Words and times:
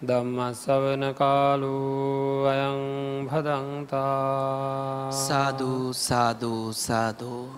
ධම්මස්සවන 0.00 1.02
කාලු 1.12 2.46
අයං 2.46 3.26
භදන්තා 3.26 5.10
සාධූ 5.10 5.90
සාධූ 5.92 6.70
සාධූ 6.72 7.50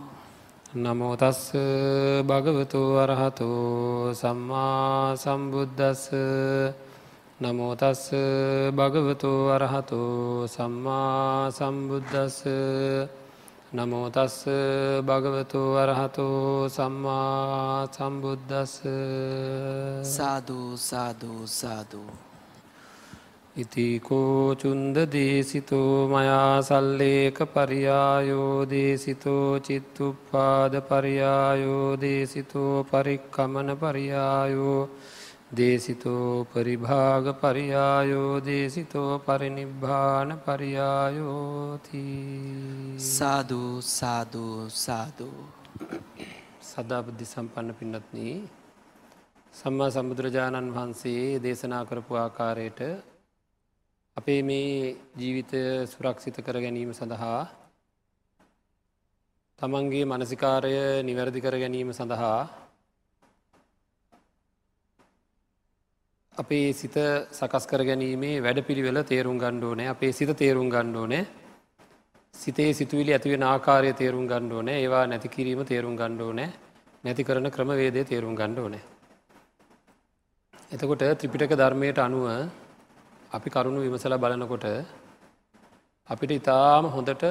නමෝතස්ස 0.75 1.53
භගවතු 2.23 2.81
වරහතු 2.97 3.49
සම්මා 4.15 5.17
සම්බුද්ධස්ස 5.17 6.09
නමෝතස්ස 7.41 8.09
භගවතු 8.73 9.33
වරහතු 9.47 10.01
සම්මා 10.49 11.51
සම්බුද්ධස්ස 11.51 12.41
නමෝතස්ස 13.71 14.49
භගවතු 15.03 15.61
වරහතු 15.77 16.27
සම්මා 16.71 17.87
සම්බුද්ධස්ස 17.89 18.81
සාධූ 20.09 20.73
සාධූ 20.79 21.47
සාධූ 21.47 22.30
ඉතිකෝ 23.53 24.55
චුන්ද 24.55 24.95
දේසිතෝ 25.11 26.07
මයා 26.07 26.63
සල්ලේක 26.63 27.39
පරියායෝ 27.51 28.63
දේසිතෝ 28.65 29.59
චිත්තුප්පාද 29.61 30.75
පරියායෝ 30.83 31.97
දේසිතෝ 31.97 32.85
පරික්කමන 32.85 33.75
පරියායෝ 33.77 34.79
දේසිතෝ 35.53 36.47
පරිභාග 36.47 37.27
පරියායෝ 37.35 38.39
දේසිතෝ 38.41 39.19
පරිනිබ්භාන 39.21 40.31
පරියායෝති 40.39 42.07
සාධූ 43.11 43.75
සාධූ 43.91 44.71
සාධූ 44.79 45.43
සදාබද්ධි 46.63 47.27
සම්පන්න 47.27 47.75
පින්නත්නී 47.75 48.39
සම්මා 49.55 49.91
සම්බුදුරජාණන් 49.91 50.75
වහන්සේ 50.75 51.41
දේශනා 51.43 51.85
කරපු 51.85 52.15
ආකාරයට 52.17 53.10
අපේ 54.21 54.43
මේ 54.43 54.97
ජීවිතය 55.17 55.61
සුරක්ෂිත 55.87 56.37
කර 56.39 56.57
ගැනීම 56.59 56.91
සඳහා 56.93 57.41
තමන්ගේ 59.59 60.05
මනසිකාරය 60.07 60.73
නිවැරදි 61.03 61.41
කර 61.41 61.57
ගැනීම 61.57 61.91
සඳහා 61.91 62.41
අපේ 66.37 66.69
සිත 66.75 66.97
සකස් 67.33 67.65
කර 67.67 67.83
ගැනීමේ 67.83 68.37
වැඩ 68.41 68.61
පිළිවෙල 68.63 69.01
තේරුම් 69.05 69.39
ගණ්ඩෝනෑ 69.39 69.89
අපේ 69.89 70.13
සිත 70.13 70.37
තේරුම් 70.37 70.69
ගණ්ඩෝනෑ 70.69 71.25
සිතේ 72.35 72.71
සිතුවිලි 72.75 73.13
ඇතිවෙන 73.13 73.45
ආකාරය 73.47 73.93
තේරුම් 73.95 74.27
ගණ්ඩෝනෑ 74.27 74.79
ඒවා 74.79 75.05
නැති 75.07 75.29
කිරීම 75.31 75.65
තේරුම් 75.65 75.97
ගණ්ඩෝනෑ 75.97 76.51
නැති 77.05 77.25
කරන 77.25 77.51
ක්‍රමවේදය 77.51 78.05
තේරුම් 78.07 78.35
ගණ්ඩෝනෑ 78.35 78.83
එතකොට 80.73 81.13
ත්‍රිපිටක 81.15 81.55
ධර්මයට 81.57 82.01
අනුව 82.01 82.27
අපි 83.31 83.49
කරුණු 83.49 83.81
විමසල 83.81 84.15
බලනකොට 84.17 84.65
අපිට 86.09 86.33
ඉතාම 86.33 86.85
හොඳට 86.87 87.25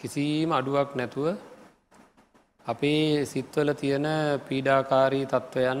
කිසිීම 0.00 0.50
අඩුවක් 0.52 0.90
නැතුව 0.94 1.26
අපේ 2.66 3.24
සිත්වල 3.24 3.70
තියෙන 3.74 4.06
පීඩාකාරී 4.46 5.24
තත්ත්වයන් 5.26 5.80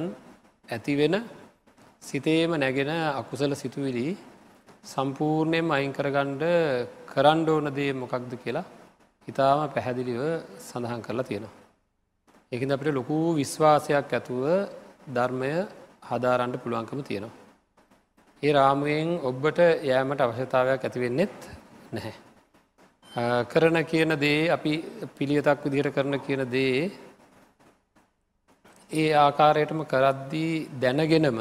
ඇතිවෙන 0.68 1.16
සිතේම 2.02 2.52
නැගෙන 2.54 2.92
අකුසල 3.12 3.52
සිතුවිලි 3.54 4.06
සම්පූර්ණයෙන් 4.84 5.68
අයිංකරගණ්ඩ 5.70 6.44
කරණ්ඩ 7.10 7.48
ඕන 7.48 7.68
දේ 7.70 7.92
මොකක්ද 7.94 8.32
කියලා 8.36 8.66
ඉතාම 9.28 9.60
පැහැදිලිව 9.68 10.22
සඳහන් 10.60 11.02
කරලා 11.02 11.28
තියෙනවා. 11.28 11.54
එකින් 12.52 12.72
අපිට 12.72 12.94
ලොකු 12.94 13.18
විශ්වාසයක් 13.34 14.08
ඇතුව 14.10 14.44
ධර්මය 15.10 15.52
හදාරන්ඩ 16.08 16.56
පුළුවන්කම 16.56 17.02
තියෙනවා. 17.02 17.37
ඒ 18.42 18.52
රාමුවෙන් 18.52 19.08
ඔබ්බට 19.20 19.58
යෑමට 19.82 20.20
අවශ්‍යතාවයක් 20.20 20.84
ඇතිවෙන්නෙත් 20.84 21.36
නැහැ. 21.92 22.14
කරන 23.44 23.78
කියන 23.84 24.12
දේ 24.16 24.50
අපි 24.50 24.72
පිළියතක් 25.16 25.64
විදිහට 25.64 25.94
කරන 25.96 26.14
කියන 26.20 26.42
දේ 26.48 26.90
ඒ 28.90 29.08
ආකාරයටම 29.16 29.80
කරද්දී 29.84 30.52
දැනගෙනම 30.80 31.40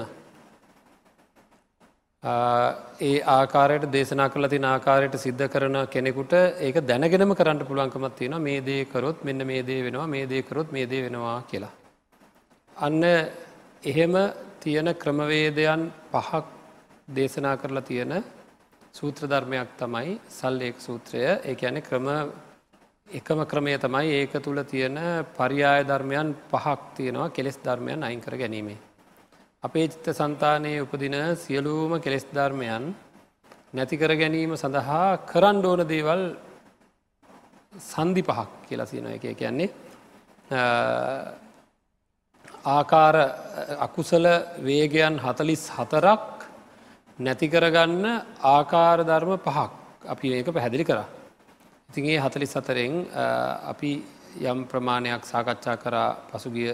ඒ 3.04 3.14
ආකාරයට 3.30 3.86
දේශනා 3.90 4.30
කල 4.30 4.48
තින 4.48 4.66
ආකාරයට 4.66 5.16
සිද්ධ 5.18 5.46
කරන 5.50 5.78
කෙනෙකුට 5.88 6.34
ඒක 6.60 6.82
දැනගෙනම 6.84 7.36
කරන්න 7.36 7.66
පුළුවන්කමත් 7.70 8.16
තියෙන 8.16 8.42
මේ 8.42 8.60
දේ 8.62 8.82
කරොත් 8.86 9.24
මෙන්න 9.24 9.46
මේ 9.46 9.62
දේ 9.62 9.80
වෙනවා 9.84 10.08
මේ 10.08 10.26
දේකරොත් 10.26 10.72
මේ 10.72 10.90
දේ 10.92 11.06
වෙනවා 11.06 11.40
කියලා. 11.44 11.74
අන්න 12.76 13.04
එහෙම 13.84 14.14
තියෙන 14.60 14.96
ක්‍රමවේදයන් 14.96 15.92
පහක් 16.12 16.57
දේශනා 17.08 17.56
කරලා 17.56 17.82
තියෙන 17.82 18.24
සූත්‍ර 18.94 19.24
ධර්මයක් 19.26 19.70
තමයි 19.78 20.20
සල්ලේක් 20.30 20.78
සූත්‍රය 20.78 21.22
ඒ 21.22 21.56
ඇන 21.62 21.78
ක්‍රම 21.82 22.08
එකම 23.10 23.40
ක්‍රමය 23.46 23.78
තමයි 23.78 24.10
ඒක 24.14 24.34
තුළ 24.40 24.60
තියෙන 24.64 24.98
පරියාය 25.34 25.82
ධර්මයන් 25.84 26.36
පහක් 26.52 26.80
තියෙනවා 26.96 27.30
කෙලෙස් 27.30 27.58
ධර්මයන් 27.60 28.04
අයිංකර 28.04 28.36
ගැනීමේ. 28.36 28.78
අපේ 29.64 29.88
චිත්ත 29.88 30.08
සන්තානයේ 30.12 30.82
උපදින 30.82 31.16
සියලූම 31.38 31.92
කෙලෙස් 32.02 32.26
ධර්මයන් 32.30 32.94
නැතිකර 33.74 34.12
ගැනීම 34.14 34.52
සඳහා 34.56 35.08
කරන්න 35.26 35.66
ඕන 35.66 35.88
දේවල් 35.88 36.24
සන්ධි 37.84 38.24
පහක් 38.24 38.50
කියලා 38.68 38.86
සියන 38.86 39.08
එක 39.08 39.26
කියන්නේ 39.34 39.70
ආකාර 42.68 43.16
අකුසල 43.80 44.26
වේගයන් 44.62 45.16
හතලිස් 45.18 45.64
හතරක් 45.72 46.37
නැතිකරගන්න 47.20 48.06
ආකාර 48.48 49.00
ධර්ම 49.04 49.32
පහක් 49.40 49.72
අපි 50.06 50.28
ඒක 50.32 50.48
පැහැදිලි 50.48 50.84
කර. 50.84 51.00
ඉතින්ගේ 51.90 52.20
හතලිස් 52.20 52.52
සතරෙන් 52.52 52.94
අපි 53.64 53.92
යම් 54.44 54.60
ප්‍රමාණයක් 54.66 55.24
සාකච්ඡා 55.24 55.78
කරා 55.78 56.10
පසුගිය 56.30 56.72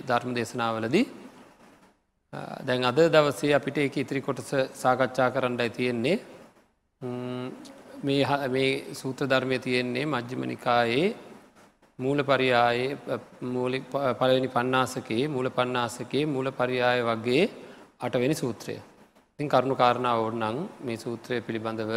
ධර්ම 0.00 0.30
දේශනාවලදී 0.34 1.06
දැන් 2.62 2.84
අද 2.84 2.98
දවසේ 3.08 3.54
අපිට 3.54 3.78
එක 3.78 3.96
ඉතිරි 3.96 4.20
කොටස 4.20 4.50
සාකච්ඡා 4.74 5.30
කරන්නයි 5.30 5.70
තියෙන්නේ 5.70 6.16
මේ 8.48 8.94
සූත්‍ර 8.94 9.24
ධර්මය 9.26 9.58
තියෙන්නේ 9.58 10.04
මජ්්‍යම 10.06 10.42
නිකායේ 10.44 11.08
මූල 11.98 12.18
පරියායේ 12.22 13.18
පලනි 14.20 14.48
පන්නාසකේ 14.48 15.24
මූල 15.28 15.48
පන්නාසකේ 15.50 16.24
මූල 16.26 16.48
පරියාය 16.52 17.00
වගේ 17.04 17.44
අටවෙනි 18.00 18.34
සූත්‍රය. 18.34 18.76
ඉතින් 19.40 19.48
කරුණු 19.48 19.74
කාරණාව 19.74 20.18
ඕන්නන් 20.20 20.56
මේ 20.80 20.96
සූත්‍රය 20.96 21.40
පිළිබඳව 21.40 21.92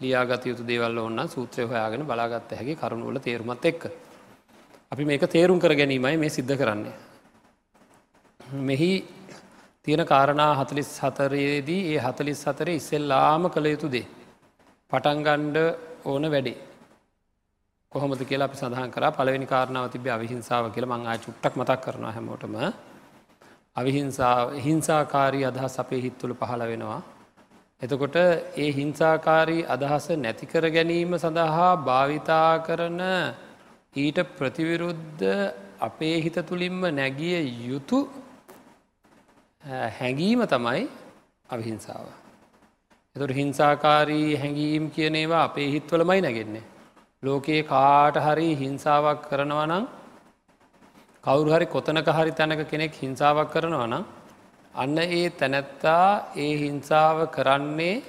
ලියාගත 0.00 0.44
යුතු 0.46 0.64
දේවල් 0.64 0.98
ඔන්න 0.98 1.20
සූත්‍රය 1.28 1.64
හොයාගෙන 1.64 2.02
බලාගත්ත 2.02 2.52
හැකි 2.52 2.74
කරුණුවල 2.74 3.18
තේරුමත් 3.18 3.60
එක්ක. 3.62 3.82
අපි 4.92 5.04
මේක 5.04 5.24
තේරුම් 5.28 5.60
කර 5.60 5.74
ගැනීමයි 5.74 6.16
මේ 6.16 6.30
සිද්ධ 6.30 6.54
කරන්නේ. 6.56 6.94
මෙහි 8.60 8.90
තියෙන 9.86 10.02
කාරණා 10.06 10.52
හතලිස් 10.56 10.90
හතරයේදී 10.98 11.82
ඒ 11.90 12.00
හතලිස් 12.00 12.40
හතර 12.42 12.68
ඉස්සෙල්ලාම 12.70 13.50
කළ 13.50 13.66
යුතු 13.66 13.88
දේ. 13.88 14.06
පටන්ගණ්ඩ 14.92 15.58
ඕන 16.04 16.24
වැඩේ. 16.26 16.56
කොහොමද 17.92 18.24
කියලා 18.24 18.48
අපි 18.48 18.56
සඳහන් 18.56 18.90
කර 18.90 19.04
පලවෙනි 19.10 19.46
කාරණාව 19.46 19.90
තිබ 19.90 20.08
අවිහිංසාව 20.08 20.72
කියල 20.72 20.86
මං 20.86 21.06
ආ 21.06 21.18
චුට්ටක් 21.18 21.54
මතක් 21.54 21.80
කරන 21.84 22.08
හැමෝටම 22.10 22.56
අවිහිංසා 23.76 24.36
හිංසාකාරී 24.58 25.44
අදහස් 25.44 25.74
අපේ 25.78 26.00
හිත්තුළ 26.00 26.34
පහළ 26.34 26.62
වෙනවා. 26.64 27.00
එතකොට 27.82 28.16
ඒ 28.56 28.70
හිංසාකාරී 28.70 29.62
අදහස 29.66 30.06
නැතිකර 30.18 30.64
ගැනීම 30.68 31.12
සඳහා 31.16 31.70
භාවිතා 31.82 32.50
කරන 32.58 33.00
ඊට 33.96 34.18
ප්‍රතිවිරුද්ධ 34.36 35.24
අපේ 35.80 36.16
හිත 36.20 36.36
තුළින්ම 36.42 36.82
නැගිය 36.92 37.38
යුතු 37.68 38.00
හැඟීම 39.92 40.42
තමයි 40.46 40.82
අවිහිංසාව. 41.48 42.04
එතුට 43.16 43.32
හිංසාකාරී 43.32 44.28
හැඟීම් 44.36 44.84
කියන 44.90 45.14
ඒවා 45.14 45.42
අපේ 45.44 45.68
හිත්වලමයි 45.70 46.20
නැගෙන්නේ. 46.20 46.64
ලෝකයේ 47.22 47.62
කාට 47.64 48.16
හරි 48.18 48.48
හිංසාවක් 48.56 49.26
කරනවා 49.28 49.66
නම් 49.66 49.84
කවුරු 51.24 51.50
හරි 51.50 51.66
කොතනක 51.66 52.08
හරි 52.08 52.32
තැනක 52.32 52.62
කෙනෙක් 52.68 52.94
හිංසාවක් 52.94 53.50
කරනවා 53.50 53.86
නම් 53.86 54.04
අන්න 54.74 54.98
ඒ 54.98 55.30
තැනැත්තා 55.32 56.06
ඒ 56.36 56.52
හිංසාව 56.58 57.18
කරන්නේ 57.30 58.02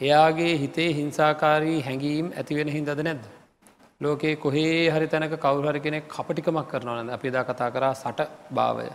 එයාගේ 0.00 0.52
හිතේ 0.56 0.90
හිංසාකාරී 0.92 1.78
හැඟීම් 1.80 2.26
ඇතිවෙන 2.32 2.68
හින්දද 2.68 3.00
නැද්ද. 3.00 3.24
ලෝකයේ 4.00 4.36
කොහේ 4.36 4.90
හරි 4.90 5.06
තැනක 5.06 5.34
කවුහරි 5.38 5.80
කෙනෙක් 5.80 6.04
කපටිකමක් 6.08 6.68
කරනවනද 6.68 7.10
අපි 7.10 7.28
දා 7.30 7.44
කතා 7.44 7.70
කරා 7.70 7.94
සට 7.94 8.28
භාවය. 8.50 8.86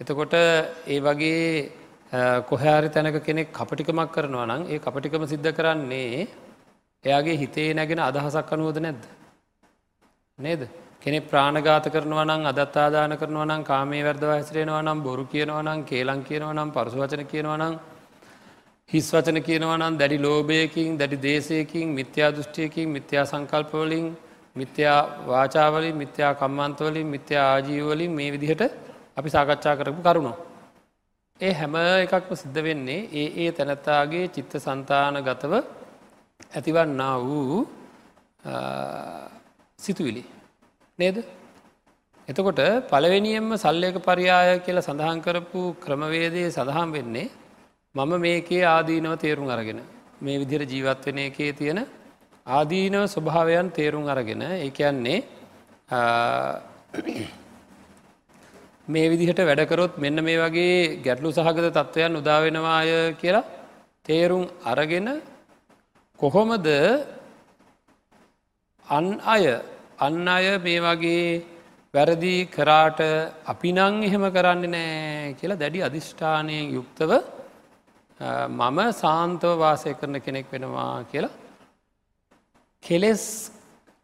එතකොට 0.00 0.34
ඒ 0.86 1.00
වගේ 1.00 1.42
කොහැරි 2.44 2.88
තැනක 2.90 3.18
කෙනෙක් 3.22 3.48
කපටිකමක් 3.50 4.10
කරනවා 4.10 4.46
නම් 4.46 4.62
ඒ 4.68 4.78
කපටිකම 4.80 5.24
සිද්ධ 5.26 5.50
කරන්නේ 5.52 6.28
එයාගේ 7.04 7.36
හිතේ 7.38 7.68
නැගෙන 7.72 8.00
අදහසක් 8.02 8.52
අනුවද 8.52 8.78
නැද්ද. 8.80 9.04
නේද 10.38 10.62
කෙනෙ 11.04 11.18
ප්‍රාණගාත 11.22 11.86
කරනවා 11.86 12.24
නම් 12.24 12.44
අදත්තාදාන 12.46 13.14
කරනවා 13.16 13.46
නම් 13.46 13.62
කාමේ 13.62 14.02
වැර්දව 14.02 14.30
හැසිරෙනවා 14.30 14.82
නම් 14.82 15.00
බොරු 15.02 15.24
කියනවා 15.26 15.62
නම් 15.62 15.80
කේලං 15.84 16.20
කියනවා 16.22 16.54
නම් 16.54 16.70
පරසුවචන 16.70 17.24
කියනවා 17.26 17.58
නම් 17.58 17.74
හිස් 18.88 19.06
වචන 19.12 19.38
කියනවා 19.40 19.76
නම් 19.76 19.94
දැඩි 19.96 20.18
ලෝභයකින් 20.18 20.96
දැඩි 20.96 21.18
දේශයකින් 21.18 21.88
මිත්‍යා 21.90 22.30
දෘෂ්ටියකින් 22.30 22.88
මිත්‍යා 22.88 23.24
සංකල්පවලින් 23.24 24.06
මිත්‍යා 24.56 24.98
වාචාවලින් 25.26 25.96
මිත්‍යා 25.96 26.32
කම්මන්තවලින් 26.34 27.06
මිත්‍යා 27.06 27.44
ආජීවලින් 27.50 28.12
මේ 28.12 28.30
විදිහට 28.32 28.62
අපි 29.16 29.28
සාකච්ඡා 29.30 29.74
කරපු 29.76 30.02
කරුණු. 30.02 30.32
ඒ 31.40 31.52
හැම 31.52 31.74
එකක්ම 32.04 32.34
සිද්ධ 32.34 32.60
වෙන්නේ 32.62 33.00
ඒ 33.14 33.28
ඒ 33.38 33.50
තැනැත්තාගේ 33.52 34.24
චිත්ත 34.28 34.52
සන්තාන 34.58 35.16
ගතව 35.22 35.52
ඇතිවන්නා 36.50 37.16
වූ 37.20 37.58
සිතුවිලි. 39.78 40.24
නේද? 40.98 41.16
එතකොට 42.28 42.60
පළවෙනියෙන්ම 42.88 43.48
සල්ලයක 43.56 43.96
පරියාය 44.00 44.60
කියලා 44.60 44.84
සඳහන් 44.84 45.18
කරපු 45.20 45.62
ක්‍රමවේදයේ 45.84 46.48
සඳහන් 46.48 46.90
වෙන්නේ 46.92 47.26
මම 47.94 48.12
මේකේ 48.18 48.62
ආදීනව 48.66 49.14
තේරුම් 49.18 49.48
අරගෙන 49.48 49.80
මේ 50.20 50.38
විදිර 50.38 50.62
ජීවත්වන 50.64 51.18
එකේ 51.20 51.50
තියෙන 51.52 51.80
ආදීනව 52.46 53.02
ස්වභාවයන් 53.06 53.68
තේරුම් 53.70 54.06
අරගෙන 54.06 54.42
ඒයන්නේ 54.42 55.18
මේ 58.88 59.10
විදිහට 59.10 59.40
වැඩකරොත් 59.40 59.98
මෙන්න 59.98 60.24
මේ 60.24 60.38
වගේ 60.38 61.02
ගැටලු 61.04 61.28
සහගත 61.32 61.66
තත්ත්වයන් 61.72 62.20
උදාවෙනවාය 62.20 62.90
කියලා 63.14 63.44
තේරුම් 64.06 64.44
අරගෙන 64.64 65.08
කොහොමද 66.18 66.68
අන් 68.86 69.06
අය 69.26 69.44
අන්න 69.98 70.28
අය 70.28 70.58
මේ 70.58 70.80
වගේ 70.80 71.42
වැරදි 71.94 72.34
කරාට 72.46 73.00
අපි 73.46 73.70
නං 73.72 74.02
එහෙම 74.02 74.24
කරන්න 74.36 74.64
නෑ 74.70 75.34
කියලා 75.40 75.60
දැඩි 75.62 75.86
අධිෂ්ඨානයෙන් 75.88 76.72
යුක්තව 76.74 77.10
මම 78.50 78.78
සාන්තව 79.02 79.58
වාසය 79.58 79.94
කරන 79.94 80.20
කෙනෙක් 80.20 80.46
වෙනවා 80.52 81.04
කියලා 81.10 81.32
කෙලෙස් 82.82 83.24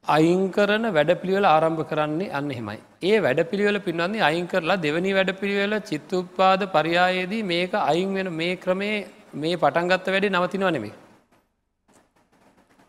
අයින් 0.05 0.43
කරන 0.53 0.85
වැඩ 0.93 1.11
පිළිවෙල 1.21 1.47
ආරම්භ 1.47 1.83
කරන්නේ 1.91 2.31
අන්න 2.31 2.51
එහෙමයි. 2.51 2.79
ඒ 3.03 3.17
වැඩ 3.21 3.41
පිළිවෙල 3.51 3.79
පින්වන්නේ 3.81 4.23
අයින් 4.23 4.47
කරලා 4.47 4.77
දෙවනි 4.77 5.13
වැඩ 5.13 5.33
පිළිවෙල 5.41 5.75
චිත්තුප්පාද 5.81 6.63
පරියායේදී 6.73 7.43
මේක 7.45 7.75
අයින් 7.83 8.15
වෙන 8.15 8.33
මේ 8.33 8.55
ක්‍රමේ 8.57 9.07
මේ 9.35 9.57
පටන්ගත්ත 9.57 10.07
වැඩි 10.07 10.31
නවතිනවා 10.31 10.71
නෙමේ. 10.71 10.95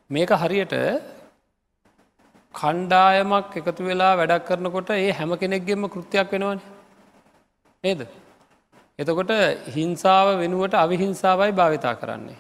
මේක 0.10 0.30
හරියට 0.44 0.76
කණ්ඩායමක් 2.54 3.58
එකතු 3.58 3.84
වෙලා 3.84 4.14
වැඩක් 4.16 4.48
කරනකොට 4.48 4.90
ඒ 4.92 5.12
හැම 5.12 5.32
කෙනෙක්ගෙම 5.38 5.84
කෘතියක් 5.88 6.32
වෙනවන. 6.32 6.60
නේද. 7.84 8.02
එතකොට 9.00 9.32
හිංසාව 9.76 10.28
වෙනුවට 10.38 10.74
අවිහිංසාවයි 10.76 11.52
භාවිතා 11.52 11.96
කරන්නේ. 11.96 12.40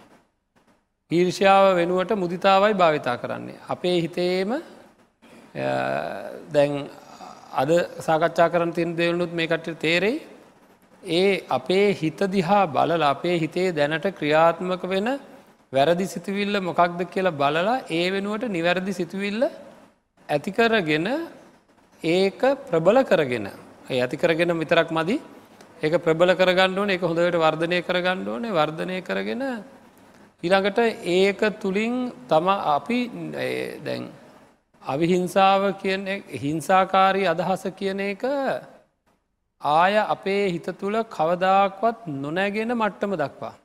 ඊර්ෂාව 1.12 1.76
වෙනුවට 1.76 2.12
මුදිතාවයි 2.16 2.74
භාවිතා 2.74 3.18
කරන්නේ. 3.18 3.60
අපේ 3.70 3.98
හිතේම 4.02 4.52
දැන් 6.50 6.72
අද 7.54 7.72
සාකච්ඡා 8.00 8.52
කරන 8.52 8.72
තින් 8.74 8.96
දෙවනුත් 8.96 9.32
මේ 9.32 9.48
කට 9.48 9.80
තේරෙයි 9.80 10.22
ඒ 11.04 11.44
අපේ 11.50 11.88
හිත 11.94 12.20
දිහා 12.30 12.64
බලල 12.68 13.04
අපේ 13.06 13.36
හිතේ 13.38 13.68
දැනට 13.72 14.08
ක්‍රියාත්මක 14.12 14.84
වෙන 14.86 15.10
වැරදි 15.74 16.06
සිතුවිල්ල 16.06 16.56
මොකක්ද 16.62 17.02
කියලා 17.08 17.32
බලලා 17.34 17.76
ඒ 17.90 18.06
වෙනුවට 18.12 18.48
නිවැරදි 18.50 18.94
සිතුවිල්ල 18.94 19.44
ඇතිකරගෙන 20.32 21.08
ඒක 22.04 22.42
ප්‍රබල 22.64 23.04
කරගෙන. 23.04 23.52
ඇතිකරගෙන 23.92 24.58
විතරක් 24.58 24.90
මදි. 24.92 25.20
ඒක 25.82 25.94
ප්‍රබල 25.98 26.32
කරගණ්ඩුවන 26.34 26.90
එක 26.90 27.02
හොඳට 27.02 27.38
වර්ධනය 27.38 27.78
කරගණ්ඩුවනේ 27.82 28.52
වර්ධනය 28.52 28.98
කරගෙන 29.02 29.44
ඊළඟට 30.44 30.80
ඒක 31.12 31.40
තුළින් 31.60 31.96
තම 32.28 32.48
අපි 32.48 33.00
දැන් 33.84 34.04
අවිහිංසාව 34.84 35.64
කියන 35.76 36.06
හිංසාකාරී 36.36 37.28
අදහස 37.28 37.64
කියන 37.76 38.00
එක 38.02 38.24
ආය 39.62 39.96
අපේ 40.06 40.44
හිත 40.50 40.68
තුළ 40.80 40.98
කවදාක්වත් 41.10 42.08
නොනැගෙන 42.18 42.74
මට්ටම 42.74 43.16
දක්වා. 43.16 43.56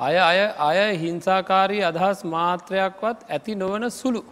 අය 0.00 0.16
අය 0.20 0.38
අය 0.60 0.98
හිංසාකාරී 0.98 1.82
අදහස් 1.84 2.24
මාත්‍රයක්වත් 2.26 3.18
ඇති 3.28 3.54
නොවන 3.56 3.90
සුළු. 3.92 4.22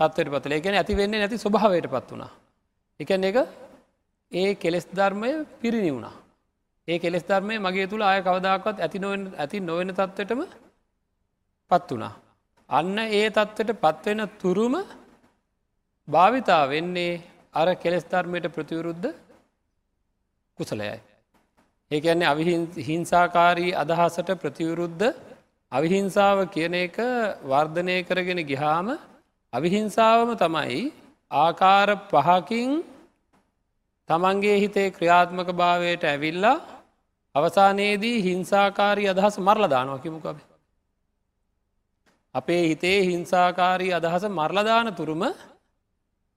තත්වට 0.00 0.32
පතල 0.34 0.52
එකන 0.52 0.74
ඇති 0.74 0.96
වෙන්නේ 0.96 1.20
නැති 1.20 1.38
ස්වභාවයට 1.38 1.86
පත් 1.86 2.06
වුණා. 2.10 2.32
එකන 3.00 3.24
එක 3.24 3.36
ඒ 4.32 4.54
කෙලෙස් 4.54 4.86
ධර්මය 4.88 5.30
පිරිණි 5.60 5.92
වුණා. 5.92 6.14
ඒ 6.88 6.98
කෙස් 6.98 7.24
ධර්මය 7.24 7.54
මගේ 7.58 7.86
තුළ 7.86 8.02
ආය 8.02 8.20
කවදාකවත් 8.22 8.76
ඇති 8.80 8.98
නොවෙන 8.98 9.22
ඇති 9.38 9.60
නොවෙන 9.60 9.90
තත්වටම 9.90 10.42
පත් 11.70 11.88
වනා. 11.90 12.12
අන්න 12.70 12.98
ඒ 12.98 13.26
තත්වට 13.30 13.70
පත්වෙන 13.76 14.20
තුරුම 14.40 14.74
භාවිතා 16.08 16.62
වෙන්නේ 16.68 17.22
අර 17.54 17.68
කෙලෙස් 17.74 18.04
ධර්මයට 18.04 18.46
ප්‍රතිවරුද්ධ 18.48 19.08
කුසලයයි. 20.58 20.98
ඒකන්නේ 21.90 22.26
අවිහිංසාකාරී 22.26 23.72
අදහසට 23.74 24.30
ප්‍රතිවරුද්ධ 24.42 25.06
අවිහිංසාව 25.72 26.38
කියන 26.48 26.74
එක 26.76 26.96
වර්ධනය 27.44 27.96
කරගෙන 28.02 28.40
ගිහාම 28.42 28.88
අවිහිංසාවම 29.52 30.30
තමයි 30.36 30.92
ආකාර 31.30 31.88
පහකින් 32.08 32.70
තමන්ගේ 34.08 34.58
හිතේ 34.58 34.90
ක්‍රියාත්මක 34.90 35.48
භාවයට 35.52 36.04
ඇවිල්ලා 36.04 36.56
අවසානයේදී 37.34 38.16
හිංසාකාරී 38.20 39.08
අදහස 39.08 39.38
මරලදානවා 39.38 39.98
කිමුකබ. 39.98 40.38
අපේ 42.34 42.62
හිතේ 42.64 42.98
හිංසාකාරී 43.04 43.92
අදහස 43.92 44.24
මරලදාන 44.30 44.94
තුරුම 44.94 45.22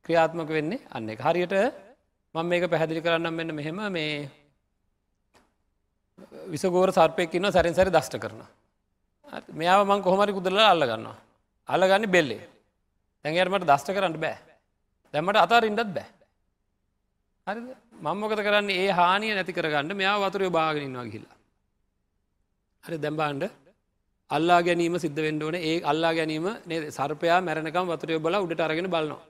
ක්‍රියාත්මක 0.06 0.50
වෙන්නේ 0.50 0.86
අන්න 0.92 1.10
එක 1.10 1.22
හරියට 1.22 1.54
මං 2.36 2.46
මේක 2.46 2.66
පැහැදිලි 2.66 3.02
කරන්නම් 3.02 3.34
මෙන්න 3.34 3.52
මෙහෙම 3.52 3.80
මේ 3.90 4.30
විසගෝර 6.48 6.90
සර්පයක්කින්න 6.92 7.46
සැරින් 7.48 7.76
සැරි 7.76 7.92
දෂ්ට 7.92 8.18
කරන. 8.18 8.42
මෙයාව 9.52 9.86
මං 9.86 10.02
කොහමරි 10.02 10.32
කුදරලා 10.32 10.70
අල්ලගන්නවා. 10.70 11.18
අල්ලගන්න 11.70 12.10
බෙල්ලේ 12.10 12.53
තැන්ගේරමට 13.26 13.66
දෂ්ට 13.66 13.90
කරන්න 13.90 14.18
බෑ. 14.18 14.38
දැමට 15.14 15.38
අතාර 15.38 15.66
ඉන්නත් 15.66 15.82
බෑ. 15.90 16.08
හරි 17.48 17.62
මංමොකත 18.02 18.40
කරන්න? 18.40 18.70
ඒ 18.72 18.90
හානිය 18.92 19.34
නැති 19.34 19.54
කරගන්න 19.54 19.96
මෙයා 19.96 20.18
වතුරය 20.22 20.50
භාගෙනන්නවා 20.50 21.06
ගිල්ලා. 21.08 21.38
හරි 22.84 22.98
දැම්බාන්ඩ 23.00 23.44
අල්ලා 24.32 24.62
ගැනීම 24.62 24.96
සිද්ධ 24.98 25.22
වෙන්ඩෝන 25.22 25.56
ඒ 25.62 25.76
අල්ලා 25.84 26.14
ගැනීම 26.14 26.48
සර්පයා 26.92 27.40
මැරණකම් 27.42 27.88
වතුරය 27.88 28.20
බල 28.20 28.36
උඩට 28.38 28.62
අරගෙන 28.62 28.90
බලනවා. 28.90 29.24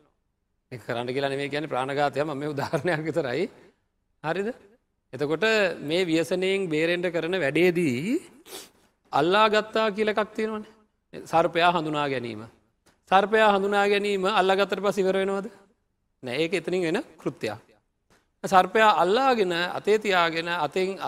එක 0.71 0.81
කරන්න 0.81 1.09
කියලා 1.09 1.31
නෙේ 1.31 1.49
ගැන 1.49 1.67
ප්‍රාණගාතය 1.67 2.23
ම 2.23 2.33
මේ 2.33 2.53
උදාහරණයක් 2.53 3.01
විතරයි. 3.07 3.45
හරිද? 4.23 4.49
එතකොට 5.13 5.45
මේ 5.81 6.03
ව්‍යසනයෙන් 6.05 6.67
බේරෙන්ට 6.67 7.07
කරන 7.09 7.35
වැඩේදී 7.37 8.17
අල්ලා 9.13 9.47
ගත්තා 9.49 9.87
කියලකක් 9.91 10.29
තියෙනවන. 10.33 10.65
සර්පයා 11.13 11.71
හඳුනා 11.71 12.09
ගැනීම. 12.09 12.43
සර්පයා 13.13 13.51
හඳුනා 13.53 13.85
ගැනීම 13.89 14.25
අල්ලගතර 14.33 14.79
පස් 14.81 14.97
ඉවරෙනවද 14.99 15.53
නෑ 16.23 16.41
ඒක 16.43 16.59
එතනින් 16.59 16.83
වෙන 16.87 17.05
කෘතියක් 17.21 17.73
සර්පයා 18.43 18.91
අල්ලාගෙන 18.97 19.51
අතේ 19.51 19.97
තියාගෙන 19.99 20.47
අතින් 20.47 20.99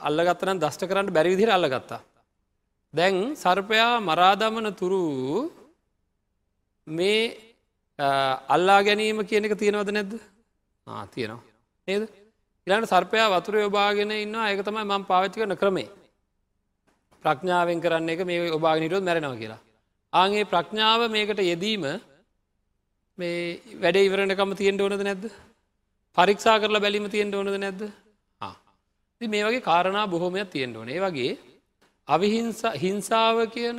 අල්ලගත්තනම් 0.00 0.58
දෂ්ට 0.58 0.88
කරන්න 0.88 1.12
බැරිවිදිර 1.12 1.50
අල්ලගත්තා. 1.50 2.00
දැන් 2.94 3.36
සර්පයා 3.36 4.00
මරාදමන 4.00 4.74
තුරු 4.74 5.52
මේ 6.86 7.36
අල්ලා 8.48 8.80
ගැනීම 8.82 9.24
කියන 9.24 9.44
එක 9.44 9.54
තියෙනවද 9.54 9.90
නැද්ද? 9.90 10.12
තියෙනවා. 11.10 11.42
නේද? 11.88 12.08
ඉලාට 12.66 12.88
සර්පයා 12.88 13.28
වතුර 13.30 13.54
යොබාගෙන 13.56 14.10
ඉන්න 14.12 14.34
ඒක 14.36 14.64
තමයි 14.64 14.84
මං 14.84 15.04
පාවිච්චි 15.04 15.40
කරන 15.40 15.56
ක්‍රමේ 15.56 15.88
ප්‍රඥාවෙන් 17.24 17.80
කරන්න 17.80 18.08
එක 18.08 18.24
මේ 18.24 18.50
ඔබාගනිටොත් 18.50 19.04
මැරෙනවා 19.04 19.36
කියලා. 19.36 19.60
ආගේ 20.12 20.44
ප්‍රඥාව 20.44 21.08
මේකට 21.08 21.40
යෙදීම 21.42 21.84
මේ 23.18 23.60
වැඩ 23.76 23.96
ඉවරණකම 23.98 24.54
තියෙන්ට 24.54 24.80
ඕනද 24.80 25.00
නැද්ද? 25.00 25.24
පරික්ෂා 26.16 26.58
කරලා 26.58 26.80
බැලිම 26.80 27.08
තියෙන්ට 27.08 27.34
ඕනද 27.34 27.56
නැද්ද? 27.56 27.82
මේ 29.20 29.44
වගේ 29.44 29.62
කාරණා 29.62 30.06
බොහොමයක් 30.06 30.50
තියෙන්ට 30.50 30.76
ඕනේ. 30.76 31.00
වගේ 31.00 31.38
අවිහිංස 32.08 32.62
හිංසාව 32.76 33.36
කියන 33.48 33.78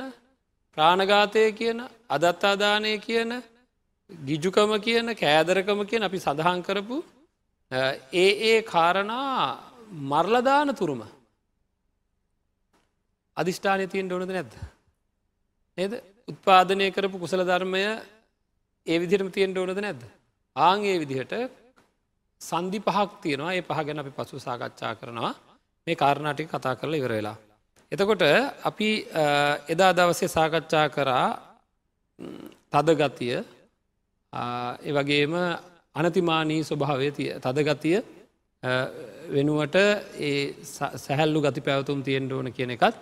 ප්‍රාණඝාතය 0.76 1.44
කියන 1.52 1.78
අදත්තාදානය 2.08 2.94
කියන 2.98 3.30
ගිජුකම 4.10 4.72
කියන 4.80 5.06
කෑදරකම 5.14 5.84
කියන 5.86 6.02
අපි 6.02 6.18
සඳහන් 6.18 6.62
කරපු 6.62 6.96
ඒ 8.14 8.30
ඒ 8.44 8.62
කාරණා 8.64 9.58
මර්ලදාන 10.04 10.74
තුරුම 10.74 11.02
අධිෂ්ඨානය 13.36 13.86
තියෙන් 13.86 14.12
ඕනද 14.12 14.28
නැද්ද. 14.28 14.52
නේද 15.78 16.13
උත්පාදනය 16.28 16.86
කරපු 16.90 17.16
කුසල 17.18 17.42
ධර්මය 17.42 17.82
ඒ 18.86 18.96
විදිහටම 18.98 19.30
තියෙන් 19.30 19.56
ඕනද 19.56 19.78
නැද්ද. 19.78 20.02
ආංගේ 20.56 20.96
විදිහට 20.98 21.34
සන්ධි 22.40 22.78
පහක් 22.80 23.10
තියෙනවා 23.22 23.52
ඒ 23.52 23.62
පහ 23.62 23.80
ගැන 23.80 23.98
අපි 23.98 24.12
පසු 24.12 24.36
සාකච්ඡා 24.38 24.94
කරනවා 24.94 25.34
මේ 25.86 25.96
කාරණාටික 25.96 26.48
කතා 26.50 26.74
කරලා 26.74 27.00
ඉවර 27.00 27.12
වෙලා. 27.12 27.36
එතකොට 27.92 28.24
අපි 28.62 28.88
එදා 29.68 29.92
දවසේ 29.92 30.28
සාකච්ඡා 30.28 30.86
කරා 30.88 31.28
තදගතිය 32.72 33.36
එවගේම 34.82 35.34
අනතිමානී 35.94 36.62
ස්වභාවය 36.62 37.08
තදගතිය 37.38 37.98
වෙනුවට 39.30 39.76
ඒ 40.20 40.38
සැහැල්ලු 40.96 41.38
ගති 41.40 41.60
පැවතුම් 41.60 42.00
තියෙන්ට 42.02 42.32
ඕන 42.32 42.48
කියන 42.52 42.70
එකත් 42.70 42.96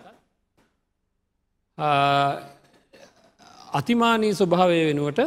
අතිමානී 3.72 4.32
ස්වභාවය 4.32 4.80
වෙනුවට 4.86 5.20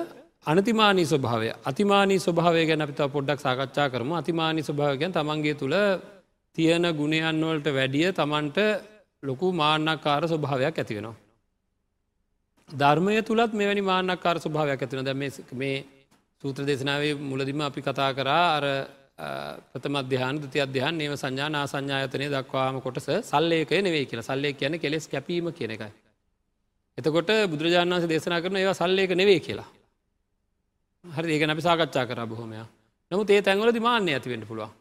අනතිමානී 0.46 1.06
ස්වභාවය 1.06 1.48
අතිමානී 1.66 2.20
ස්වභාවය 2.20 2.66
ගැන 2.66 2.82
අපිත 2.82 3.00
පොඩ්ඩක් 3.14 3.40
සාකච්ඡා 3.40 3.88
කරම 3.90 4.12
අතිමානී 4.14 4.64
ස්වභාවගැන් 4.64 5.14
තමන්ගේ 5.14 5.56
තුළ 5.56 5.76
තියෙන 6.58 6.86
ගුණයන්වලට 6.94 7.68
වැඩිය 7.70 8.12
තමන්ට 8.12 8.60
ලොකු 9.24 9.48
මාන්නක්කාර 9.54 10.24
ස්වභාවයක් 10.26 10.76
ඇතිවෙනවා. 10.76 11.16
ධර්මය 12.70 13.18
තුළත් 13.24 13.52
මෙවැනි 13.54 13.84
මාන්නක්කාර 13.84 14.38
ස්වභාවයක් 14.40 14.82
ඇතින 14.82 15.06
දැ 15.06 15.18
මේ 15.56 15.76
සූත්‍ර 16.44 16.62
දේශනාවේ 16.64 17.14
මුලදිම 17.24 17.62
අපි 17.62 17.82
කතා 17.82 18.12
කරා 18.14 18.46
අර 18.58 18.66
ප්‍රථම 19.72 19.96
අධ්‍යාන 19.96 20.42
ති 20.48 20.60
අධ්‍යහන් 20.60 20.96
නේම 20.96 21.14
සංඥා 21.16 21.68
සංඥායතනය 21.68 22.28
දක්වාම 22.30 22.82
කොටස 22.82 23.08
සල්ලේකය 23.26 23.82
නෙවේ 23.82 24.06
කියලා 24.06 24.30
සල්ලේ 24.32 24.54
කියන 24.54 24.74
කෙලෙස් 24.78 25.08
කැපීම 25.08 25.48
කියන 25.52 25.72
එකයි. 25.72 25.94
එතකොට 26.98 27.30
බුදුරජාණන් 27.52 27.94
වන්සේ 27.94 28.08
දේශනා 28.08 28.42
කරන 28.42 28.58
ඒවා 28.58 28.74
සල්ලේක 28.74 29.12
නෙවේ 29.14 29.40
කියලා. 29.40 29.70
හරි 31.06 31.34
ඒක 31.34 31.50
අපි 31.50 31.62
සාකච්ඡා 31.62 32.06
කර 32.06 32.20
බොහොමයා 32.26 32.68
නමුත් 33.12 33.30
ඒ 33.30 33.42
තැන්වල 33.42 33.80
මාන්‍ය 33.82 34.12
ඇතිවෙන්ට 34.14 34.48
පුළුවන්. 34.48 34.72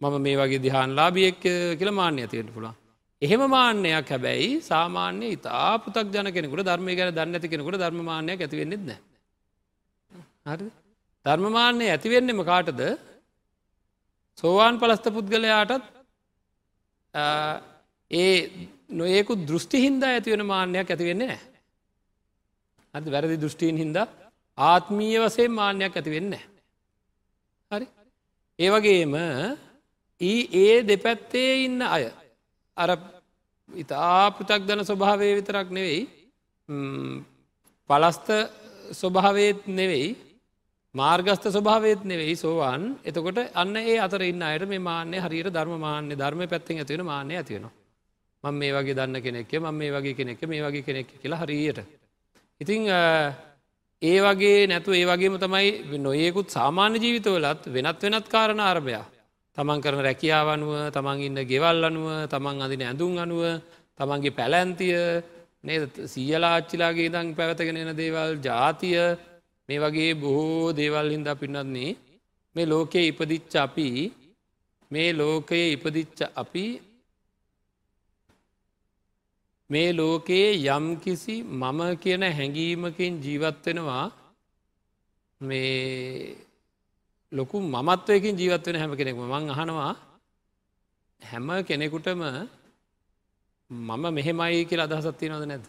මම 0.00 0.14
මේ 0.18 0.36
වගේ 0.36 0.58
දිහාන් 0.58 0.90
ලාබියෙක් 0.92 1.42
කියල 1.78 1.90
මාන්‍ය 1.92 2.20
ඇතිවෙන්ට 2.22 2.54
පුළුවන්. 2.54 2.74
එහෙම 3.22 3.42
මාන්‍යයක් 3.48 4.08
හැබැයි 4.08 4.50
සාමාන්‍ය 4.62 5.26
ඉතා 5.28 5.78
පුතක් 5.78 6.06
ජන 6.08 6.28
කෙනෙකුට 6.32 6.64
ධර්මය 6.64 6.92
ගැන 6.96 7.14
දන්න 7.14 7.34
ඇති 7.34 7.48
කෙනෙකුට 7.48 7.78
ධර්මමානයක් 7.78 8.40
ඇතිවෙන්නෙත් 8.40 8.82
නෑ. 8.82 9.00
හරි 10.46 10.66
ධර්මමාන්‍යය 11.26 11.90
ඇතිවෙන්නෙම 11.90 12.40
කාටද 12.44 12.80
සෝවාන් 14.38 14.80
පලස්ත 14.80 15.06
පුද්ගලයාටත් 15.08 15.84
ඒ 18.12 18.36
නොයෙකු 18.90 19.32
දෘෂ්ටි 19.40 19.78
හින්දා 19.80 20.10
ඇතිවෙන 20.10 20.46
මාන්‍යයක් 20.46 20.90
ඇතිවෙන්නේ 20.90 21.28
නෑ. 21.28 21.40
අද 22.94 23.04
වැරදි 23.06 23.40
දෘෂ්ටීන් 23.40 23.76
හින්දා 23.76 24.06
ආත්මීය 24.58 25.18
වසේ 25.20 25.48
මාන්‍යයක් 25.50 25.96
ඇතිවෙන්න. 25.96 26.34
හරි 27.70 27.86
ඒවගේම 28.58 29.14
ඒ 30.20 30.74
දෙපැත්තේ 30.82 31.52
ඉන්න 31.64 31.82
අය 31.84 32.04
අර 32.76 32.90
ඉතා 33.68 34.30
පෘතක් 34.30 34.62
දන 34.66 34.84
ස්වභාවය 34.84 35.30
විතරක් 35.34 35.68
නෙවෙයි 35.70 36.02
පලස්ත 37.90 38.28
ස්වභාවයත් 38.92 39.66
නෙවෙයි 39.70 40.08
මාර්ගස්ත 40.94 41.44
ස්වභාවත් 41.48 42.04
නෙවෙයි 42.04 42.36
සෝවාන් 42.36 42.82
එතකොට 43.02 43.38
අන්න 43.54 43.76
ඒ 43.78 43.96
අතර 43.98 44.22
ඉන්න 44.22 44.42
අයට 44.42 44.68
මේ 44.68 44.78
මාන්‍ය 44.80 45.16
හරියට 45.18 45.50
ධර්ම 45.50 45.80
මාන්‍ය 45.80 46.14
ධර්ම 46.14 46.42
පැත්තිෙන් 46.46 46.78
ඇතිවෙන 46.78 47.06
මාන්‍ය 47.06 47.36
ඇතිවෙනවා 47.36 47.81
මං 48.44 48.54
මේ 48.54 48.72
වගේ 48.72 48.94
දන්න 48.94 49.22
කෙනෙක්ක 49.22 49.52
මං 49.54 49.74
මේ 49.74 49.90
වගේ 49.90 50.14
කෙනෙක් 50.14 50.42
මේ 50.44 50.62
වගේ 50.62 50.82
කෙනෙක් 50.82 51.08
කියලා 51.22 51.42
හරියට. 51.42 51.78
ඉතිං 52.60 52.88
ඒ 54.02 54.18
වගේ 54.20 54.66
නැතු 54.66 54.90
ඒ 54.92 55.04
වගේම 55.04 55.38
තමයි 55.38 55.98
නොයෙකුත් 55.98 56.48
සාමාන්‍ය 56.50 56.98
ජීවිතවලත් 56.98 57.66
වෙනත් 57.68 58.02
වෙනත් 58.04 58.26
කාරණ 58.28 58.62
අරභයා 58.62 59.04
තමන් 59.56 59.82
කරන 59.84 60.00
රැකියාව 60.00 60.48
අනුව 60.48 60.72
තමන් 60.90 61.18
ඉන්න 61.20 61.38
ගෙවල් 61.44 61.84
අනුව 61.84 62.08
තමන් 62.32 62.64
අදින 62.64 62.82
ඇඳුම් 62.82 63.18
අනුව 63.18 63.42
තමන්ගේ 63.98 64.36
පැලැන්තිය 64.38 64.96
නේද? 65.64 65.82
සීයලාච්චිලාගේ 66.12 67.12
දං 67.14 67.28
පැවතගෙන 67.38 67.76
එන 67.76 67.92
දේවල් 67.96 68.32
ජාතිය 68.40 68.96
මේ 69.68 69.82
වගේ 69.84 70.12
බොහෝ 70.16 70.72
දේවල් 70.72 71.14
හින්ද 71.14 71.28
පින්නත්න්නේ 71.40 71.90
මේ 72.56 72.66
ලෝකයේ 72.66 73.10
ඉපදිච්ච 73.10 73.54
අපි 73.66 73.88
මේ 74.90 75.10
ලෝකයේ 75.14 75.68
ඉපදිච්ච 75.76 76.18
අපි 76.34 76.64
මේ 79.72 79.90
ලෝකයේ 79.92 80.48
යම් 80.68 80.86
කිසි 80.96 81.34
මම 81.42 81.80
කියන 81.96 82.22
හැඟීමකින් 82.30 83.12
ජීවත්වෙනවා 83.20 84.06
මේ 85.40 86.36
ලොකු 87.32 87.56
මමත්වයකින් 87.66 88.34
ජීවත්වෙන 88.36 88.76
හැම 88.76 88.96
කෙනෙක් 88.96 89.16
මං 89.16 89.50
අහනවා 89.50 89.92
හැම 91.22 91.48
කෙනෙකුටම 91.64 92.22
මම 93.70 94.02
මෙහෙමයි 94.10 94.64
කියලා 94.64 94.88
අදහසත්ති 94.90 95.28
නොද 95.28 95.44
නැද 95.44 95.64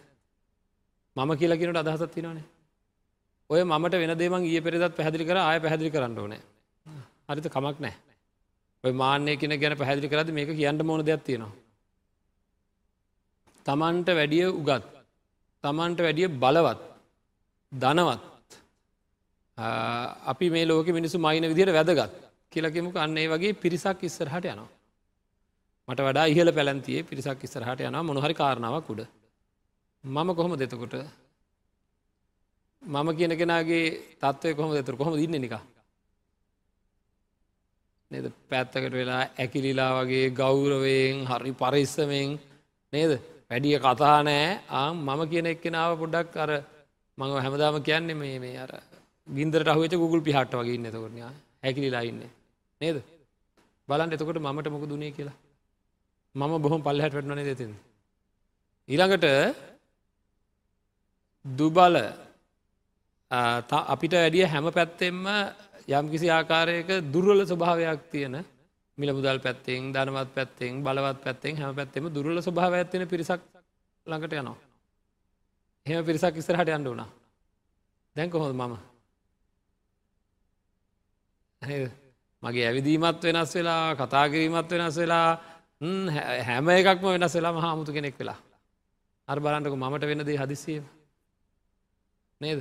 මම 1.16 1.30
කියලා 1.36 1.58
කියනට 1.58 1.82
අදහසත්ති 1.82 2.20
නොනේ 2.22 2.46
ඔය 3.50 3.62
මට 3.62 3.94
වෙන 3.94 4.16
දේම 4.16 4.34
ඒ 4.34 4.60
පෙරදත් 4.60 4.96
පැහදිලි 4.96 5.24
කර 5.24 5.38
ආය 5.38 5.60
පැහදිලි 5.60 5.90
කරන්න 5.90 6.18
ඕනෑ. 6.18 6.40
හරිත 7.28 7.46
කමක් 7.46 7.76
නෑ 7.78 7.94
ඔය 8.84 8.92
මාන්‍ය 8.92 9.36
කෙන 9.36 9.52
ගැන 9.56 9.76
පැහදිලි 9.76 10.08
කරද 10.08 10.32
මේක 10.32 10.50
කියන්න 10.50 10.80
මොන 10.82 11.04
දෙයක් 11.04 11.22
තියෙනවා? 11.22 11.52
තමන්ට 13.66 14.08
වැඩිය 14.10 14.46
උගත් 14.50 14.84
තමන්ට 15.64 16.00
වැඩිය 16.00 16.28
බලවත් 16.36 16.80
ධනවත් 17.72 18.22
අපි 20.24 20.50
මේ 20.50 20.66
ලෝක 20.66 20.86
මිනිසු 20.88 21.18
මයින 21.18 21.44
විදිහට 21.44 21.72
වැදගත් 21.72 22.14
කියලකෙමුක 22.52 22.96
අන්නේ 22.96 23.28
වගේ 23.28 23.52
පිරිසක් 23.54 24.02
ඉස්සරහට 24.02 24.44
යනවා. 24.44 24.68
මට 25.88 26.00
වඩා 26.00 26.26
ඉහල 26.26 26.48
පැලැන්තියේ 26.50 27.02
පිරිසක් 27.02 27.40
ඉස්සරහට 27.40 27.80
යන 27.80 27.96
මොනහරි 28.02 28.34
කාරණාවක් 28.34 28.90
උඩ. 28.90 29.02
මම 30.04 30.28
කොහොම 30.34 30.54
දෙතකොට 30.54 30.94
මම 32.82 33.08
කියන 33.12 33.32
කෙනගේ 33.32 33.84
තත්වය 34.20 34.54
කොහොම 34.54 34.72
දෙතුර 34.72 34.96
කොහොම 34.96 35.14
දින්න 35.14 35.36
නික. 35.36 35.54
නද 38.10 38.26
පැත්තකට 38.48 38.92
වෙලා 38.92 39.22
ඇකිලිලා 39.34 39.92
වගේ 39.98 40.26
ගෞරවයෙන් 40.32 41.26
හරි 41.26 41.52
පරිස්සමෙන් 41.54 42.38
නේද 42.92 43.12
වැඩිය 43.50 43.78
කතා 43.78 44.18
නෑ. 44.22 44.46
ආම් 44.70 44.94
මම 44.98 45.22
කියන 45.30 45.46
එක්කෙනාව 45.46 45.90
පොඩ්ඩක් 45.98 46.36
අර 46.36 46.50
මඟ 47.18 47.40
හැමදාම 47.40 47.76
කියන්නේ 47.82 48.16
මේ 48.16 48.36
මේ 48.38 48.56
අර 48.58 48.70
ගින්දරට 49.28 49.68
අහුවච 49.68 49.94
ගුගල් 49.94 50.20
පිහට 50.22 50.54
වගේ 50.54 50.76
ඉන්න 50.76 50.86
එතකොටන 50.86 51.20
හැකිලිලා 51.62 52.04
ඉන්න. 52.04 52.22
නේද? 52.80 52.96
බලන් 53.88 54.12
එතකොට 54.12 54.38
මමට 54.40 54.68
මොක 54.70 54.86
දුණේ 54.86 55.12
කියලා. 55.12 55.38
මම 56.34 56.52
බොහොම 56.58 56.80
පල්ලහැට 56.82 57.14
වැටන 57.14 57.44
දෙතින් 57.44 57.72
ඊළඟට 58.88 59.26
දුබල 61.44 61.96
අපිට 63.84 64.14
වැඩිය 64.14 64.44
හැම 64.44 64.66
පැත්තෙම 64.70 65.20
යම් 65.90 66.06
කිසි 66.10 66.26
ආකාරයක 66.28 66.90
දුර්වල 67.08 67.40
ස්වභාවයක් 67.42 68.00
තියෙන 68.10 68.34
මිල 68.98 69.10
මුදල් 69.12 69.38
පැත්තෙන් 69.38 69.92
ධනවත් 69.92 70.30
පැත්තෙන් 70.34 70.82
බලවත් 70.82 71.18
පැත්තෙන් 71.20 71.56
හැම 71.56 71.74
පැත්තෙම 71.74 72.04
දුරල 72.08 72.38
ස්වභාව 72.40 72.72
ඇත්වෙන 72.74 73.08
පිරිසක් 73.08 73.40
ළඟට 74.06 74.34
යනවා. 74.34 74.56
එහෙම 75.86 76.04
පිරිසක් 76.04 76.34
ඉස්සරහට 76.36 76.70
යන්න 76.70 76.86
වුණා 76.86 77.10
දැන් 78.16 78.30
කොහොද 78.30 78.54
මම? 78.54 78.74
මගේ 82.42 82.66
ඇවිදීමත් 82.66 83.22
වෙනස් 83.24 83.54
වෙලා 83.54 83.96
කතාකිරීමත් 83.96 84.70
වෙනස් 84.72 84.96
වෙලා 84.96 85.28
හැම 86.42 86.68
එකක්ම 86.70 87.06
වෙනස් 87.06 87.34
වෙලා 87.34 87.52
මහාමුතු 87.52 87.92
කෙනෙක් 87.92 88.18
වෙලා. 88.18 88.38
අර 89.28 89.38
බලන්ටක 89.40 89.74
මමට 89.74 90.04
වෙනදේ 90.04 90.36
හදිසිය 90.36 90.80
නේද? 92.40 92.60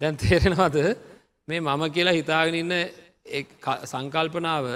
දැන් 0.00 0.16
තේරෙනවද? 0.16 0.78
මේ 1.48 1.60
මම 1.60 1.82
කියලා 1.90 2.18
හිතාගෙන 2.18 2.54
ඉන්න 2.54 2.74
සංකල්පනාව 3.84 4.66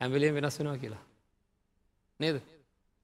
ඇැවිලේ 0.00 0.32
වෙනස් 0.32 0.58
වෙනවා 0.58 0.78
කියලා. 0.78 1.02
නේද? 2.20 2.40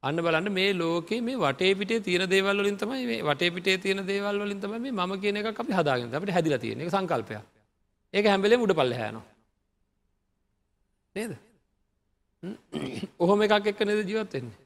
අන්න 0.03 0.17
බලන්න 0.19 0.53
මේ 0.53 0.73
ලෝකේ 0.75 1.21
මේ 1.21 1.37
වටේ 1.37 1.73
පිටේ 1.75 2.01
තියෙන 2.01 2.29
දේවල් 2.29 2.59
වලින් 2.59 2.77
තමයි 2.77 3.07
මේ 3.07 3.23
වටේ 3.23 3.51
පිටේ 3.51 3.79
තියෙන 3.79 4.07
දේවල් 4.07 4.41
වලින් 4.41 4.61
තමයි 4.61 4.81
මේ 4.81 4.93
මම 4.93 5.13
කියන 5.21 5.37
එක 5.37 5.47
අපි 5.57 5.73
හදාගෙන 5.73 6.15
අපිට 6.15 6.35
හැදිලා 6.37 6.59
තියෙන 6.59 6.81
එක 6.81 6.91
සංකල්පයක්. 6.91 7.43
ඒක 8.15 8.27
හැම 8.27 8.43
වෙලේම 8.43 8.61
උඩ 8.61 8.75
පල්ලෙහා 8.75 9.09
යනවා 9.11 9.27
නේද? 11.17 11.33
ඔහොම 13.19 13.43
එකක් 13.43 13.67
එක්ක 13.67 13.81
නේද 13.83 14.01
ජීවත් 14.05 14.33
වෙන්නේ? 14.35 14.59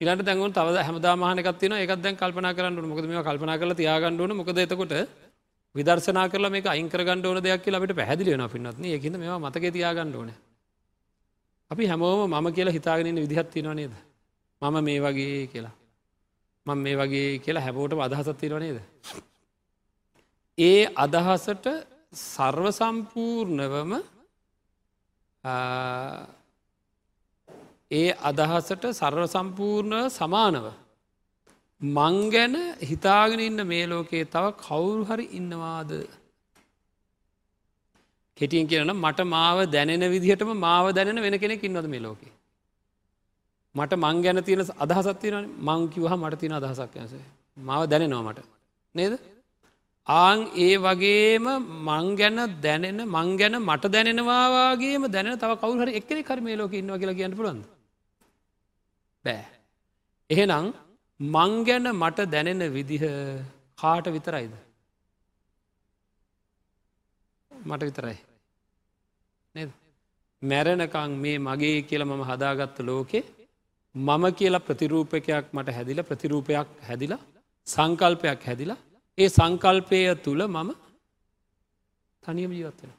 ඉලට 0.00 0.24
දැන්ගුන් 0.24 0.52
තව 0.52 0.76
හැමදා 0.80 1.14
මහනකත්තින 1.16 1.72
එකත් 1.74 2.02
දැන් 2.02 2.16
කල්පනා 2.16 2.54
කරන්න 2.56 2.88
මොකද 2.88 3.06
මේ 3.06 3.22
කල්පනා 3.22 3.58
කල 3.58 3.74
තියාගන්නඩුවන 3.74 4.36
මොකද 4.36 4.58
එතකොට 4.58 4.94
විදර්ශනා 5.74 6.26
කරලා 6.28 6.50
මේ 6.50 6.66
අයිංකර 6.68 7.00
ගණ්ඩ 7.00 7.26
ඕන 7.26 7.40
දෙයක් 7.42 7.62
කියලා 7.62 7.80
අපිට 7.80 7.96
පැදිලිවෙන 7.96 8.48
පින්නත්න 8.48 8.84
එකද 8.90 9.16
මේ 9.16 9.38
මතක 9.38 9.72
තියාගන්න 9.72 10.14
ඕන. 10.14 10.30
අපි 11.70 11.86
හැමෝම 11.86 12.30
මම 12.30 12.46
කියලා 12.52 12.72
හිතාගෙනන්න 12.72 13.20
විදිහත් 13.20 13.48
තියෙනවා 13.50 13.74
නේද? 13.74 13.94
මම 14.62 14.76
මේ 14.84 15.00
වගේ 15.00 15.46
කියලා. 15.46 15.74
මං 16.66 16.78
මේ 16.78 16.96
වගේ 16.96 17.38
කියලා 17.38 17.62
හැබෝට 17.62 17.92
අදහසත් 18.00 18.38
තියෙනවා 18.38 18.60
නේද? 18.60 18.78
ඒ 20.58 20.80
අදහසට 20.96 21.66
සර්ව 22.12 22.66
සම්පූර්ණවම 22.70 23.92
ඒ 27.90 28.10
අදහසට 28.22 28.84
සර්ව 28.92 29.24
සම්පූර්ණ 29.26 30.10
සමානව. 30.10 30.66
මං 31.80 32.16
ගැන 32.30 32.54
හිතාගෙන 32.82 33.40
ඉන්න 33.40 33.66
මේ 33.66 33.86
ලෝකයේ 33.86 34.24
තව 34.26 34.44
කවුරු 34.58 35.02
හරි 35.04 35.26
ඉන්නවාද? 35.32 35.90
කෙටියෙන් 38.38 38.66
කියන 38.66 38.94
මට 38.96 39.20
මාව 39.26 39.58
දැනෙන 39.66 40.04
විදිහටම 40.10 40.50
මාව 40.58 40.86
දැනෙන 40.92 41.22
වෙන 41.22 41.38
කෙනෙක් 41.38 41.62
ඉන්නවද 41.62 41.86
මේ 41.86 42.00
ලෝකේ? 42.00 42.32
මට 43.74 43.92
මං 43.96 44.22
ගැන 44.22 44.42
තියෙන 44.42 44.62
අදහසත්තින 44.78 45.36
මංකිවහ 45.60 46.14
මට 46.14 46.40
තියෙන 46.40 46.54
අදහසක් 46.54 46.96
යසේ 46.96 47.24
මාව 47.60 47.86
දැනෙනවා 47.86 48.24
මට. 48.24 48.44
නේද? 48.94 49.14
ආං 50.06 50.38
ඒ 50.56 50.76
වගේම 50.78 51.46
මං 51.82 52.16
ගැන 52.16 52.38
දැනෙන 52.60 53.00
මං 53.06 53.36
ගැන 53.36 53.56
මට 53.60 53.84
දැනෙනවාගේම 53.88 55.06
දැන 55.08 55.32
තව 55.36 55.52
කවුහර 55.56 55.88
එක්කෙ 55.90 56.22
කරමේ 56.22 56.56
ලෝක 56.56 56.72
ඉන්නවා 56.72 56.98
කියලා 56.98 57.14
කියන්න 57.14 57.36
පුළන්ද 57.36 57.64
බෑ. 59.24 59.44
එහෙනම් 60.30 60.72
මං 61.20 61.64
ගැන 61.64 61.86
මට 61.94 62.18
දැනෙන 62.26 62.62
විදිහ 62.70 63.04
කාට 63.76 64.06
විතරයිද. 64.08 64.54
මට 67.64 67.82
විතරයි. 67.82 68.18
මැරණකං 70.42 71.12
මේ 71.18 71.38
මගේ 71.38 71.76
කියල 71.88 72.02
මම 72.04 72.22
හදාගත්ත 72.22 72.78
ලෝකෙ 72.80 73.20
මම 73.94 74.24
කියලා 74.32 74.66
ප්‍රතිරූපකයක් 74.68 75.46
මට 75.52 75.76
හැදිල 75.76 76.02
ප්‍රතිරූපයක් 76.02 76.68
හැදිලා 76.88 77.22
සංකල්පයක් 77.66 78.40
හැදිලා 78.48 78.80
ඒ 79.18 79.28
සංකල්පය 79.28 80.00
තුළ 80.24 80.42
මම 80.46 80.70
තනියම 82.22 82.52
ජීවත්වෙන. 82.52 82.92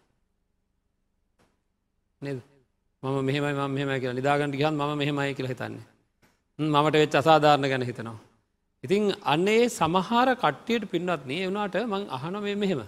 නද 2.22 2.40
මම 3.04 3.18
මෙහම 3.24 3.46
මෙහම 3.70 3.90
කියලා 4.00 4.20
නිදාගට 4.20 4.56
ගහන් 4.56 4.76
ම 4.80 4.98
මෙහෙමයි 4.98 5.34
කියලා 5.38 5.54
හිතන්නේ. 5.54 5.86
මමට 6.60 6.96
වෙච් 7.02 7.16
අසාධාරණ 7.16 7.70
ගැන 7.72 7.84
හිතනවා. 7.84 8.20
ඉතින් 8.84 9.04
අන්නේ 9.24 9.64
සමහර 9.70 10.30
කට්ටියට 10.36 10.92
පින්නත් 10.92 11.24
නේ 11.26 11.44
වුණට 11.48 11.76
මං 11.86 12.04
අහන 12.10 12.36
මේ 12.44 12.56
මෙහෙම. 12.56 12.82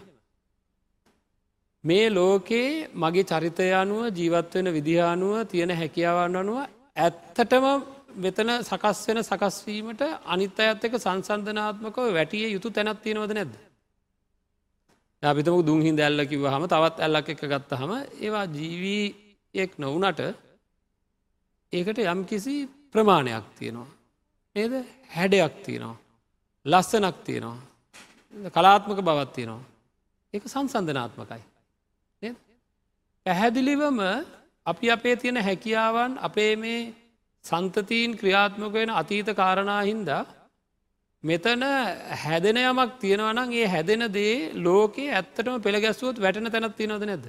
මේ 1.87 2.07
ලෝකයේ 2.11 2.87
මගේ 2.95 3.25
චරිතය 3.25 3.67
අනුව 3.73 4.01
ජීවත්වෙන 4.11 4.67
විදිහානුව 4.69 5.33
තියෙන 5.45 5.71
හැකියාවන් 5.73 6.35
අනුව 6.35 6.57
ඇත්තටම 6.97 7.65
වෙතන 8.17 8.49
සකස් 8.61 8.99
වෙන 9.07 9.19
සකස්වීමට 9.21 10.01
අනිත් 10.25 10.59
අයත් 10.61 10.83
එක 10.83 10.95
සංසන්ධනාත්මකව 10.97 12.07
වැටිය 12.11 12.45
යුතු 12.47 12.69
තැනත් 12.69 13.01
තියෙනවද 13.03 13.33
නැද්ද. 13.33 13.53
අපිතම 15.23 15.57
දුන්හි 15.61 15.91
දැල්ල 15.93 16.21
කිව 16.25 16.43
හම 16.45 16.65
තවත් 16.65 16.97
ඇල්ලක් 16.99 17.29
එක 17.29 17.41
ගත්ත 17.43 17.71
හම 17.73 17.91
ඒවා 18.17 18.45
ජීවීයෙක් 18.49 19.71
නොවනට 19.77 20.21
ඒකට 21.73 21.99
යම් 22.05 22.21
කිසි 22.25 22.55
ප්‍රමාණයක් 22.91 23.45
තියෙනවා. 23.57 23.89
ඒද 24.55 24.73
හැඩයක් 25.09 25.53
තියෙනවා. 25.65 25.97
ලස්සනක් 26.65 27.17
තියෙනවා. 27.23 27.57
කලාත්මක 28.49 28.99
බවත් 29.01 29.31
තියෙනවා. 29.33 29.63
ඒක 30.33 30.43
සංසන්ධනාත්මකයි. 30.45 31.43
පැහැදිලිවම 33.27 33.99
අපි 34.65 34.87
අපේ 34.91 35.15
තියෙන 35.15 35.37
හැකියාවන් 35.39 36.11
අපේ 36.19 36.53
මේ 36.55 36.79
සන්තතීන් 37.45 38.11
ක්‍රියාත්මක 38.19 38.73
වෙන 38.73 38.89
අතීත 38.91 39.29
කාරණා 39.35 39.81
හින්දා 39.81 40.21
මෙතන 41.23 41.63
හැදෙන 42.23 42.57
යමක් 42.61 42.93
තියෙනවනම් 43.01 43.51
ඒ 43.53 43.65
හැදෙන 43.65 44.03
දේ 44.13 44.35
ලෝකයේ 44.65 45.09
ඇත්තටම 45.11 45.57
පෙළගැස්සුවත් 45.65 46.21
වැටන 46.23 46.51
තැනත් 46.53 46.77
තියෙනවද 46.77 47.03
නැද. 47.05 47.25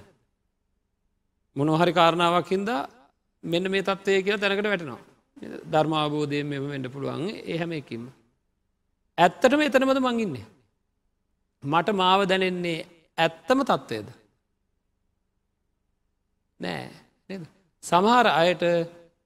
මොනොහරි 1.57 1.93
කාරණාවක් 1.93 2.49
හින්දා 2.55 2.81
මෙන්න 3.45 3.71
මේ 3.73 3.83
තත්වය 3.83 4.23
කියලා 4.23 4.43
තැනකට 4.45 4.71
වැටෙනවා. 4.73 5.03
ධර්මාබෝධය 5.73 6.45
මෙම 6.45 6.71
වෙන්ඩ 6.73 6.93
පුළුවන් 6.95 7.27
ඒහැම 7.45 7.73
එකින්ම. 7.73 8.05
ඇත්තටම 9.19 9.67
එතනමද 9.67 10.01
මංගින්නේ. 10.01 10.47
මට 11.63 11.99
මාව 12.03 12.21
දැනෙන්නේ 12.31 12.79
ඇත්තම 13.19 13.61
තත්ත්වයද. 13.65 14.09
නෑ 16.61 17.41
සමහර 17.85 18.27
අයට 18.35 18.65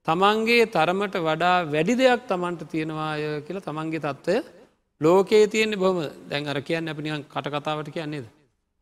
තමන්ගේ 0.07 0.65
තරමට 0.69 1.17
වඩා 1.21 1.57
වැඩි 1.67 1.95
දෙයක් 1.95 2.27
තමන්ට 2.29 2.63
තියෙනවාය 2.69 3.23
කියලා 3.47 3.67
තමන්ගේ 3.69 4.01
තත්ත්වය 4.01 4.37
ලෝකයේ 5.01 5.47
තියෙන්නේ 5.47 5.79
බොහම 5.79 5.99
දැන් 6.29 6.49
අර 6.49 6.59
කියන්න 6.61 6.89
අපි 6.89 7.03
නිකන් 7.03 7.25
කටකතාවට 7.27 7.89
කියන්නේද. 7.91 8.27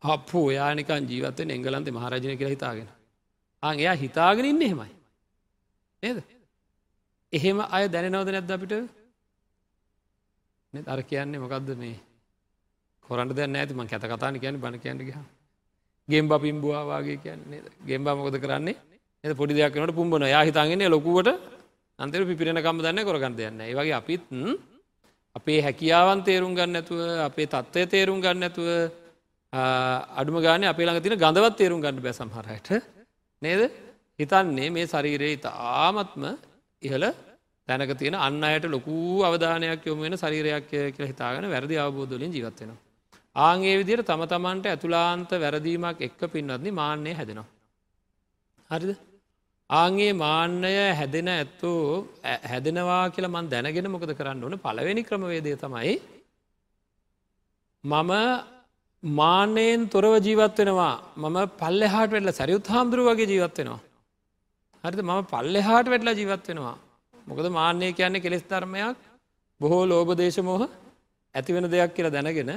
අප්පු 0.01 0.39
යානිකන් 0.51 1.03
ජීවත්තෙන් 1.05 1.49
එංගලන්ත 1.49 1.87
මහරජන 1.89 2.37
කියලා 2.37 2.55
හිතාගෙන. 2.55 2.89
අන් 3.63 3.75
එයා 3.75 3.95
හිතාගෙන 3.95 4.45
ඉන්න 4.45 4.61
එහෙමයි. 4.61 4.91
නේද. 6.03 6.17
එහෙම 7.33 7.57
අය 7.67 7.83
දැනනවද 7.87 8.29
නැද්ද 8.29 8.51
අපිට 8.51 8.73
අර 10.73 10.99
කියන්නේ 11.03 11.39
මොකක්ද 11.39 11.69
මේ 11.77 11.97
කොරන්ට 13.05 13.33
දැන්න 13.33 13.55
ඇතිම 13.55 13.85
කැත 13.85 14.03
කතාන 14.05 14.39
කියන 14.39 14.59
බණ 14.59 14.79
කියන්න 14.79 15.01
ගහ 15.01 15.19
ගෙම්බ 16.11 16.31
පිම්බවාගේ 16.37 17.17
කියන්නේ 17.17 17.61
ගෙම්බා 17.85 18.15
මොකද 18.15 18.37
කරන්නේ? 18.37 18.75
එ 19.23 19.33
පොඩි 19.33 19.53
දෙයක්නට 19.53 19.93
පුම්බන 19.93 20.27
යා 20.27 20.43
හිතාගෙන 20.43 20.83
ලොකුවට 20.89 21.29
අන්තර 21.99 22.21
පිපිරෙනකම 22.25 22.77
දන්න 22.79 23.05
කොරගන්න 23.05 23.35
දෙන්න 23.35 23.61
ඒ 23.61 23.73
වගේ 23.73 23.93
අපිත් 23.93 24.23
අපේ 25.35 25.59
හැකියාවන් 25.61 26.23
තේරුම් 26.23 26.55
ගන්න 26.55 26.79
ඇතුව 26.79 26.99
අපේ 27.27 27.47
තත්ත්වය 27.47 27.85
තේරුම් 27.87 28.19
ගන්න 28.21 28.47
ඇතුව 28.47 28.67
අඩුම 30.15 30.37
ගාන 30.41 30.63
අපේ 30.65 30.85
ළඟ 30.85 31.03
තින 31.03 31.15
ගඳවත් 31.15 31.55
තේරුම් 31.55 31.81
ගන්න 31.81 32.01
බැ 32.01 32.13
සමහරයට 32.13 32.69
නේද? 33.41 33.61
හිතන්නේ 34.19 34.69
මේ 34.69 34.87
ශරීරයේ 34.87 35.37
ඉතාමත්ම 35.37 36.23
ඉහළ 36.81 37.05
තැනක 37.67 37.93
තියෙන 37.97 38.15
අන්න 38.17 38.43
අයට 38.43 38.65
ලොකු 38.67 38.95
අවධානයක් 39.23 39.85
යොම 39.85 39.99
වෙන 39.99 40.15
ශරීරයක් 40.15 40.69
කියල 40.69 41.07
හිතාගෙන 41.07 41.51
වැරදි 41.53 41.75
අවබෝධලින් 41.77 42.33
ජීවත්වෙනවා. 42.33 42.79
ආගේ 43.35 43.77
විදිර 43.77 43.99
තම 44.03 44.23
තමන්ට 44.25 44.65
ඇතුලාන්ත 44.67 45.31
වැරදීමක් 45.35 46.01
එක්ක 46.01 46.21
පින්වත්න්නේ 46.27 46.71
මාන්‍යය 46.73 47.13
හැදෙනවා. 47.13 47.47
හරිද? 48.69 48.91
ආගේ 49.69 50.13
මාන්‍යය 50.15 50.79
හැදෙන 50.93 51.27
ඇත්තෝ 51.29 52.07
හැදෙනවා 52.43 53.03
කියලා 53.09 53.35
මන් 53.35 53.47
දැනගෙන 53.49 53.91
මොකද 53.91 54.11
කරන්න 54.13 54.43
ඕන 54.43 54.57
පළවෙනි 54.59 55.03
ක්‍රමවේදය 55.03 55.55
තමයි 55.57 55.93
මම 57.83 58.11
මාන්‍යයෙන් 59.03 59.87
තොරව 59.89 60.13
ජීවත් 60.19 60.57
වෙනවා 60.59 60.95
මම 61.17 61.37
පල්ලෙහාට 61.57 62.11
වෙල්ල 62.11 62.31
සැරියුත් 62.31 62.67
හාමුදුරුව 62.67 63.07
වගේ 63.09 63.31
ජීවත් 63.33 63.57
වෙනවා. 63.57 63.81
හරිද 64.83 65.01
මම 65.01 65.21
පල්ලෙහාට 65.25 65.87
වැටලා 65.87 66.13
ජීවත් 66.13 66.45
වෙනවා. 66.49 66.77
මොකද 67.27 67.47
මාන්‍යය 67.51 67.93
කියන්නේ 67.93 68.23
කෙලෙස් 68.25 68.43
ධර්මයක් 68.43 68.99
බොහෝ 69.61 69.83
ලෝබදේශමෝහ 69.85 70.63
ඇති 71.35 71.55
වෙන 71.55 71.71
දෙයක් 71.71 71.91
කියලා 71.95 72.15
දැනගෙන 72.17 72.51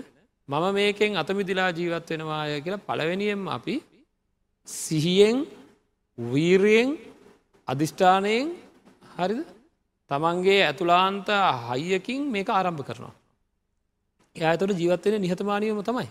මම 0.48 0.64
මේකෙන් 0.74 1.16
අතමිදිලා 1.16 1.70
ජීවත් 1.70 2.08
වෙනවාය 2.10 2.60
කියලා 2.60 2.86
පළවෙනියෙන් 2.86 3.42
අපි 3.48 3.74
සිහියෙන් 4.68 5.36
වීරයෙන් 6.18 6.88
අධිෂ්ඨානයෙන් 7.68 8.46
හරිද 9.16 9.40
තමන්ගේ 10.10 10.60
ඇතුලාන්ත 10.66 11.28
හයියකින් 11.68 12.20
මේක 12.34 12.48
ආරම්භ 12.48 12.82
කරනවා. 12.88 13.14
එයාතුළ 14.36 14.74
ජීවත්වෙන 14.80 15.20
නිහතමානයම 15.20 15.80
තමයි. 15.82 16.08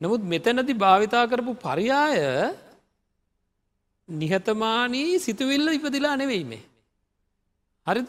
නමුත් 0.00 0.22
මෙතැනති 0.24 0.74
භාවිතා 0.74 1.24
කරපු 1.26 1.52
පරියාය 1.64 2.18
නිහතමානී 4.08 5.10
සිතුවිල්ල 5.18 5.68
ඉපදිලා 5.68 6.16
නෙවෙයිමේ. 6.16 6.62
හරි 7.86 8.00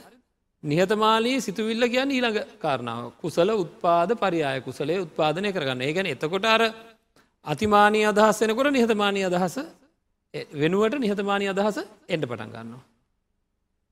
නිහතමාලී 0.64 1.38
සිතුවිල්ල 1.40 1.86
කියන්න 1.88 2.12
ඊළඟ 2.12 2.40
කාරණාව. 2.58 3.12
කුසල 3.18 3.50
උත්පාද 3.56 4.12
පරියාය 4.16 4.62
කුසලේ 4.62 5.00
උත්පාදනය 5.00 5.52
කරගන්න. 5.52 5.82
ඒ 5.82 5.94
ගැන 5.94 6.08
එතකොට 6.08 6.46
අර 6.48 6.62
අතිමානී 7.46 8.06
අදහස් 8.06 8.42
වෙනකොට 8.42 8.72
නිහතමානී 8.72 9.26
අදහස 9.26 9.58
වෙනුවට 10.54 10.98
නිහතමානී 11.00 11.50
අදහස 11.50 11.78
එන්ඩ 12.10 12.26
පටන් 12.26 12.52
ගන්නවා. 12.52 12.84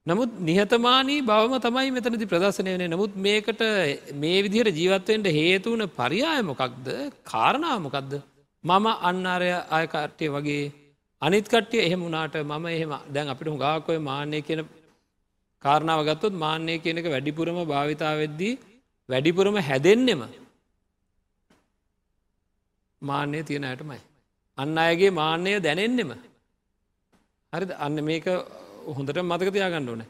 නමුත් 0.08 0.32
නිහතමානී 0.42 1.22
බවම 1.24 1.56
තමයි 1.60 1.90
මෙතනති 1.92 2.26
ප්‍රදර්ශනය 2.26 2.72
වනේ 2.72 2.88
නමුත් 2.88 3.16
මේකට 3.18 3.64
මේ 4.16 4.38
විදිහට 4.42 4.78
ජීවත්වයෙන්ට 4.78 5.28
හේතුවන 5.32 5.84
පරියායමොකක්ද 5.92 6.88
කාරණාමොකක්ද 7.26 8.14
මම 8.64 8.88
අන්නරය 9.04 9.52
අයකාට්ටය 9.72 10.30
වගේ 10.30 10.64
අනිත් 11.22 11.46
කට්ටිය 11.48 11.82
එහෙම 11.82 12.02
වුණට 12.02 12.38
මම 12.44 12.66
එහෙම 12.68 12.94
දැන් 13.10 13.30
අපිට 13.30 13.48
හුඟාකොය 13.48 14.00
මාන්‍යය 14.02 14.42
කියන 14.42 14.64
කාරණාව 15.63 16.02
ගත්තොත් 16.06 16.34
මාන්‍යය 16.36 16.78
කියනක 16.80 17.08
වැඩිපුරම 17.08 17.58
භාවිතා 17.65 18.13
වෙද්දී 18.17 18.54
වැඩිපුරම 19.10 19.56
හැදෙන්නෙම 19.60 20.21
මාන්‍යය 23.02 23.43
තියෙන 23.43 23.63
ඇයටමයි. 23.63 24.00
අන්න 24.58 24.78
අයගේ 24.78 25.12
මාන්‍යය 25.12 25.60
දැනෙන්නෙම. 25.60 26.12
හරි 27.54 27.65
අන්න 27.78 27.97
මේක 28.04 28.28
හොඳට 28.89 29.17
මතක 29.21 29.50
තියාගන්න 29.50 29.89
ඕන. 29.89 30.04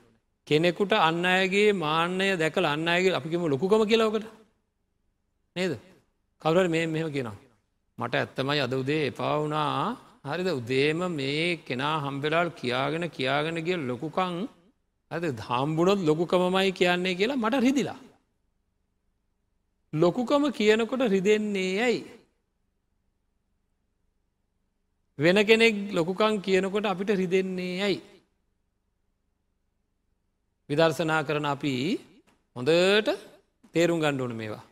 කෙනෙකුට 0.47 0.93
අන්න 0.99 1.23
අයගේ 1.27 1.69
මාන්‍යය 1.75 2.31
දැකල 2.35 2.65
අන්න 2.65 2.87
අයගේ 2.87 3.17
අපිකම 3.19 3.43
ලොකුකම 3.45 3.83
කියලවකට 3.85 4.27
නේද 5.55 5.73
කවුර 6.41 6.65
මේ 6.67 6.85
මෙම 6.87 7.09
කියනවා. 7.09 7.37
මට 7.97 8.13
ඇත්තමයි 8.15 8.59
අද 8.59 8.73
උදේ 8.73 9.03
එපා 9.07 9.35
වුණා 9.37 9.95
හරිද 10.23 10.49
උදේම 10.51 10.99
මේ 11.11 11.45
කෙනා 11.59 11.95
හම්බෙලාල් 11.99 12.49
කියාගෙන 12.51 13.05
කියාගෙන 13.09 13.57
ගිය 13.59 13.77
ලොකුකං 13.83 14.35
ඇද 15.11 15.23
හම්බුණොත් 15.49 15.99
ලොකුකමමයි 16.09 16.71
කියන්නේ 16.71 17.17
කියලා 17.19 17.41
මට 17.43 17.63
රිදිලා. 17.65 17.99
ලොකුකම 19.93 20.43
කියනකොට 20.51 21.03
රිදෙන්නේ 21.09 21.73
ඇයි. 21.81 22.01
වෙන 25.19 25.37
කෙනෙක් 25.45 25.75
ලොකුකං 25.93 26.41
කියනකොට 26.41 26.85
අපිට 26.85 27.09
රිදෙන්නේ 27.21 27.75
ඇයි. 27.81 27.99
විදර්ශනා 30.69 31.21
කරන 31.27 31.45
අපි 31.45 31.73
හොඳට 32.55 33.09
තේරුම් 33.73 33.99
ගණ්ඩුවන 33.99 34.33
මේවා. 34.33 34.63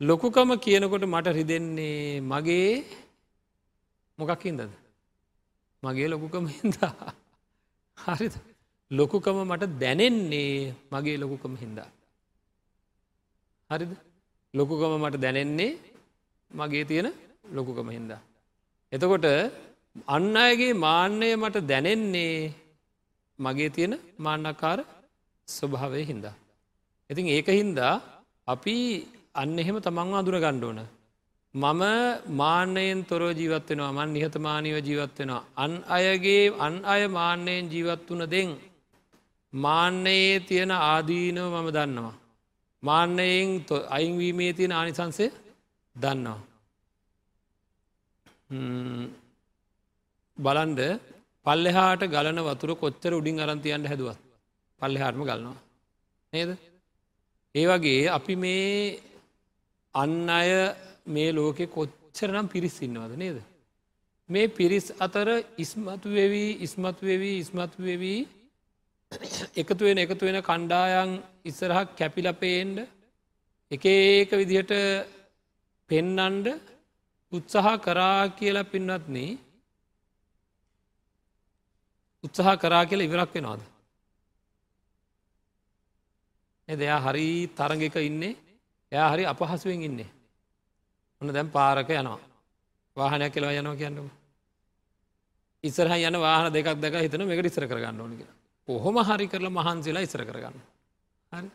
ලොකුකම 0.00 0.50
කියනකොට 0.58 1.04
මට 1.04 1.36
රිදෙන්නේ 1.38 2.20
මගේ 2.22 2.84
මොකක්කින්දද. 4.18 4.70
මගේ 5.82 6.08
ලොකුකම 6.08 6.44
හින්දා. 6.48 6.94
හරිද. 7.98 8.34
ලොකුකම 8.90 9.38
මට 9.44 9.64
දැනෙන්නේ 9.82 10.74
මගේ 10.92 11.16
ලොකුකම 11.22 11.54
හින්දා. 11.62 11.88
හරිද 13.70 13.90
ලොකුකම 14.54 14.92
මට 15.02 15.20
දැනෙන්නේ 15.24 15.72
මගේ 16.50 16.84
තියෙන 16.84 17.08
ලොකුකම 17.56 17.88
හින්දා. 17.90 18.20
එතකොට 18.92 19.26
අන්න 20.06 20.36
අයගේ 20.36 20.72
මාන්‍යය 20.86 21.34
මට 21.36 21.66
දැනෙන්නේ 21.70 22.52
මගේ 23.38 23.70
තියෙන 23.70 23.94
මාන්නකාර 24.18 24.78
ස්වභාවය 25.48 26.02
හින්දා. 26.10 26.34
ඉතින් 27.10 27.26
ඒක 27.28 27.48
හින්දා 27.60 27.94
අපි 28.48 28.76
අන්න 29.34 29.58
එහෙම 29.58 29.76
තමන් 29.80 30.14
අදුර 30.20 30.36
ගණ්ඩෝන. 30.44 30.80
මම 31.54 31.82
මාන්‍යයෙන් 32.40 33.00
තොරෝ 33.10 33.32
ජීවත්වෙනවා 33.40 33.92
මන් 33.92 34.08
නිහතමානීව 34.16 34.76
ජීවත්වෙනවා. 34.88 35.44
අන් 35.56 35.72
අයගේ 35.96 36.44
අන් 36.66 36.74
අය 36.84 37.02
මාන්‍යයෙන් 37.18 37.70
ජීවත් 37.72 38.08
වන 38.10 38.24
දෙෙන් 38.34 38.48
මාන්නයේ 39.52 40.40
තියෙන 40.40 40.70
ආදීනව 40.72 41.38
මම 41.54 41.68
දන්නවා. 41.70 42.14
මාන්නයෙන් 42.82 43.64
අයින්වීමේ 43.88 44.52
තියෙන 44.52 44.72
ආනිසන්සේ 44.72 45.30
දන්නවා. 45.96 46.40
බලන්ඩ 50.38 50.80
පල්ලෙහාට 51.46 52.02
ගලන 52.06 52.38
වතුර 52.40 52.70
කොච්චර 52.76 53.12
උඩින් 53.14 53.40
අරන්තියන්ට 53.40 53.86
හැදුවත් 53.86 54.20
පල්ලෙහාටම 54.80 55.22
ගලනවා. 55.22 55.58
නේද? 56.32 56.50
ඒ 57.54 57.66
වගේ 57.66 58.08
අපි 58.08 58.34
මේ 58.36 59.00
අන්න 59.94 60.28
අය 60.30 60.50
මේ 61.06 61.32
ලෝකෙ 61.32 61.64
කොච්චරනම් 61.68 62.46
පිරිස් 62.48 62.76
ඉන්නවද 62.80 63.12
නේද. 63.16 63.38
මේ 64.28 64.48
පිරිස් 64.48 64.86
අතර 64.98 65.28
ඉස්මතු 65.56 66.08
වෙවී 66.10 66.50
ඉස්මතු 66.60 67.02
වෙවී 67.02 67.36
ඉස්මතු 67.38 67.78
වෙවී 67.82 68.20
එකතු 69.56 69.82
වෙන 69.82 69.98
එකතු 69.98 70.22
වෙන 70.22 70.38
කණ්ඩායන් 70.42 71.10
ඉස්සරහක් 71.44 71.96
කැපිලපේන්ඩ 71.96 72.78
එක 73.70 73.84
ඒක 73.84 74.30
විදිහට 74.32 74.72
පෙන්නන්ඩ 75.90 76.46
උත්සාහ 77.32 77.76
කරා 77.78 78.28
කියලා 78.30 78.64
පින්නත්න 78.64 79.16
උත්සාහ 82.24 82.56
කරා 82.56 82.84
කියලා 82.84 83.04
ඉවරක් 83.04 83.34
වෙනවාද. 83.34 83.60
එදයා 86.68 87.00
හරි 87.00 87.28
තරගක 87.50 87.96
ඉන්නේ 88.00 88.36
එයා 88.92 89.12
හරි 89.12 89.24
අපහසුවෙන් 89.24 89.82
ඉන්නේ. 89.82 90.10
ඔන්න 91.20 91.28
දැම් 91.30 91.48
පාරක 91.48 91.88
යනවා. 91.90 92.20
වාහනයක් 92.96 93.32
කෙලවා 93.32 93.52
යනවා 93.52 93.76
කියන්නම. 93.76 94.10
ඉස්සරහ 95.64 95.94
යන 95.98 96.16
වාහන 96.18 96.52
දෙකක් 96.52 96.76
දෙක 96.76 96.94
හිතන 96.96 97.24
මේක 97.24 97.40
ඉස්සර 97.42 97.64
කරගන්න 97.64 98.00
ඕනි 98.00 98.16
කියලා. 98.16 98.38
කොහොම 98.68 98.96
හරි 99.00 99.26
කරලා 99.26 99.50
මහන්සේලා 99.50 100.02
ඉස්සර 100.02 100.22
කරගන්න. 100.22 100.56
හරි. 101.32 101.48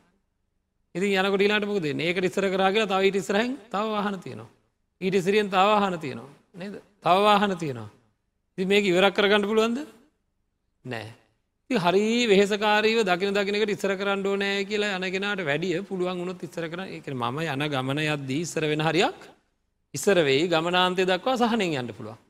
ඉතින් 0.95 1.10
යනකොට 1.19 1.41
ඊළාට 1.41 1.67
මොකද 1.67 1.86
ඒකට 1.86 2.26
ඉස්සර 2.26 2.45
කරා 2.49 2.69
කියලා 2.71 2.91
තව 2.91 3.02
ඊට 3.04 3.19
ඉස්සරහින් 3.21 3.58
තව 3.69 3.86
වාහන 3.89 4.19
තියෙනවා. 4.19 4.49
ඊට 5.02 5.15
ඉස්සරියෙන් 5.15 5.49
තව 5.49 5.65
වාහන 5.71 5.99
තියෙනවා. 5.99 6.32
නේද? 6.56 6.76
තව 7.02 7.17
වාහන 7.23 7.58
තියෙනවා. 7.58 7.89
ඉතින් 8.58 8.67
මේක 8.67 8.86
ඉවරක් 8.86 9.13
කරගන්න 9.13 9.45
පුළුවන්ද? 9.45 9.80
නෑ. 10.86 11.10
ඉතින් 11.69 11.80
හරි 11.80 12.28
වෙහෙසකාරීව 12.28 12.99
දකින 13.04 13.34
දකිනකට 13.34 13.69
ඉස්සර 13.69 13.93
කරන්න 13.95 14.26
ඕනෑ 14.26 14.65
කියලා 14.65 14.97
යන 14.97 15.08
කෙනාට 15.10 15.41
වැඩිය 15.41 15.82
පුළුවන් 15.84 16.19
වුණොත් 16.19 16.43
ඉස්සර 16.43 16.67
කරන 16.67 16.86
ඒ 16.88 16.99
කියන්නේ 16.99 17.32
මම 17.32 17.39
යන 17.45 17.69
ගමන 17.69 18.04
යද්දී 18.06 18.41
ඉස්සර 18.41 18.65
වෙන 18.65 18.82
හරියක් 18.82 19.19
ඉස්සර 19.93 20.17
වෙයි 20.21 20.47
ගමනාන්තය 20.47 21.06
දක්වා 21.06 21.38
සහනෙන් 21.38 21.73
යන්න 21.73 21.93
පුළුවන්. 21.93 22.22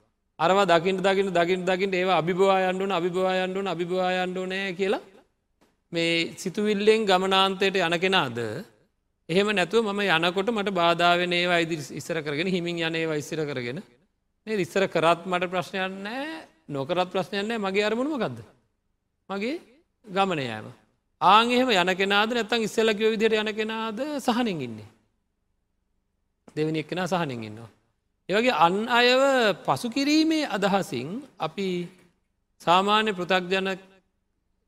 අරව 0.43 0.57
දකිට 0.71 0.99
දකිට 1.05 1.31
දකිට 1.37 1.63
දකිට 1.69 1.93
ඒවා 1.93 2.17
අභිභවායන්ඩුන 2.21 2.91
අභිභවායන්ඩුන 2.99 3.67
අභිභවායන්ඩුනෑ 3.73 4.69
කියලා 4.79 5.01
මේ 5.91 6.13
සිතුවිල්ලෙන් 6.41 7.01
ගමනාන්තයට 7.09 7.75
යන 7.79 7.95
කෙනාද? 8.03 8.37
එහෙම 9.29 9.47
නැතුව 9.57 9.85
මම 9.87 10.01
යනකොට 10.17 10.49
මට 10.51 10.69
බාධාවෙන 10.79 11.33
ඒවා 11.33 11.59
ඉදි 11.65 11.75
ඉස්සර 11.99 12.17
කරගෙන 12.25 12.49
හිමින් 12.55 12.79
යනේවා 12.79 13.19
ඉස්සර 13.23 13.41
කරගෙන. 13.49 13.79
මේ 14.47 14.61
ඉස්සර 14.65 14.83
කරත් 14.87 15.21
මට 15.25 15.51
ප්‍රශ්නයන්නෑ 15.53 16.25
නොකරත් 16.69 17.09
ප්‍රශ්නයන්නෑ 17.13 17.63
මගේ 17.65 17.85
අරමුණුමකක්ද 17.89 18.39
මගේ 19.29 19.55
ගමනයෑම 20.05 20.67
ආං 21.21 21.51
එහෙම 21.51 21.69
යන 21.73 21.91
කෙනාද 21.95 22.35
නැත්තන් 22.35 22.65
ඉස්සලකිව 22.67 23.13
විදියට 23.13 23.39
යන 23.39 23.51
කෙනාද? 23.55 23.99
සහනින් 24.19 24.61
ඉන්නේ. 24.61 24.89
දෙවනි 26.55 26.79
එක්කෙන 26.79 27.07
සහනින් 27.07 27.43
ඉන්නවා. 27.43 27.69
ඒවගේ 28.29 28.55
අන් 28.57 28.75
අයව 28.89 29.21
පසුකිරීමේ 29.65 30.45
අදහසින් 30.47 31.07
අපි 31.39 31.67
සාමාන්‍ය 32.61 33.11
පෘතක්ජන 33.11 33.67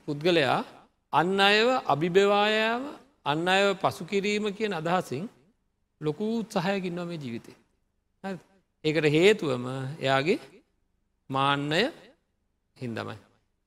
පුද්ගලයා 0.08 0.60
අන්න 1.14 1.40
අයව 1.42 1.70
අභිභවායාව 1.86 2.82
අන්න 3.26 3.48
අයව 3.48 3.68
පසුකිරීම 3.78 4.46
කියන 4.52 4.74
අදහසින් 4.74 5.24
ලොකු 6.02 6.26
උත්සාහයකින්නවා 6.40 7.06
මේ 7.06 7.18
ජීවිතේ. 7.18 7.56
ඒකට 8.84 9.08
හේතුවම 9.10 9.66
එයාගේ 10.00 10.40
මාන්නය 11.30 11.82
හින්දමයි. 12.78 13.16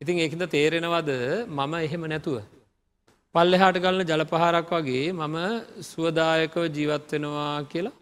ඉතින් 0.01 0.17
ඒකද 0.19 0.43
තේරෙනවද 0.49 1.11
මම 1.49 1.73
එහෙම 1.79 2.03
නැතුව. 2.07 2.37
පල්ලෙහාට 3.35 3.79
ගලන 3.79 4.05
ජලපහරක් 4.05 4.71
වගේ 4.77 5.07
මම 5.13 5.37
සුවදායකව 5.85 6.63
ජීවත්වෙනවා 6.77 7.57
කියලා 7.65 7.97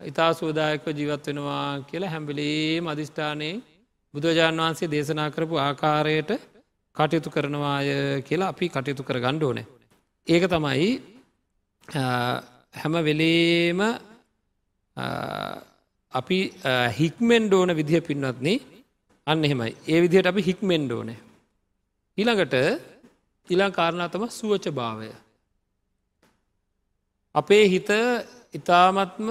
ඉතා 0.00 0.32
සූදායක 0.32 0.84
ජීවත් 0.88 1.26
වෙනවා 1.28 1.80
කියලා 1.82 2.10
හැම්බිලේ 2.10 2.80
මධිෂ්ඨානයෙන් 2.80 3.56
බුදුරජාණන් 4.14 4.62
වහන්සේ 4.62 4.88
දේශනා 4.92 5.30
කරපු 5.30 5.58
ආකාරයට 5.58 6.30
කටයුතු 6.96 7.30
කරනවාය 7.30 7.88
කියලා 8.22 8.50
අපි 8.54 8.68
කටයුතු 8.68 9.02
කර 9.02 9.18
ගණ්ඩ 9.24 9.46
ඕනේ. 9.48 9.66
ඒක 10.26 10.44
තමයි 10.54 10.88
හැම 12.74 12.94
වෙලේම 13.08 13.80
අපි 16.12 16.38
හික්මෙන්ඩ 16.98 17.52
ඕන 17.52 17.76
විදිහ 17.80 18.02
පින්වත්න 18.02 18.48
අන්න 19.26 19.44
එහෙමයි 19.44 19.72
ඒ 19.88 20.00
විදිහට 20.04 20.32
අපි 20.32 20.48
හික්මෙන්ඩ 20.48 20.90
ඕනේ. 20.92 21.20
ඊළඟට 22.18 22.54
ඉලා 23.48 23.72
කාරණාතම 23.72 24.30
සුවච 24.30 24.66
භාවය. 24.70 25.10
අපේ 27.34 27.64
හිත 27.68 27.90
ඉතාමත්ම 28.54 29.28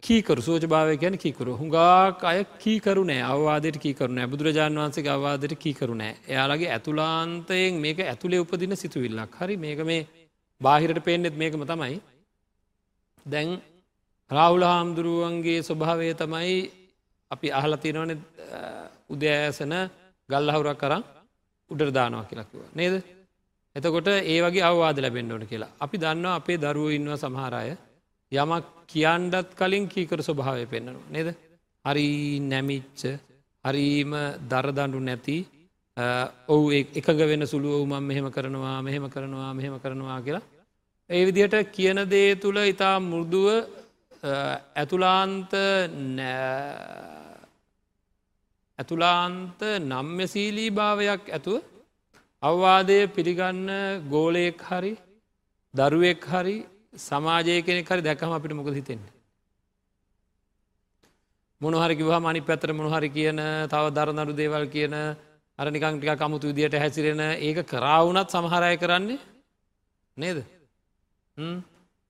කීකරු 0.00 0.40
සෝජ 0.40 0.64
භාවය 0.66 0.96
ගැන 0.96 1.16
කීකරු. 1.16 1.52
හුඟාක් 1.54 2.24
අය 2.24 2.44
කීකරු 2.58 3.04
නෑ. 3.04 3.22
අවවාදයට 3.24 3.78
කීකරුන 3.78 4.20
බුදුරජාන් 4.26 4.78
වන්සේ 4.78 5.08
අවවාදයට 5.08 5.54
කීකරු 5.56 5.94
නෑ. 5.94 6.14
එයාලගේ 6.28 6.70
ඇතුලාන්තයෙන් 6.70 7.74
මේක 7.76 7.98
ඇතුළේ 8.02 8.40
උපදින 8.40 8.76
සිතුවිල්ලක්. 8.76 9.34
හරි 9.36 9.56
මේක 9.56 9.80
මේ 9.82 10.08
බාහිරට 10.60 11.00
පේනෙත් 11.00 11.36
මේකම 11.36 11.64
තමයි. 11.64 12.00
දැන් 13.26 13.48
රාවුල 14.30 14.64
හාමුදුරුවන්ගේ 14.64 15.60
ස්වභාවය 15.62 16.14
තමයි 16.14 16.54
අපි 17.30 17.48
අහල 17.52 17.76
තියෙනවන 17.76 18.12
උදෑසන 19.10 19.74
ගල්ලහවුරක් 20.28 20.78
කරම් 20.78 21.02
උඩරදානවා 21.70 22.24
කියලකිව 22.24 22.60
නේද? 22.74 22.94
එතකොට 23.76 24.08
ඒ 24.08 24.38
වගේ 24.40 24.62
අවවාද 24.62 24.96
ලැබෙන්ඩෝන 24.98 25.44
කියලා. 25.46 25.74
අපි 25.80 25.96
දන්න 25.98 26.26
අපේ 26.32 26.58
දරුව 26.58 26.90
ඉන්නවා 26.90 27.16
සමහරය 27.16 27.76
යමක් 28.34 28.64
කියන්ඩත් 28.88 29.50
කලින් 29.54 29.84
කීකර 29.88 30.20
ස්වභාවය 30.20 30.64
පෙන්න්නනවා 30.66 31.10
නේද. 31.10 31.28
හරි 31.84 32.08
නැමිච්ච 32.42 33.02
හරීම 33.64 34.12
දරදඩු 34.48 35.00
නැති 35.00 35.36
ඔවු 36.48 36.66
එකඟ 36.92 37.22
වෙන 37.22 37.42
සුළු 37.44 37.68
ඔවුමන් 37.74 38.02
මෙහෙම 38.02 38.26
කරනවා 38.28 38.76
මෙහෙම 38.80 39.06
කරනවා 39.08 39.52
මෙහෙම 39.52 39.76
කරනවා 39.78 40.18
කියලා. 40.20 40.44
ඒ 41.10 41.22
විදිහට 41.24 41.56
කියන 41.70 41.98
දේ 42.06 42.30
තුළ 42.36 42.58
ඉතා 42.64 42.96
මුෘදුව 43.02 43.48
ඇතුලාන්ත 44.74 45.52
ඇතුලාන්ත 48.78 49.60
නම්්‍යසීලී 49.82 50.70
භාවයක් 50.70 51.24
ඇතුව 51.30 51.62
අවවාදය 52.42 52.98
පිළිගන්න 53.08 53.68
ගෝලයෙක් 54.08 54.62
හරි 54.62 54.92
දරුවෙක් 55.74 56.24
හරි 56.26 56.56
සමාජය 56.96 57.62
කෙනෙ 57.62 57.82
හරි 57.82 58.02
දැකම 58.02 58.30
අපිට 58.30 58.52
මොකද 58.52 58.74
හිතෙන්නේ. 58.74 59.12
මොනහරි 61.60 61.94
කිවා 61.96 62.20
මනි 62.20 62.40
පැතර 62.40 62.72
මොනහරි 62.72 63.08
කියන 63.10 63.38
තව 63.68 63.84
දරනරු 63.90 64.32
දේවල් 64.32 64.66
කියන 64.68 64.94
අර 65.58 65.66
නිකං 65.70 65.98
ටික 65.98 66.18
කමුතු 66.18 66.50
විදියට 66.50 66.74
හැසිරෙන 66.74 67.20
ඒක 67.38 67.58
කරාවුනත් 67.64 68.30
සමහරය 68.30 68.76
කරන්නේ 68.76 69.18
නේද? 70.16 70.38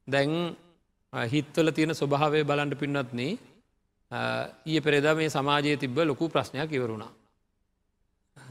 දැන් 0.09 0.31
හිත්වල 1.13 1.69
තියෙන 1.73 1.93
ස්වභාවය 1.93 2.45
බලන්ට 2.45 2.81
පින්නත්න 2.81 3.21
ඊය 4.67 4.81
පෙරෙද 4.81 5.07
මේ 5.17 5.31
සමාජයේ 5.31 5.77
තිබ්බ 5.77 5.99
ලොකු 6.01 6.29
ප්‍රශ්නයක් 6.29 6.71
ඉවරුණා 6.71 7.13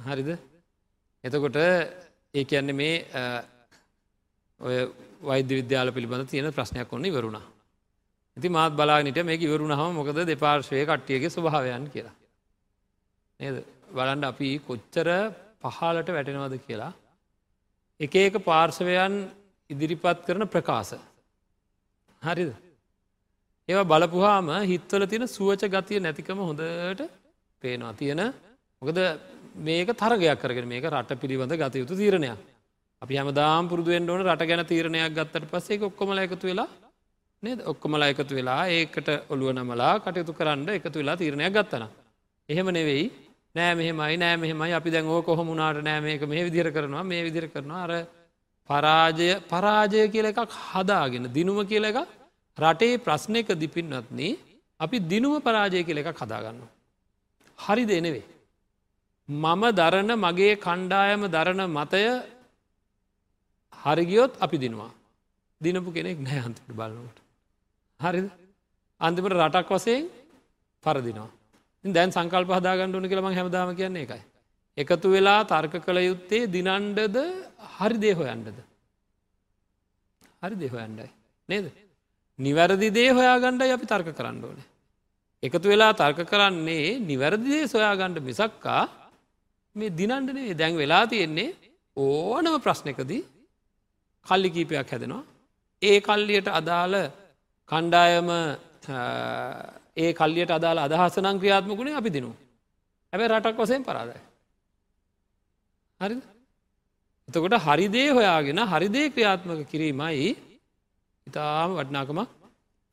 හරිද? 0.07 0.29
එතකොට 1.23 1.57
ඒ 2.33 2.43
කියන්නේ 2.43 2.73
මේ 2.73 2.95
ඔය 4.61 4.75
වෛද්‍ය 5.23 5.53
විද්‍යාල 5.59 5.91
පිළිබඳ 5.91 6.27
තියෙන 6.27 6.51
ප්‍රශ්නයක් 6.51 6.91
ඔන්න 6.91 7.05
ඉවරුණා. 7.05 7.45
ඉති 8.37 8.49
මාත් 8.49 8.73
බලාගනිට 8.73 9.19
මේ 9.23 9.39
ඉවරුණ 9.39 9.71
හම 9.71 9.95
මොකද 9.95 10.19
දෙපාර්ශවය 10.25 10.83
කට්ටියගේ 10.85 11.29
ස්වභාවයන් 11.29 11.87
කියලා. 11.89 12.15
නේද? 13.39 13.63
බලන්ඩ 13.91 14.25
අපි 14.25 14.49
කොච්චර 14.59 15.07
පහලට 15.61 16.09
වැටෙනවද 16.09 16.55
කියලා. 16.65 16.91
එක 17.99 18.15
එක 18.17 18.35
පාර්ශවයන් 18.41 19.17
ඉදිරිපත් 19.69 20.25
කරන 20.27 20.47
ප්‍රකාශ. 20.47 20.95
හරිද? 22.21 22.53
ඒවා 23.69 23.89
බලපුහාම 23.91 24.49
හිත්වල 24.63 25.05
තියෙන 25.07 25.27
සුවච 25.29 25.67
ගතිය 25.67 25.99
නැතිකම 25.99 26.39
හොඳට 26.39 27.03
පේනවා. 27.63 27.93
තියෙන 27.93 28.21
මොකද 28.81 28.97
මේක 29.57 29.89
තරගයක් 29.95 30.39
කරගෙන 30.39 30.67
මේක 30.67 30.85
රට 30.85 31.19
පිළිබඳ 31.21 31.55
ගතයුතු 31.55 31.95
තීරණයක්. 31.95 32.52
අපි 33.03 33.15
හැමදාම් 33.15 33.67
පුරදුුවෙන් 33.67 34.09
ඕන 34.09 34.21
රට 34.23 34.47
ගැන 34.49 34.63
තීරණයක් 34.65 35.13
ගත්තට 35.15 35.49
පස්සේ 35.51 35.83
ඔක්කොමල 35.83 36.19
එකතු 36.23 36.47
වෙලා 36.49 36.69
නේද 37.43 37.59
ඔක්කොමලා 37.65 38.09
එකතු 38.13 38.37
වෙලා 38.37 38.61
ඒකට 38.69 39.09
ඔළුව 39.29 39.51
නමලා 39.53 39.93
කටයුතු 39.99 40.33
කරන්න 40.33 40.69
එකතු 40.69 40.97
වෙලා 40.99 41.17
තීරණයක් 41.17 41.53
ගත්තන. 41.53 41.83
එහෙම 42.49 42.67
නෙවෙයි 42.77 43.05
නෑ 43.55 43.73
මෙහෙමයි 43.75 44.17
නෑ 44.17 44.37
මෙහෙමයි 44.37 44.73
අපි 44.73 44.89
දැන් 44.89 45.07
ඕ 45.07 45.21
කොහොමුණට 45.21 45.83
නෑ 45.83 45.99
මේක 46.01 46.23
මේ 46.25 46.43
විදිර 46.47 46.71
කරනවා 46.71 47.03
මේ 47.03 47.23
විදිර 47.27 47.47
කරනවා 47.49 47.83
අර 47.85 47.93
පරාජය 48.69 49.29
පරාජය 49.51 50.07
කියල 50.13 50.27
එකක් 50.31 50.39
හදාගෙන 50.63 51.27
දිනුම 51.37 51.59
කියල 51.67 51.83
එක 51.83 51.97
රටේ 52.57 52.97
ප්‍රශ්නයක 52.97 53.51
දිපින්නත්න 53.55 54.21
අපි 54.79 54.97
දිනුව 55.11 55.35
පරාජය 55.41 55.83
කියල 55.83 55.99
එකක් 56.01 56.21
හදාගන්න. 56.21 56.61
හරි 57.59 57.83
දෙනෙවේ. 57.85 58.25
මම 59.29 59.63
දරන 59.73 60.11
මගේ 60.17 60.55
කණ්ඩායම 60.57 61.21
දරන 61.27 61.61
මතය 61.69 62.03
හරිගියොත් 63.83 64.33
අපි 64.39 64.57
දිනවා. 64.57 64.91
දිනපු 65.61 65.89
කෙනෙක් 65.91 66.19
නෑ 66.19 66.39
අන්තිට 66.39 66.67
බලන්නට. 66.71 67.17
හරිද 67.99 68.27
අන්තිමට 69.01 69.35
රටක් 69.35 69.69
වසයෙන් 69.71 70.09
පරදිනවා. 70.83 71.29
දැන් 71.85 72.11
සංකල් 72.11 72.45
පහදාගන්න 72.45 72.95
ඕන 72.95 73.09
කියලම 73.09 73.29
හැමදාම 73.29 73.75
කියන්නේ 73.75 74.05
එකයි. 74.05 74.21
එකතු 74.77 75.07
වෙලා 75.09 75.41
තර්ක 75.45 75.73
කළ 75.79 75.99
යුත්තේ 76.01 76.47
දිනන්ඩද 76.47 77.17
හරි 77.77 77.97
දේ 77.97 78.13
හොයන්ඩද. 78.13 78.59
හරි 80.41 80.55
දේ 80.55 80.69
හොයන්ඩයි. 80.69 81.09
නේද. 81.49 81.65
නිවැරදි 82.39 82.89
දේ 82.89 83.09
හොයාගණ්ඩ 83.11 83.69
අපි 83.69 83.85
තර්ක 83.85 84.09
කරන්න 84.11 84.43
ඕන. 84.43 84.59
එකතු 85.43 85.67
වෙලා 85.67 85.93
තර්ක 85.93 86.19
කරන්නේ 86.25 86.99
නිවැරදිදේ 87.01 87.67
සොයාගණ්ඩ 87.67 88.19
මිසක්කා 88.21 88.83
මේ 89.75 89.91
දිනන්ඩනේ 89.91 90.53
දැන් 90.53 90.75
වෙලා 90.77 91.05
තියෙන්නේ 91.07 91.55
ඕනම 91.97 92.55
ප්‍රශ්නකදී 92.61 93.21
කල්ලි 94.25 94.49
කීපයක් 94.49 94.89
හැදෙනවා. 94.89 95.23
ඒ 95.81 95.97
කල්ලියට 95.99 96.47
අදාළ 96.51 96.95
කණ්ඩායම 97.69 98.29
ඒ 99.97 100.11
කල්ලියට 100.13 100.51
අදාළ 100.51 100.79
අදහසනං 100.79 101.39
ක්‍රියාත්මකුණේ 101.41 101.95
අපි 101.95 102.09
දිනු. 102.09 102.31
ඇැබැ 103.13 103.31
රටක් 103.31 103.59
වසයෙන් 103.59 103.83
පරාදයි. 103.83 104.21
හරි 105.99 106.15
එතකොට 107.29 107.55
හරිදේ 107.59 108.09
හොයාගෙන 108.09 108.59
හරිදේ 108.65 109.07
ක්‍රියාත්මක 109.09 109.61
කිරීමයි 109.71 110.29
ඉතාම 111.27 111.69
වටනාකමක් 111.77 112.29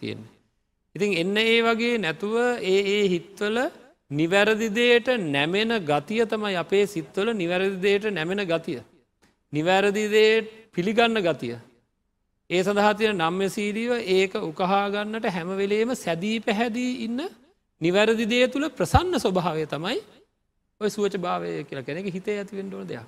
තියෙන්නේ. 0.00 0.32
ඉතින් 0.94 1.10
එන්න 1.14 1.36
ඒ 1.38 1.60
වගේ 1.62 1.94
නැතුව 1.98 2.34
ඒ 2.62 2.80
ඒ 2.94 3.02
හිත්වල 3.08 3.56
නිවැරදිදයට 4.10 5.08
නැමෙන 5.26 5.72
ගතිය 5.82 6.22
තමයි 6.26 6.56
අපේ 6.56 6.84
සිත්වල 6.86 7.28
නිවැරදිදයට 7.32 8.04
නැමෙන 8.10 8.42
ගතිය. 8.44 8.80
නිවැරදිදේ 9.52 10.32
පිළිගන්න 10.72 11.20
ගතිය. 11.20 11.56
ඒ 12.50 12.62
සඳහා 12.62 12.94
තියෙන 12.94 13.20
නම්‍යසීරීව 13.20 13.92
ඒක 14.08 14.32
උකහාගන්නට 14.42 15.26
හැමවෙලේම 15.28 15.90
සැදී 15.96 16.38
පැහැදී 16.40 16.92
ඉන්න 17.04 17.20
නිවැරදි 17.80 18.24
දේ 18.24 18.46
තුළ 18.48 18.66
ප්‍රසන්න 18.70 19.14
ස්වභාවය 19.18 19.64
තමයි 19.66 19.98
ඔය 20.80 20.88
සුවච 20.88 21.14
භාවය 21.18 21.50
කියලා 21.64 21.84
කෙනෙක 21.84 22.06
හිතේ 22.08 22.36
ඇතිවෙන්ඩෝන 22.38 22.86
දෙයක්. 22.86 23.06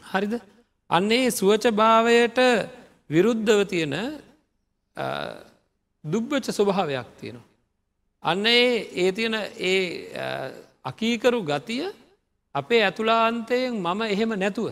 හරිද 0.00 0.34
අන්නේ 0.90 1.30
සුවච 1.30 1.64
භාවයට 1.72 2.38
විරුද්ධව 3.10 3.60
තියෙන 3.66 3.94
දුබ්බච 6.04 6.46
ස්වභාවයක් 6.50 7.08
තියෙනවා. 7.18 7.48
අන්න 8.22 8.46
ඒ 8.46 9.10
තියෙන 9.12 9.34
ඒ 9.62 9.80
අකීකරු 10.84 11.40
ගතිය 11.42 11.84
අපේ 12.54 12.82
ඇතුලාන්තයෙන් 12.82 13.74
මම 13.76 14.00
එහෙම 14.04 14.30
නැතුව 14.34 14.68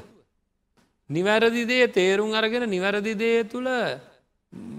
නිවැරදිදේ 1.10 1.86
තේරුම් 1.90 2.32
අරගෙන 2.32 2.64
නිවැරදිදේ 2.68 3.44
තුළ 3.44 3.68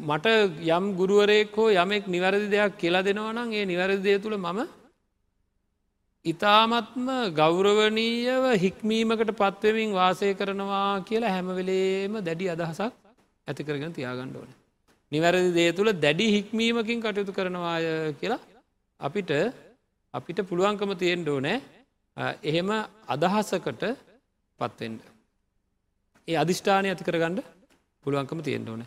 මට 0.04 0.28
යම් 0.70 0.86
ගුරුවරයෙක් 0.96 1.54
හෝ 1.54 1.70
යමෙක් 1.74 2.06
නිවැරදි 2.08 2.48
දෙයක් 2.48 2.78
කියලා 2.78 3.04
දෙනවනම් 3.04 3.50
ඒ 3.52 3.66
නිවැරදිදේ 3.66 4.20
තුළ 4.20 4.38
මම 4.38 4.60
ඉතාමත්ම 6.26 7.08
ගෞරවනීයව 7.34 8.46
හික්මීමකට 8.58 9.32
පත්වමින් 9.34 9.92
වාසය 9.94 10.32
කරනවා 10.36 11.02
කියලා 11.02 11.32
හැමවෙලේම 11.32 12.14
දැඩි 12.22 12.50
අදහසක් 12.50 12.94
ඇති 13.48 13.64
කරගෙන 13.64 13.94
තියාගණ්ඩ 13.94 14.36
ඕන. 14.36 14.50
නිවැරදි 15.12 15.52
දේ 15.52 15.70
තුළ 15.72 15.92
දැඩි 15.96 16.28
හික්මීමකින් 16.30 17.00
කටයුතු 17.00 17.34
කරනවාය 17.34 17.86
කියලා 18.14 18.42
අපිට 19.00 19.32
අපිට 20.14 20.40
පුළුවන්කම 20.44 20.92
තියෙන්ඩ 20.96 21.28
ඕනෑ 21.28 21.58
එහෙම 22.44 22.70
අදහසකට 23.08 23.84
පත්වෙන්ඩ. 24.60 25.02
ඒ 26.30 26.36
අධිෂ්ඨානය 26.36 26.88
ඇති 26.88 27.04
කරගන්න 27.04 27.42
පුළුවන්කම 28.06 28.42
තියෙන්ට 28.42 28.70
ඕන. 28.70 28.84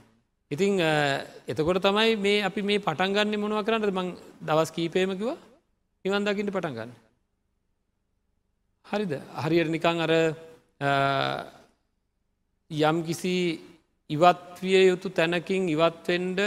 ඉතිං 0.51 0.79
එතකොට 1.47 1.81
තමයි 1.81 2.15
මේ 2.17 2.43
අපි 2.43 2.63
මේ 2.63 2.79
පටන්ගන්න 2.79 3.35
මොනව 3.37 3.63
කරන්නට 3.63 3.91
මං 3.91 4.09
දවස් 4.41 4.71
කීපයමකිව 4.71 5.31
නිවන් 6.05 6.25
දකිට 6.25 6.51
පටන්ගන්න. 6.51 6.93
හරිද 8.87 9.13
හරියට 9.39 9.71
නිකං 9.71 9.99
අර 10.01 10.13
යම් 12.71 13.03
කිසි 13.03 13.35
ඉවත්විය 14.11 14.79
යුතු 14.85 15.11
තැනකින් 15.11 15.67
ඉවත්වෙන්ඩ 15.69 16.41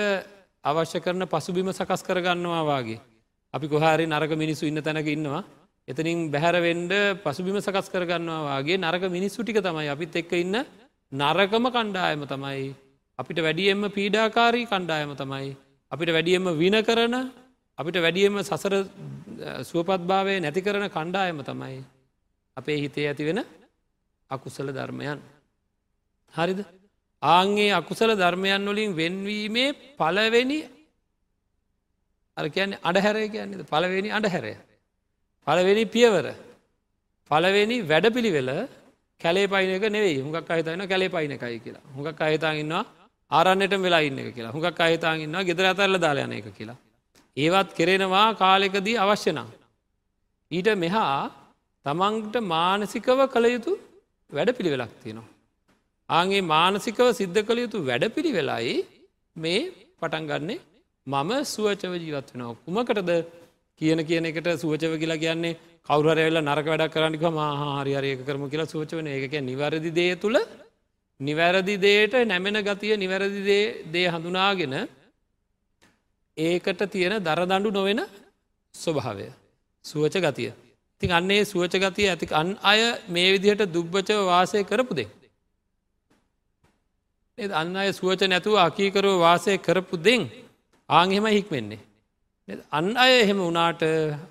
අවශ්‍ය 0.64 1.00
කරන 1.00 1.28
පසුබිම 1.28 1.70
සකස් 1.72 2.02
කරගන්නවා 2.04 2.64
වගේ. 2.64 3.00
අපි 3.54 3.68
කොහරි 3.68 4.06
නරක 4.06 4.32
මිනිස්සු 4.36 4.64
ඉන්න 4.64 4.80
තැනක 4.80 5.08
ඉන්නවා 5.08 5.44
එතනින් 5.88 6.30
බැහැරවෙන්ඩ 6.30 6.94
පසුබිම 7.22 7.58
සකස් 7.58 7.88
කරගන්නවා 7.90 8.58
වගේ 8.58 8.78
නරක 8.78 9.04
මිනිස්සු 9.10 9.44
ටික 9.44 9.60
තමයි 9.60 9.88
අපිත් 9.88 10.16
එක්ක 10.16 10.32
ඉන්න 10.36 10.56
නරකම 11.12 11.66
කණ්ඩායම 11.68 12.22
තමයි. 12.26 12.76
අපිට 13.20 13.40
වැඩියෙන්ම 13.40 13.84
පීඩාකාරී 13.90 14.66
කණ්ඩායම 14.66 15.12
තමයි. 15.14 15.56
අපිට 15.92 16.10
වැඩියෙන්ම 16.10 16.48
වින 16.54 16.76
කරන 16.82 17.16
අපිට 17.78 17.98
වැඩියෙන්ම 17.98 18.42
සසර 18.42 18.74
සුවපත් 19.64 20.02
භාවය 20.04 20.40
නැති 20.40 20.62
කරන 20.62 20.90
කණ්ඩායම 20.90 21.40
තමයි 21.42 21.84
අපේ 22.58 22.78
හිතේ 22.78 23.08
ඇති 23.08 23.24
වෙන 23.24 23.40
අකුසල 24.30 24.68
ධර්මයන්. 24.70 25.20
හරිද? 26.34 26.60
ආංගේ 27.22 27.72
අකුසල 27.72 28.12
ධර්මයන් 28.14 28.66
වලින් 28.66 28.92
වෙන්වීමේ 28.94 29.76
පලවෙනි 29.96 30.60
අර 32.38 32.46
කියන්නේ 32.48 32.82
අඩහැරය 32.82 33.30
කියන්නේ 33.30 33.64
පලවෙනි 33.66 34.10
අඩහැරය. 34.12 34.54
පලවෙනි 35.48 35.84
පියවර. 35.88 36.26
පලවෙනි 37.32 37.78
වැඩපිළිවෙල 37.84 38.50
කැලේ 39.22 39.48
පයින 39.48 39.72
එක 39.78 39.86
නෙවෙයි 39.96 40.20
හුඟක් 40.20 40.52
අහිතන්න 40.52 40.88
කැලේ 40.92 41.14
පයින 41.16 41.32
එකයි 41.38 41.60
කියලා 41.66 41.84
හුඟක් 41.96 42.22
අහිතාගන්නවා 42.22 42.84
ආරන්නට 43.32 43.76
වෙලා 43.86 44.04
ඉන්න 44.08 44.20
එක 44.20 44.30
කියලා 44.36 44.54
හුඟක් 44.56 44.80
අහිතාගන්නවා 44.80 45.48
ගෙදර 45.50 45.66
අතරල 45.72 45.98
දාලයන 46.00 46.34
එක 46.40 46.48
කියලා. 46.58 46.78
ඒවත් 47.38 47.70
කෙරෙනවා 47.78 48.28
කාලෙකදී 48.42 48.98
අවශ්‍යනම්. 48.98 49.48
ඊට 50.52 50.70
මෙහා 50.84 51.32
තමන්ට 51.86 52.36
මානසිකව 52.54 53.20
කළ 53.34 53.48
යුතු 53.56 53.72
වැඩ 54.32 54.50
පිළිවෙලක් 54.58 54.94
තියෙනවා. 55.02 55.30
ආගේ 56.10 56.42
මානසිකව 56.54 57.08
සිද්ධ 57.20 57.40
කළ 57.48 57.60
යුතු 57.64 57.78
වැඩ 57.90 58.06
පිළිවෙලයි 58.16 58.76
මේ 59.36 59.62
පටන් 60.00 60.26
ගන්නේ 60.30 60.60
මම 61.08 61.32
සුවචව 61.54 61.94
ජීවත් 62.04 62.28
වෙනවා. 62.32 62.56
කුමකටද 62.64 63.12
කියන 63.82 64.00
කියන 64.10 64.26
එකට 64.26 64.48
සුවචව 64.64 64.94
කියලා 65.02 65.24
කියන්නේ 65.24 65.56
කවුරරවෙල්ල 65.90 66.38
නරක 66.42 66.68
වැඩක් 66.68 66.94
කරනික 66.94 67.24
මහාරි 67.32 67.94
අරයක 67.94 68.22
කරම 68.26 68.44
කියලා 68.46 68.66
සුවචවන 68.66 69.08
එක 69.08 69.34
නිවැරදි 69.44 69.92
දේ 69.92 70.16
තුළ 70.16 70.38
නිවැරදි 71.20 71.76
දේට 71.78 72.14
නැමෙන 72.24 72.58
ගතිය 72.60 72.94
නිවැරදි 72.96 73.42
දේ 73.88 74.08
හඳුනාගෙන 74.08 74.74
ඒකට 76.38 76.82
තියෙන 76.88 77.14
දරදඩු 77.20 77.70
නොවෙන 77.72 78.02
ස්වභාවය. 78.76 79.28
සුවච 79.86 80.16
ගතිය. 80.20 80.52
තින් 81.02 81.12
අන්නේ 81.12 81.46
සුවච 81.46 81.74
ගතිය 81.76 82.10
ඇති 82.10 82.34
අන් 82.34 82.58
අය 82.64 82.82
මේ 83.08 83.30
විදිහට 83.34 83.64
දුබ්බචව 83.68 84.20
වාසය 84.26 84.64
කරපු 84.64 84.94
දෙ. 84.94 85.06
අන්න 87.54 87.76
අය 87.76 87.90
සුවච 87.94 88.22
නැතුව 88.24 88.58
අකීකරව 88.58 89.20
වාසය 89.20 89.58
කරපු 89.60 89.96
දෙෙන් 90.00 90.22
ආංහෙම 90.90 91.26
හික්වෙන්නේ. 91.28 91.80
අන් 92.72 92.86
අය 92.98 93.12
එහෙම 93.22 93.40
වනාට 93.40 93.82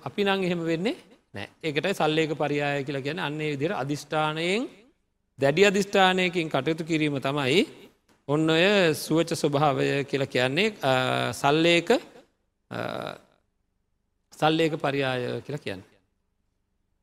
අපි 0.03 0.21
නං 0.23 0.43
එහෙම 0.43 0.61
වෙන්නේ 0.63 1.14
නෑ 1.35 1.47
ඒකට 1.63 1.87
සල්ලේක 1.93 2.31
පරියාය 2.35 2.83
කියලා 2.83 3.05
ගැන 3.07 3.19
අන්නේ 3.19 3.51
විදිර 3.53 3.73
අධිෂ්ඨානයෙන් 3.73 4.69
දැඩි 5.39 5.65
අධිෂ්ඨානයකින් 5.65 6.49
කටයුතු 6.49 6.83
කිරීම 6.83 7.17
තමයි 7.19 7.61
ඔන්න 8.27 8.49
ඔය 8.49 8.65
සුවච 8.95 9.33
ස්වභාවය 9.33 9.87
කියලා 10.05 10.27
කියන්නේ 10.27 10.67
සල්ලේක 11.33 11.89
සල්ලේක 14.33 14.73
පරියාය 14.77 15.41
කියලා 15.41 15.59
කියන්න. 15.59 15.83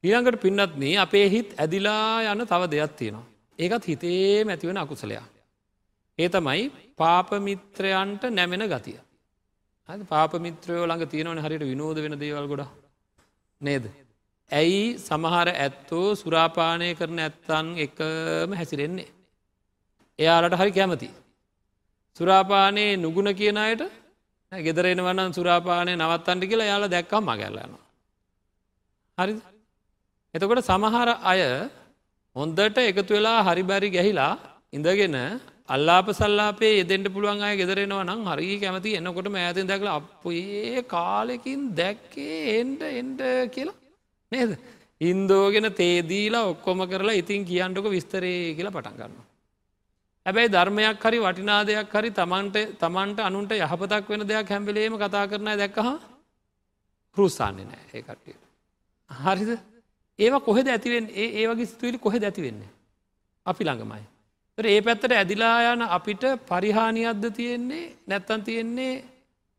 ඊළඟට 0.04 0.40
පින්නත්න 0.40 0.82
අපේ 0.98 1.26
හිත් 1.28 1.54
ඇදිලා 1.56 2.32
යන 2.32 2.46
තව 2.46 2.62
දෙයක් 2.68 2.92
තියෙනවා. 2.94 3.26
ඒකත් 3.58 3.84
හිතේ 3.84 4.44
ඇතිවෙන 4.44 4.78
අකුසලයා. 4.78 5.24
ඒ 6.18 6.28
තමයි 6.28 6.62
පාපමිත්‍රයන්ට 6.96 8.22
නැමෙන 8.30 8.66
ගතිය. 8.68 8.98
පාපමිත්‍රයෝ 10.08 10.86
ළඟ 10.86 11.06
තියෙනවන 11.06 11.38
හරිට 11.38 11.64
විනෝද 11.64 11.96
වෙන 11.98 12.18
දේවල් 12.18 12.46
ගොඩ 12.46 12.64
නේද. 13.60 13.84
ඇයි 14.52 14.80
සමහර 14.98 15.48
ඇත්තෝ 15.54 16.06
සුරාපානය 16.14 16.88
කරන 16.94 17.18
ඇත්තන් 17.20 17.66
එකම 17.84 18.50
හැසිරෙන්නේ. 18.58 19.10
එයාලට 20.18 20.56
හරි 20.60 20.72
කැමති. 20.72 21.08
සුරාපානයේ 22.16 22.96
නුගුණ 22.96 23.30
කියන 23.34 23.58
අයට 23.58 23.82
ගෙදරෙන 24.52 25.00
වන්න 25.00 25.32
සුරාපානය 25.32 25.92
නවත්තන්ට 25.94 26.50
කියලා 26.50 26.70
යාල 26.72 26.84
දැක්කම් 26.88 27.24
මගැල්ලනවා. 27.24 27.84
හරි 29.18 29.34
එතකොට 30.34 30.64
සමහර 30.64 31.08
අය 31.24 31.40
හොන්දට 32.36 32.78
එකතු 32.82 33.12
වෙලා 33.16 33.40
හරිබැරි 33.42 33.88
ගැහිලා 33.90 34.32
ඉඳගෙන 34.72 35.16
අල්ලාප 35.68 36.08
සල්ලාපේ 36.12 36.74
එදෙන්ට 36.80 37.08
පුළුවන් 37.14 37.42
අය 37.42 37.54
ගෙදරෙනවා 37.56 38.04
නම් 38.04 38.22
හරි 38.30 38.54
කැමති 38.60 38.96
එන්නකොට 38.98 39.28
මෑතින් 39.30 39.70
දැකල 39.70 39.88
අප 39.90 40.26
ඒ 40.32 40.82
කාලෙකින් 40.94 41.60
දැක්කේ 41.74 42.38
එන්ඩ 42.56 42.82
එන්ඩ 42.92 43.22
කියලා 43.54 43.81
නේද. 44.32 44.50
ඉන්දෝගෙන 45.00 45.68
තේදීලා 45.72 46.46
ඔක්කොම 46.46 46.86
කරලා 46.86 47.18
ඉතින් 47.22 47.44
කියන්නටක 47.44 47.86
විස්තරේ 47.90 48.54
කියලා 48.56 48.72
පටන් 48.72 48.96
ගන්නවා. 48.98 49.26
හැබැයි 50.26 50.52
ධර්මයක් 50.52 51.04
හරි 51.04 51.18
වටිනා 51.18 51.60
දෙයක් 51.66 51.92
හරි 51.92 52.10
තමන්ට 52.12 52.56
තමන්ට 52.78 53.20
අනුන්ට 53.20 53.52
යහපතක් 53.56 54.08
වෙන 54.08 54.26
දෙයක් 54.28 54.48
හැම්බිලේම 54.48 54.96
කතා 54.98 55.24
කරන 55.26 55.50
දැක්කහ 55.56 55.90
රුස්සාන්නේ 57.16 57.66
නෑ 57.66 57.84
ඒ 57.92 58.02
කට්ටිය. 58.02 58.36
හරිද 59.10 59.50
ඒවා 60.18 60.40
කොහෙද 60.40 60.66
ඇතිවෙන් 60.68 61.10
ඒ 61.12 61.28
ඒවගේ 61.40 61.66
ස්තුවිලි 61.66 61.98
කොහෙද 61.98 62.22
ඇතිවෙන්නේ. 62.22 62.70
අපි 63.46 63.64
ළඟමයි. 63.64 64.04
ඒ 64.58 64.80
පැත්තට 64.82 65.12
ඇදිලා 65.12 65.72
යන 65.72 65.82
අපිට 65.88 66.22
පරිහානියක්ද 66.48 67.24
තියෙන්නේ 67.32 67.84
නැත්තන් 68.06 68.44
තියෙන්නේ 68.44 68.94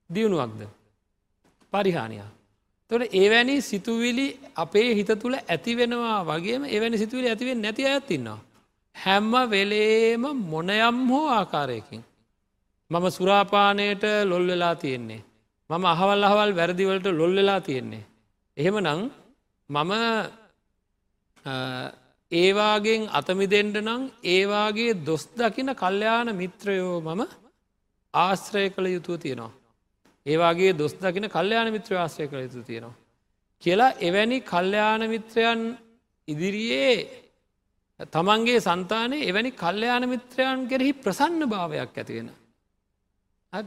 දියුණුවක්ද. 0.10 0.62
පරිහානියක්. 1.74 2.43
තොට 2.94 3.14
ඒවැනි 3.14 3.56
සිතුවිලි 3.62 4.28
අපේ 4.56 4.90
හිත 4.98 5.12
තුළ 5.22 5.36
ඇතිවෙනවා 5.36 6.18
වගේම 6.30 6.64
එවැනි 6.68 6.98
සිතුවිලි 6.98 7.28
ඇතිවෙන් 7.30 7.62
නැති 7.62 7.84
ඇත්තින්නවා. 7.88 8.40
හැම්ම 8.96 9.34
වෙලේම 9.52 10.24
මොනයම් 10.52 10.98
හෝ 11.10 11.28
ආකාරයකින්. 11.32 12.02
මම 12.92 13.06
සුරාපානයට 13.18 14.04
ලොල් 14.26 14.46
වෙලා 14.48 14.76
තියෙන්නේ. 14.76 15.22
මම 15.70 15.86
අහවල් 15.94 16.24
අහවල් 16.24 16.52
වැරදිවලට 16.60 17.08
ලොල් 17.20 17.34
වෙලා 17.36 17.62
තියෙන්නේ. 17.62 18.04
එහෙම 18.58 18.76
නං 18.82 19.02
මම 19.70 19.92
ඒවාගෙන් 22.32 23.02
අතමිදෙන්ට 23.12 23.76
නං 23.82 24.04
ඒවාගේ 24.26 24.92
දොස් 25.08 25.24
දකින 25.38 25.70
කල්්‍යයාන 25.76 26.30
මිත්‍රයෝ 26.42 26.96
මම 27.02 27.22
ආශ්‍රය 28.14 28.70
කළ 28.70 28.88
යුතුව 28.88 29.18
තියෙනවා. 29.18 29.54
ඒවාගේ 30.26 30.74
දොස් 30.74 30.94
දකින 30.96 31.28
කල්්‍යයාන 31.30 31.70
මිත්‍ර 31.76 31.92
ආශ්‍රය 31.96 32.28
කළ 32.28 32.46
යුතු 32.46 32.64
තියෙනවා. 32.64 32.96
කියලා 33.64 33.96
එවැනි 34.00 34.38
කල්්‍යයාන 34.44 35.04
මිත්‍රයන් 35.10 35.62
ඉදිරියේ 36.28 36.96
තමන්ගේ 38.12 38.60
සන්තානය 38.60 39.18
එවැනි 39.22 39.52
කල්්‍යයාන 39.54 40.06
මිත්‍රයන් 40.10 40.68
කෙරෙහි 40.70 40.94
ප්‍රසන්න 40.96 41.44
භාවයක් 41.46 41.98
ඇතිවෙන. 41.98 42.30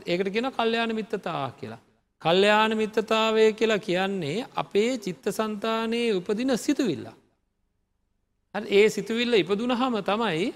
ඒකට 0.06 0.28
කියෙන 0.28 0.50
කල්්‍යයාන 0.52 0.92
මිත්තතා 0.94 1.44
කියලා. 1.52 1.82
කල්්‍යයාන 2.22 2.72
මිත්තතාවය 2.74 3.44
කියලා 3.52 3.78
කියන්නේ 3.80 4.46
අපේ 4.54 4.92
චිත්ත 4.98 5.24
සන්තානයේ 5.30 6.14
උපදින 6.14 6.52
සිතුවිල්ලා. 6.58 7.16
ඒ 8.70 8.86
සිතුවිල්ල 8.88 9.34
ඉපදුන 9.34 9.72
හම 9.72 9.94
තමයි 10.02 10.46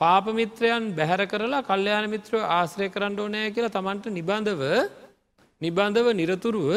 පාපමිත්‍රයන් 0.00 0.84
බැහැර 0.94 1.22
කරලා 1.26 1.62
කල්්‍යයාන 1.62 2.06
මිත්‍රව 2.10 2.40
ආශ්‍රය 2.50 2.86
කරන්න 2.88 3.18
ඕනෑ 3.18 3.50
කියලා 3.50 3.76
තමන්ට 3.76 4.06
නිබන්ධව 4.10 4.62
නිබන්ධව 5.60 6.08
නිරතුරුව 6.12 6.70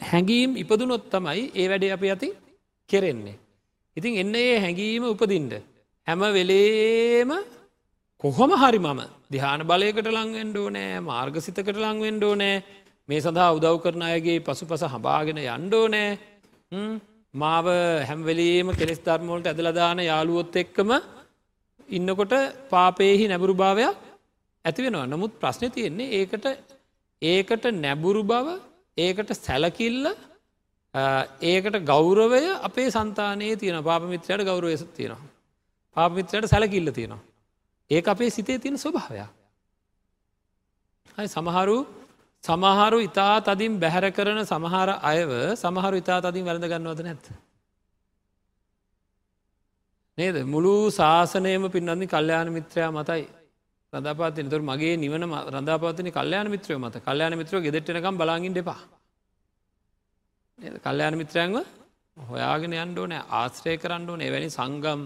හැඟීම් 0.00 0.50
ඉපදුනොත් 0.56 1.04
තමයි 1.08 1.42
ඒ 1.52 1.66
වැඩේ 1.68 1.92
අප 1.92 2.02
ඇති 2.04 2.28
කෙරෙන්නේ. 2.90 3.36
ඉතින් 3.96 4.12
එන්න 4.16 4.34
ඒ 4.36 4.54
හැඟීම 4.58 5.04
උපදින්ට. 5.06 5.54
හැම 6.06 6.20
වෙලේම 6.30 7.30
කොහොම 8.24 8.50
හරි 8.52 8.78
මම 8.78 9.00
දිහාන 9.30 9.60
බලයකට 9.62 10.08
ලංවෙන්ඩෝ 10.08 10.68
නෑ 10.70 11.00
මාර්ගසිතකට 11.02 11.76
ලංවෙන්ඩෝ 11.76 12.34
නෑ 12.34 12.54
මේ 13.08 13.20
සඳහා 13.20 13.50
උදව් 13.52 13.76
කරන 13.82 14.02
අයගේ 14.04 14.38
පසු 14.40 14.64
පස 14.64 14.84
හබාගෙන 14.86 15.40
යන්ඩෝ 15.44 15.84
නෑ 15.88 16.10
මාව 17.34 17.66
හැම්වෙලීම 18.08 18.70
කෙස් 18.74 19.00
ධර්මෝලට 19.00 19.46
ඇදලදාන 19.46 20.00
යාළුවොත් 20.02 20.56
එක්කම 20.56 20.90
ඉන්නකොට 21.88 22.34
පාපයෙහි 22.70 23.26
නැබුරු 23.26 23.54
භාවයක් 23.54 23.96
ඇතිවෙනවා 24.64 25.06
නමුත් 25.06 25.34
ප්‍රශ්න 25.40 25.70
තියෙන්නේ 25.70 26.08
ඒකට 26.14 26.46
ඒකට 27.22 27.64
නැබුරු 27.74 28.22
බව 28.22 28.60
ඒකට 28.96 29.30
සැලකිල්ල 29.36 30.06
ඒකට 31.42 31.76
ගෞරවය 31.84 32.42
අපේ 32.60 32.90
සන්තානයේ 32.90 33.56
තියෙන 33.56 33.82
පාපමිත්‍රයට 33.82 34.44
ගෞරවය 34.44 34.76
තියෙනවා. 34.90 35.28
පාපමිත්‍රයට 35.96 36.46
සැලකිල්ල 36.46 36.90
තියෙනවා. 36.90 37.24
ඒ 37.90 38.02
අපේ 38.04 38.30
සිතේ 38.30 38.58
තියෙන 38.58 38.78
ස්වභාවයක්. 38.78 39.28
සමහරු 41.26 41.86
සමහරු 42.44 42.98
ඉතා 43.00 43.40
තදින් 43.42 43.78
බැහැර 43.78 44.12
කරන 44.12 44.44
සමහර 44.44 44.88
අයව 45.02 45.30
සමහරු 45.54 45.96
ඉතා 45.96 46.20
තදින් 46.22 46.44
වැළඳ 46.44 46.66
ගන්නවද 46.66 47.00
නැත්ත. 47.02 47.26
නේද 50.18 50.36
මුළු 50.44 50.90
ශාසනයම 50.90 51.70
පින්නන්නේ 51.70 52.06
කල්්‍යයාන 52.06 52.48
මිත්‍රයා 52.50 52.90
මතයි 52.90 53.24
රඳපාතින 53.96 54.48
තුර 54.48 54.62
මගේ 54.62 54.94
නිවන 54.96 55.24
රඳාපවතන 55.50 56.08
කල්්‍යයාන 56.10 56.48
මිත්‍රය 56.48 56.76
මත. 56.76 56.96
කල්්‍යයාන 57.00 57.34
මිත්‍රව 57.34 57.60
ගෙදෙට්ටනකම් 57.62 58.16
බලාගින් 58.16 58.54
දෙපා 58.54 58.80
කල්්‍යයාන 60.84 61.14
මිත්‍රයන්ව 61.14 61.56
හොයාගෙන 62.16 62.74
අන්ඩෝන 62.76 63.12
ආශ්‍රය 63.12 63.76
කරන්න 63.76 64.08
ඕන. 64.08 64.20
එවැනි 64.20 64.48
සංගම් 64.50 65.00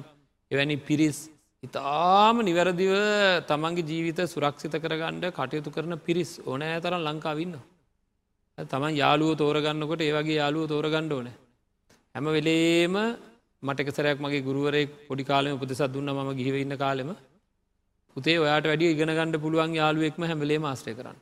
එවැනි 0.50 0.76
පිරිස් 0.80 1.18
ඉතාම 1.62 2.36
නිවැරදිව 2.40 2.94
තමන්ගේ 3.46 3.84
ජීවිත 3.84 4.20
සුරක්ෂිත 4.26 4.74
කරගණ්ඩ 4.76 5.26
කටයුතු 5.30 5.70
කරන 5.70 5.94
පිරිස් 5.98 6.30
ඕනෑ 6.42 6.78
තරම් 6.80 7.02
ලංකාවන්න. 7.02 7.54
තමන් 8.58 8.94
යාලුව 8.94 9.32
තෝරගන්නකොට 9.36 10.02
ඒවගේ 10.02 10.38
යාලුව 10.38 10.64
තෝරගණ්ඩ 10.66 11.12
ඕන. 11.12 11.28
හැම 12.14 12.26
වෙලේම 12.28 12.94
මටකසරයක් 13.62 14.18
මගේ 14.18 14.42
ගුරුවරේ 14.42 14.86
පොඩි 15.08 15.24
කාලම 15.24 15.56
උපදෙසත් 15.56 15.84
දුන්න 15.88 16.10
ම 16.10 16.30
ගිහිවඉන්න 16.32 16.76
කාලෙම 16.76 17.10
උතේ 18.16 18.38
ඔයාට 18.38 18.66
වැඩි 18.66 18.92
ඉගෙන 18.92 19.10
ගණඩ 19.10 19.42
පුළුවන් 19.42 19.74
යාලුවෙක්ම 19.74 20.22
හැමලේ 20.24 20.58
මාස්ට්‍රය 20.58 20.94
කරන්න. 20.94 21.18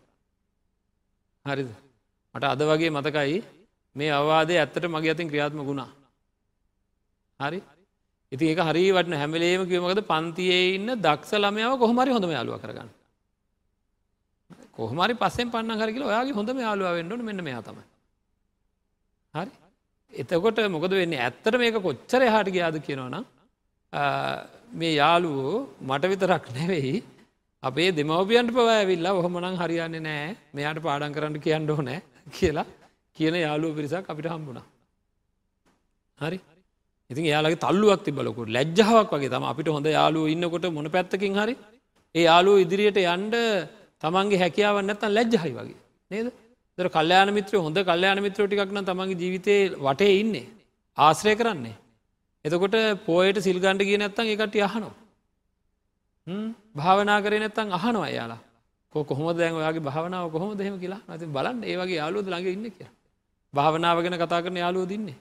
හරිද. 1.44 1.70
මට 2.34 2.44
අද 2.44 2.62
වගේ 2.62 2.90
මතකයි 2.90 3.38
මේ 3.96 4.10
අවවාදය 4.10 4.54
ඇත්තට 4.56 4.84
මගේ 4.86 5.12
අතින් 5.12 5.28
ක්‍රියාත්ම 5.28 5.60
ගුණා. 5.62 5.90
හරි 7.40 7.60
ඉති 8.32 8.44
ඒක 8.46 8.60
හරි 8.60 8.84
වටන 8.90 9.14
හැමලේම 9.14 9.62
කිවමකද 9.66 10.00
පන්තියේ 10.04 10.74
ඉන්න 10.74 10.88
දක්ෂ 10.98 11.32
ළමයාව 11.36 11.78
කොහමරි 11.78 12.10
හොඳම 12.10 12.30
යාලුව 12.30 12.60
කරගන්න. 12.60 12.90
කොහමරි 14.72 15.14
පස්සෙන් 15.14 15.50
පන්න 15.50 15.80
කරකිල 15.80 16.04
ඔයාගේ 16.04 16.34
හොඳම 16.34 16.58
යාලුව 16.58 16.92
වෙන්ඩුවන 16.94 17.24
මෙන්න 17.24 17.44
මෙයා 17.44 17.62
තම. 17.62 17.80
හරි 19.34 19.50
එතකොට 20.12 20.58
මොකද 20.68 20.92
වෙන්නේ 20.92 21.20
ඇත්තට 21.20 21.58
මේක 21.58 21.76
කොච්චර 21.80 22.22
හට 22.26 22.48
ගයාද 22.50 22.76
කියනවනම් 22.80 23.24
මේ 24.72 24.94
යාළුවෝ 24.94 25.68
මට 25.80 26.10
විතරක් 26.12 26.44
නෙවෙයි 26.56 26.96
අපේ 27.62 27.88
දෙමවපියන්ට 27.92 28.52
පවඇවිල්ලා 28.52 29.14
ඔහොමනං 29.20 29.56
හරියන්නේ 29.62 30.00
නෑ 30.00 30.36
මෙයාට 30.54 30.80
පාඩන් 30.86 31.14
කරන්න 31.16 31.40
කියන්න 31.40 31.70
ඕනෑ 31.70 32.00
කියලා 32.30 32.66
කියන 33.16 33.36
යාළුව 33.46 33.76
පිරිසක් 33.76 34.10
අපිට 34.12 34.28
හම්බුණා. 34.34 34.66
හරි. 36.18 36.38
ඉතින් 37.10 37.24
යාලගේ 37.24 37.62
තල්ලුවක් 37.64 38.04
තිබලකුට 38.06 38.52
ලැජ්ජාවක් 38.56 39.10
වගේ 39.14 39.32
තම 39.34 39.44
අපිට 39.52 39.68
හොඳ 39.68 39.88
යාලුව 39.88 40.32
ඉන්නකොට 40.34 40.66
මොන 40.72 40.90
පැත්තකින් 40.90 41.34
හරි. 41.34 41.54
ඒ 42.14 42.24
යාලුව 42.28 42.62
ඉදිරියට 42.64 43.00
යන්ඩ 43.06 43.34
තමන්ගේ 44.02 44.42
හැකියාව 44.44 44.76
නැත්තන් 44.82 45.14
ලැජ්ජහයි 45.16 45.52
වගේ. 45.58 45.78
නේද? 46.10 46.28
දර 46.78 46.88
කල්්‍යයාන 46.88 47.30
මිත්‍ර 47.38 47.54
හොඳ 47.58 47.78
කල්්‍යයාන 47.90 48.20
මිත්‍ර 48.22 48.46
ටික්න 48.46 48.84
තමන්ගේ 48.84 49.20
ජීවිතය 49.22 49.56
වටේ 49.78 50.14
ඉන්නේ. 50.22 50.46
ආශ්‍රය 50.98 51.34
කරන්නේ. 51.40 51.76
එතකොට 52.48 52.76
පෝයට 53.04 53.38
සිල්ගණ්ඩ 53.40 53.82
කිය 53.82 53.98
නැත්තන් 53.98 54.26
එකට 54.26 54.54
යහනවා. 54.56 54.92
භාවනා 56.74 57.18
කරේ 57.20 57.40
නැත්තන් 57.40 57.72
අහනවා 57.72 58.10
යාලා 58.10 58.40
කොහොම 58.92 59.26
දැන් 59.32 59.54
ඔයාගේ 59.54 59.82
භාවනාව 59.82 60.30
කොහොම 60.30 60.56
දෙහෙම 60.56 60.76
කියලා? 60.78 61.02
නති 61.06 61.26
බලන්න 61.28 61.64
ඒවගේ 61.64 61.96
යාලුවද 61.96 62.26
ළඟ 62.26 62.48
ඉන්න 62.48 62.70
කිය. 62.70 62.88
භාවනාව 63.54 63.98
ගැන 64.02 64.16
කතා 64.16 64.40
කරන 64.40 64.56
යාලුව 64.56 64.84
දින්නේ. 64.86 65.18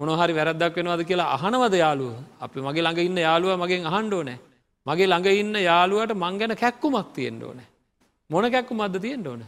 මොනහරි 0.00 0.32
වැරද්දක් 0.32 0.74
වෙනවාද 0.74 1.02
කියලා 1.04 1.28
අහනවද 1.36 1.74
යාලුව 1.76 2.14
අපි 2.40 2.58
මගේ 2.60 2.82
ළඟ 2.82 3.00
ඉන්න 3.00 3.18
යාලුව 3.18 3.50
මගෙන් 3.56 3.86
අහන්ඩෝ 3.86 4.22
නෑ 4.22 4.40
මගේ 4.86 5.06
ළඟ 5.06 5.28
ඉන්න 5.32 5.54
යාළුවට 5.60 6.12
මං 6.14 6.38
ගැන 6.38 6.54
කැක්කුමක් 6.56 7.08
තියෙන්ට 7.14 7.42
ඕන. 7.42 7.60
මොන 8.30 8.44
කැක්කු 8.50 8.74
මද 8.74 8.94
තියෙන්ට 8.98 9.26
ඕන? 9.26 9.42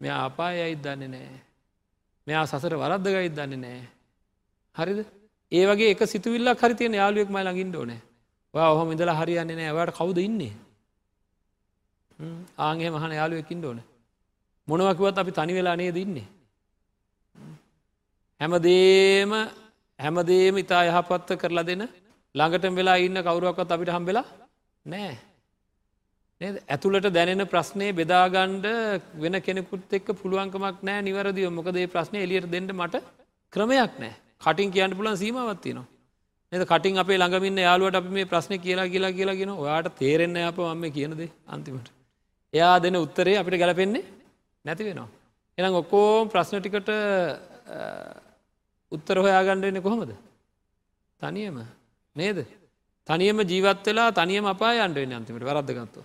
මෙයා 0.00 0.24
අපාය 0.24 0.56
අයිත් 0.60 0.80
දන්නේ 0.82 1.08
නෑ 1.08 1.38
මෙයා 2.26 2.46
සසර 2.46 2.74
වරද්දගයිත් 2.74 3.34
දන්නේ 3.34 3.56
නෑ 3.56 3.82
හරිද? 4.76 5.00
ඒ 5.52 5.64
වගේ 5.68 5.90
එක 5.94 6.02
සිතුවිල්ලක් 6.06 6.60
හරි 6.60 6.74
තියෙන 6.74 7.00
යාලුවෙක් 7.00 7.30
මයි 7.30 7.44
ළඟින්ට 7.46 7.76
ඕනෑ. 7.76 8.00
ඔයා 8.54 8.70
ඔහොම 8.74 8.92
ඉඳලා 8.92 9.18
හරියන්නේ 9.20 9.56
නෑ. 9.56 9.74
වට 9.78 9.96
කවුද 9.98 10.18
ඉන්නේ? 10.18 10.54
ආගේ 12.58 12.90
මහන 12.90 13.12
යාලුවකින්ට 13.18 13.64
ඕන. 13.64 13.80
මොනවකිවත් 14.68 15.18
අපි 15.18 15.32
තනි 15.32 15.54
වෙලා 15.54 15.76
නේ 15.76 15.92
දන්නේ 15.92 16.26
හැමදේම 18.40 19.32
හැමදේම 19.98 20.56
ඉතා 20.62 20.82
යහපත්ත 20.90 21.30
කරලා 21.42 21.66
දෙන 21.66 21.84
ළඟට 22.34 22.74
වෙලා 22.78 22.96
ඉන්න 23.06 23.22
කවරුවක්වත් 23.26 23.74
අපිට 23.74 23.94
හම්බෙලා 23.96 24.26
නෑ. 24.86 25.14
ඇතුළට 26.40 27.08
දැනෙන 27.16 27.46
ප්‍රශ්නය 27.52 27.86
බෙදාගණ්ඩ 27.92 28.66
වෙන 29.22 29.36
කෙනෙකුත් 29.46 29.92
එක් 29.92 30.06
පුළුවන්කමක් 30.20 30.78
නෑ 30.82 31.02
නිවරදිව. 31.02 31.50
මොකදේ 31.50 31.86
ප්‍රශ්නය 31.86 32.18
එලියට 32.24 32.50
දෙන්නට 32.52 32.72
මට 32.72 33.02
ක්‍රමයක් 33.52 33.94
නෑ. 34.02 34.14
කටින් 34.40 34.70
කියන්න 34.70 34.96
පුලන් 34.96 35.16
සීමවත්තිනවා 35.16 35.86
එද 36.52 36.62
කටින් 36.62 36.98
අපේ 36.98 37.18
ළඟමින්න 37.18 37.58
යාලුවට 37.58 37.96
අපි 37.96 38.10
මේ 38.16 38.26
ප්‍රශ්න 38.26 38.54
කියලා 38.58 38.88
කියලා 38.88 39.12
කියලාගෙන 39.12 39.50
ඔයාට 39.54 39.88
තේරෙන්න 39.98 40.36
අප 40.48 40.58
මම 40.58 40.84
කියනද 40.92 41.22
අන්තිමට. 41.46 41.88
එයා 42.54 42.74
දෙන 42.78 42.96
උත්තරේ 42.96 43.36
අපිට 43.36 43.58
ගැලපෙන්නේ 43.58 44.04
නැති 44.64 44.84
වෙනවා. 44.84 45.08
එනම් 45.58 45.74
ඔක්කෝම් 45.74 46.30
ප්‍රශ්න 46.30 46.60
ටිකට 46.60 46.90
උත්තර 48.92 49.16
හොයාගණ්ඩ 49.18 49.66
වෙන 49.66 49.82
කොහොමද? 49.82 50.12
තනියම. 51.20 51.58
නේද? 52.16 52.38
තනියම 53.08 53.38
ජීවත් 53.42 53.86
වෙලා 53.86 54.10
තනියම 54.12 54.46
අපා 54.46 54.74
අන්ඩුවෙන් 54.78 55.18
අන්තිමට 55.18 55.42
වරද්දගත්තු. 55.42 56.00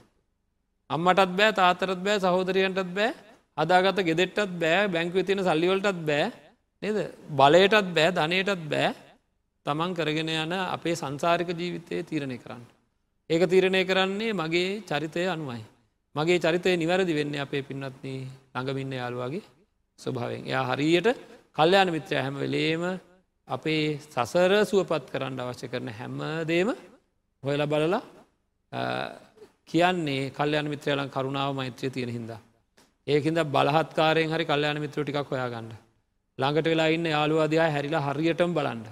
අම්මටත් 0.89 1.31
බෑ 1.37 1.51
තාතරත් 1.53 2.01
බෑ 2.01 2.19
සහෝදරයන්ටත් 2.19 2.93
බෑ 2.97 3.13
අදාගත 3.57 3.99
ගෙදෙට්ටත් 4.01 4.59
බෑ 4.59 4.87
බැංකුව 4.87 5.25
තියෙන 5.25 5.45
සල්ලිවලටත් 5.45 6.05
බෑ. 6.09 6.48
නේද 6.83 6.97
බලයටත් 7.31 7.93
බෑ 7.93 8.11
ධනයටත් 8.11 8.63
බෑ 8.65 8.89
තමන් 9.65 9.91
කරගෙන 9.93 10.29
යන 10.35 10.53
අපේ 10.55 10.95
සංසාරික 10.95 11.49
ජීවිතය 11.51 12.03
තීරණය 12.03 12.37
කරන්න. 12.37 12.63
ඒක 13.29 13.43
තීරණය 13.45 13.81
කරන්නේ 13.85 14.33
මගේ 14.33 14.81
චරිතය 14.83 15.27
අනුවයි. 15.27 15.63
මගේ 16.15 16.39
චරිතය 16.39 16.75
නිවැරදි 16.75 17.13
වෙන්න 17.13 17.35
අපේ 17.37 17.63
පින්නත්න 17.63 18.05
ළඟමින්න 18.53 18.93
යාළුවගේ 18.93 19.43
ස්වභාවෙන් 19.99 20.47
එයා 20.47 20.63
හරියට 20.69 21.07
කල්්‍යයාන 21.55 21.89
මිත්‍රය 21.89 22.15
හැම 22.17 22.35
වෙලේම 22.35 22.83
අපේ 23.47 23.99
සසර 24.05 24.51
සුවපත් 24.65 25.11
කරන්න 25.11 25.39
අවශ්‍ය 25.39 25.67
කරන 25.67 25.91
හැම්මදේම 25.91 26.69
හොයල 27.43 27.61
බලලා 27.67 28.01
කියන්නේ 29.65 30.31
කල්්‍යයාන 30.31 30.67
මිත්‍රයලන් 30.67 31.09
කරුණාව 31.09 31.51
මෛත්‍රය 31.53 31.89
තියෙන 31.89 32.09
හින්දා. 32.09 32.39
ඒකින්ද 33.07 33.39
බලහත්කාරයෙන් 33.47 34.31
හරි 34.31 34.45
කල්්‍යයාන 34.45 34.79
මිත්‍ර 34.79 35.03
ටිකක් 35.03 35.29
හොයාගන්න. 35.29 35.88
ළඟට 36.39 36.67
වෙලා 36.67 36.89
ඉන්න 36.89 37.05
යාළුවාදයා 37.05 37.67
හැරිලා 37.75 38.05
හරියටම 38.07 38.51
බලන්ඩ. 38.53 38.87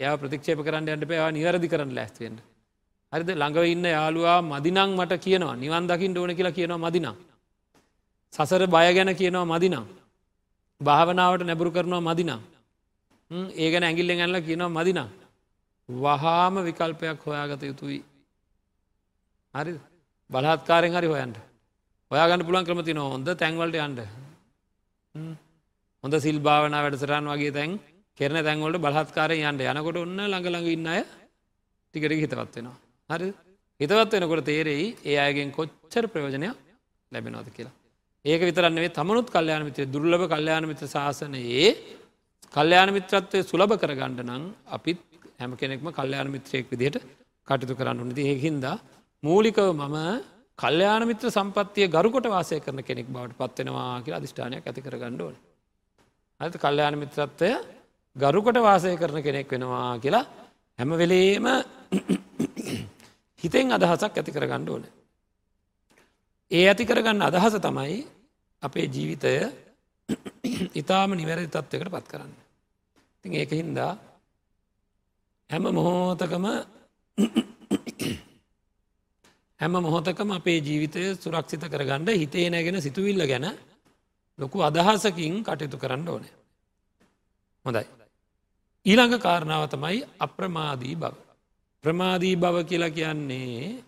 එය 0.00 0.16
ප්‍රතික්ෂේප 0.16 0.60
කරන්න 0.66 0.88
යන්න 0.88 1.08
පවා 1.08 1.30
නිවැරදි 1.30 1.68
කරන්න 1.68 1.92
ලැස්තිවෙන්ට. 1.94 2.40
හරිද 3.12 3.30
ළඟව 3.32 3.64
ඉන්න 3.66 3.86
යාළුවා 3.86 4.38
මදිනං 4.44 4.80
මට 4.90 5.20
කියනවා 5.20 5.56
නිවන් 5.56 5.84
දකිින් 5.86 6.18
ඕන 6.18 6.32
කියලා 6.34 6.56
කියනවා 6.58 6.84
මදිනම්. 6.84 7.16
සසර 8.32 8.66
බය 8.66 8.86
ගැන 8.92 9.12
කියනවා 9.14 9.46
මදිනම්. 9.46 9.84
භාවනාවට 10.80 11.44
නැබුරු 11.44 11.70
කරනවා 11.70 12.02
මදිනම්. 12.02 12.40
ඒ 13.54 13.68
ගැන 13.70 13.84
ඇගිල්ලෙන් 13.84 14.20
ඇල්ල 14.20 14.40
කියනවා 14.42 14.74
මදිනම්. 14.78 15.08
වහාම 15.88 16.54
විකල්පයක් 16.64 17.20
හොයාගත 17.24 17.62
යුතුයි. 17.62 18.02
හරි 19.54 19.72
බලහත්කාරෙන් 20.30 20.92
හරි 20.92 21.06
හොයන්ට 21.06 21.36
ඔයාගන්න 22.10 22.46
පුළන් 22.46 22.66
ක්‍රමති 22.66 22.92
නො 22.92 23.02
හොඳ 23.10 23.28
තැන්වලට 23.34 23.76
යන්ඩ 23.78 24.00
හොඳ 26.04 26.14
සිල් 26.20 26.38
භාවනා 26.40 26.82
වැඩසරන් 26.84 27.28
වගේ 27.32 27.52
තැන් 27.52 27.70
කෙරන 28.18 28.36
තැන්වලට 28.38 28.78
බලහත්කාරය 28.78 29.36
යන්ට 29.42 29.62
යනකොට 29.64 29.98
ඔන්න 29.98 30.18
ළඟළඟ 30.22 30.68
ඉන්න 30.68 30.86
අය 30.86 31.00
ටිකට 31.94 32.14
හිතවත් 32.14 32.56
වෙනවා. 32.56 32.76
හරි 33.10 33.28
හිතවත් 33.80 34.12
වෙනකොට 34.14 34.44
තේරෙයි 34.44 34.86
ඒ 35.02 35.16
අයගෙන් 35.18 35.50
කොච්චර 35.50 36.04
ප්‍රයෝජනයක් 36.06 36.58
ලැබෙනවද 37.12 37.48
කියලා. 37.50 37.74
ඒක 38.24 38.42
විතරන්නේ 38.42 38.90
තමනුත් 38.90 39.28
කල්්‍යයාන 39.28 39.64
මිත්‍ර 39.64 39.86
දුර්ලභ 39.86 40.26
කල්්‍යයාන 40.26 40.66
මිත්‍ර 40.66 40.86
ශාසනයේ 40.86 41.70
කල්්‍යයාන 42.54 42.90
මිත්‍රත්වය 42.90 43.40
සුලභ 43.44 43.74
කරගණ්ඩ 43.76 44.20
නං 44.26 44.44
අපිත් 44.70 45.00
හැම 45.40 45.56
කෙනෙක්ම 45.56 45.88
කල්්‍යයාන 45.92 46.28
මිත්‍රයෙක් 46.28 46.68
විදියට 46.70 47.00
කටයුතු 47.48 47.78
කරන්න 47.80 48.04
නති 48.08 48.28
ඒහින්ද 48.28 48.68
මූලිකව 49.22 49.64
මම 49.72 49.98
කල්්‍යයාන 50.58 51.06
මිත්‍ර 51.06 51.26
සම්පත්තිය 51.30 51.88
ගරුකොට 51.88 52.28
වාසය 52.28 52.60
කරන 52.60 52.80
කෙනෙක් 52.82 53.08
බවට 53.08 53.40
පත්වෙනවා 53.40 53.90
කියලා 54.02 54.20
අධිෂ්ඨානයක් 54.20 54.64
ඇති 54.64 54.80
කර 54.82 54.96
ගණ්ඩෝන. 54.98 55.34
ඇත 56.40 56.56
කල්්‍යයාන 56.56 56.96
මිත්‍රත්වය 56.96 57.74
ගරුකොට 58.16 58.58
වාසය 58.58 58.94
කරන 58.94 59.20
කෙනෙක් 59.20 59.48
වෙනවා 59.48 59.98
කියලා 59.98 60.26
හැම 60.78 60.92
වෙලේම 60.92 61.44
හිතෙන් 63.42 63.70
අදහසක් 63.70 64.12
ඇති 64.12 64.30
කර 64.30 64.44
ගණ්ඩ 64.44 64.68
ඕන. 64.68 64.84
ඒ 66.50 66.64
ඇති 66.64 66.84
කරගන්න 66.84 67.22
අදහස 67.22 67.58
තමයි 67.58 68.06
අපේ 68.62 68.86
ජීවිතය 68.86 69.52
ඉතාම 70.74 71.12
නිවැරදි 71.12 71.48
තත්වකට 71.48 71.90
පත් 71.90 72.06
කරන්න. 72.06 72.32
ති 73.24 73.32
ඒක 73.32 73.52
හින්දා 73.52 73.98
හැම 75.50 75.70
මොහෝතකම 75.70 76.46
හැම 79.60 79.80
මොහොතකම 79.80 80.32
අපේ 80.32 80.60
ජීවිතය 80.60 81.16
සුරක්ෂිත 81.16 81.66
කරගණ්ඩ 81.66 82.14
හිතේ 82.14 82.48
නැගෙන 82.48 82.80
සිතුවිල්ල 82.80 83.24
ගැන 83.24 83.73
ලොකු 84.38 84.58
අදහසකින් 84.60 85.34
කටයුතු 85.42 85.76
කරන්න 85.78 86.08
ඕනය. 86.08 86.28
හොඳයි. 87.64 87.84
ඊළඟ 88.86 89.16
කාරණාව 89.18 89.64
තමයි 89.68 89.98
අප්‍රමාදී 90.18 90.94
බව. 90.94 91.14
ප්‍රමාදී 91.84 92.36
බව 92.36 92.56
කියලා 92.62 92.90
කියන්නේ 92.90 93.82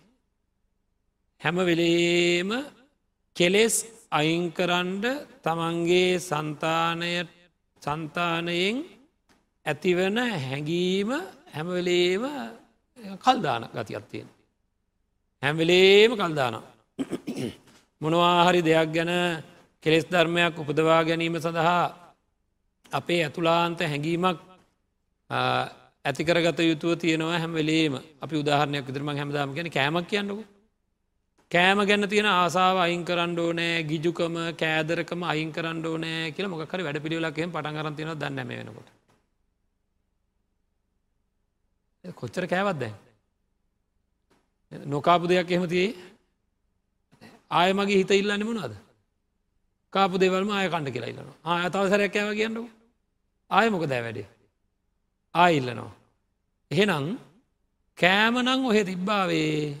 හැම 1.41 1.57
වෙලේම 1.59 2.49
කෙලෙස් 3.35 3.75
අයිංකරන්ඩ 4.09 5.05
තමන්ගේ 5.43 6.19
සන්තානය 6.19 7.11
සන්තානයෙන් 7.81 8.75
ඇතිවන 9.65 10.17
හැඟීම 10.17 11.09
හැමවෙලේම 11.53 12.23
කල්දාන 13.17 13.63
ගතියත්තියෙන්. 13.69 14.27
හැම්වෙලේම 15.43 16.11
කල්දානවා. 16.13 16.65
මොනවාහරි 18.01 18.61
දෙයක් 18.61 18.89
ගැන 18.89 19.11
කෙලෙස් 19.87 20.05
ධර්මයක් 20.05 20.55
උපදවා 20.59 21.01
ගැනීම 21.01 21.35
සඳහා 21.39 21.83
අපේ 22.91 23.21
ඇතුලාන්ත 23.23 23.79
හැඟීමක් 23.81 24.39
ඇතිකරගත 26.05 26.59
යුතුව 26.61 26.91
තියෙනවා 26.95 27.39
හැම 27.39 27.53
වෙලේම. 27.53 27.93
අපි 28.21 28.35
උදාහරණයක් 28.35 28.85
විතරම 28.85 29.09
හැමදාම 29.11 29.53
ගැන 29.55 29.69
කෑමක් 29.71 30.07
කියන්නකු. 30.07 30.43
කෑම 31.51 31.79
ගැන්න 31.89 32.09
තියෙන 32.09 32.27
ආසාාව 32.27 32.77
අයින් 32.77 33.05
කරන්න 33.05 33.39
ඕනෑ 33.39 33.83
ගිජුකම 33.83 34.35
කෑදරකම 34.61 35.23
අයින් 35.23 35.51
කරන්න 35.51 35.85
ඕනෑ 35.85 36.31
කියල 36.31 36.47
මොකර 36.47 36.83
වැඩ 36.85 36.99
පිළිවෙලක්ෙන් 36.99 37.53
පටන්ගරන් 37.55 37.95
තියෙන 37.95 38.19
දන්න 38.19 38.47
වෙනකොට. 38.49 38.89
කොච්චර 42.03 42.43
කෑවත් 42.45 42.79
දැන්? 42.81 42.95
නොකාපු 44.85 45.31
දෙයක් 45.31 45.51
එහෙමතියේ 45.51 45.95
ආය 47.51 47.71
මගේ 47.73 48.01
හිත 48.01 48.11
ඉල්ලන්න 48.13 48.45
මොනවාද? 48.45 48.75
කාපු 49.93 50.15
දෙවල්ම 50.21 50.49
ආය 50.51 50.67
කණ්ඩ 50.69 50.93
කියලා 50.95 51.11
ඉල්ලනවා 51.13 51.37
ආය 51.51 51.69
තව 51.73 51.83
සැරයක් 51.91 52.13
කෑව 52.15 52.33
කියන්නු 52.39 52.63
ආය 53.51 53.67
මොක 53.69 53.85
දැ 53.91 54.01
වැඩේ 54.07 54.27
ආඉල්ලනවා. 55.35 55.91
එහෙනම් 56.71 57.05
කෑමනං 57.97 58.65
ඔහෙ 58.69 58.81
තිබ්බාවේ 58.83 59.75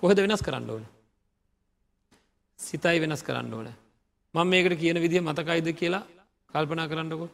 කොහෙද 0.00 0.18
වෙනස් 0.24 0.42
කරන්න 0.46 0.70
ඕන. 0.70 0.84
සිතයි 2.58 2.98
වෙනස් 3.02 3.22
කරන්න 3.26 3.54
ඕන. 3.54 3.68
මං 4.34 4.46
මේකට 4.50 4.78
කියන 4.80 4.98
විදිහ 5.04 5.22
මතකයිද 5.22 5.68
කියලා 5.80 6.04
කල්පනා 6.50 6.90
කරන්නකො. 6.90 7.26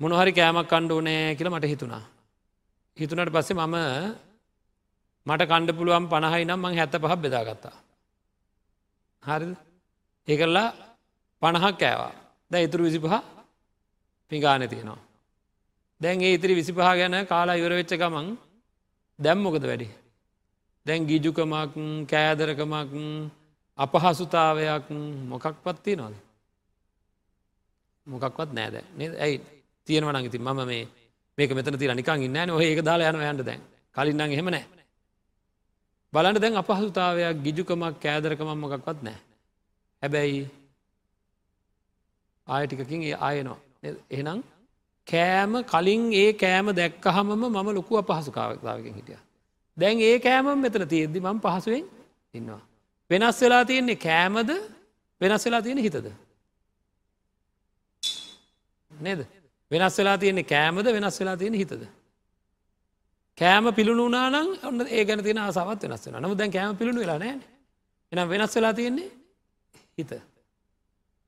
මොනහරි 0.00 0.32
කෑමක් 0.38 0.68
කණ්ඩ 0.72 0.92
ඕනෑ 0.92 1.36
කියලා 1.36 1.56
මට 1.56 1.72
හිතුණා. 1.72 2.04
හිතුනට 2.96 3.32
පස්සේ 3.34 3.58
මම 3.58 3.76
මට 5.26 5.42
කණ්ඩ 5.50 5.76
පුළුවන් 5.78 6.10
පණහයි 6.12 6.44
නම් 6.46 6.60
මං 6.62 6.78
හැත්ත 6.78 6.94
පහක් 7.02 7.20
බෙදාගත්තා. 7.24 7.76
හරි 9.22 9.54
ඒකල්ලා 10.28 10.68
පණහක් 11.42 11.76
කෑවා. 11.76 12.12
ද 12.50 12.54
ඉතුරු 12.56 12.84
විසිපහ 12.84 13.06
පිගාන 14.30 14.68
තියෙනවා. 14.68 15.00
දැන් 16.00 16.20
ඒ 16.20 16.34
ඉතිරි 16.34 16.54
විසිපහ 16.54 16.76
ගැන 16.76 17.14
කාලා 17.26 17.56
යුරවෙච්ච 17.56 17.92
ගමන් 17.92 18.26
දැම්මොකද 19.18 19.62
වැඩි. 19.62 19.88
දැන් 20.86 21.06
ගිජුකමක් 21.06 21.74
කෑදරකමක් 22.06 22.92
අපහසුතාවයක් 23.78 24.86
මොකක් 25.28 25.46
පත්තිය 25.64 25.96
නොද. 25.96 26.14
මොකක්වත් 28.06 28.50
නෑද? 28.52 28.74
ඇයි? 29.16 29.40
තියෙනවන 29.88 30.26
ඉති 30.26 30.38
මම 30.38 30.60
මේ 30.64 30.88
මේක 31.38 31.50
මෙතන 31.50 31.78
තිර 31.78 31.94
නිකන් 31.94 32.22
ඉන්න 32.22 32.50
ඔහ 32.50 32.60
ඒක 32.60 32.80
දාලා 32.80 33.10
යන 33.10 33.22
යන්ට 33.22 33.44
දැන්. 33.44 33.60
කලින්න්න 33.94 34.20
එහෙම 34.28 34.46
නෑ. 34.46 34.64
බලන්න 36.12 36.40
දැන් 36.40 36.56
අපහසුතාවයක් 36.56 37.36
ගිජුකමක් 37.42 38.00
කෑදරකමක් 38.00 38.50
මොකක්වත් 38.56 39.02
නෑ. 39.02 39.31
හැබැයි 40.02 40.40
ආයටිකකින් 42.48 43.02
ඒ 43.02 43.16
ආයනවා 43.20 43.60
එහෙනම් 44.10 44.40
කෑම 45.06 45.52
කලින් 45.64 46.02
ඒ 46.14 46.32
කෑම 46.34 46.66
දැක්කහමම 46.72 47.30
මම 47.36 47.68
ලොකු 47.70 47.92
අපහසුකාවක්තාවකින් 47.96 48.94
හිටිය. 48.94 49.18
දැන් 49.76 49.96
ඒ 50.00 50.18
කෑමම් 50.18 50.58
මෙතන 50.58 50.88
තියෙද්දි 50.88 51.18
මං 51.20 51.38
පහසුවෙන් 51.40 51.84
ඉන්නවා. 52.34 52.62
වෙනස් 53.10 53.40
වෙලා 53.40 53.64
තියෙන්නේ 53.64 53.96
කෑමද 53.98 54.50
වෙනස් 55.20 55.44
වෙලා 55.46 55.62
තියෙන 55.62 55.78
හිතද. 55.78 56.06
නේද 58.92 59.20
වෙනස් 59.70 59.98
වෙලා 59.98 60.18
තියෙන්නේ 60.18 60.44
කෑමද 60.44 60.86
වෙනස් 60.86 61.20
වෙලා 61.20 61.36
තියෙන 61.36 61.54
හිතද. 61.54 61.82
කෑම 63.38 63.64
පිළුණු 63.72 64.08
නානං 64.08 64.34
ඔන්න 64.62 64.86
ඒ 64.88 65.04
ගැන 65.04 65.22
තියෙන 65.22 65.38
ආසාවත් 65.38 65.82
වෙනස් 65.82 66.06
වෙන 66.06 66.22
නමු 66.22 66.34
දැන් 66.34 66.50
කෑම 66.50 66.76
පිළුණු 66.76 67.00
වෙලා 67.00 67.18
නෑ 67.18 67.36
එනම් 68.12 68.28
වෙනස් 68.28 68.54
වෙලා 68.56 68.74
තියෙන්නේ 68.74 69.21
හිත. 69.98 70.12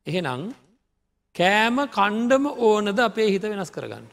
එහෙනම් 0.07 0.43
කෑම 1.35 1.77
කණ්ඩම 1.97 2.45
ඕනද 2.69 2.99
අපේ 3.01 3.31
හිත 3.31 3.43
වෙනස් 3.45 3.71
කරගන්න. 3.71 4.07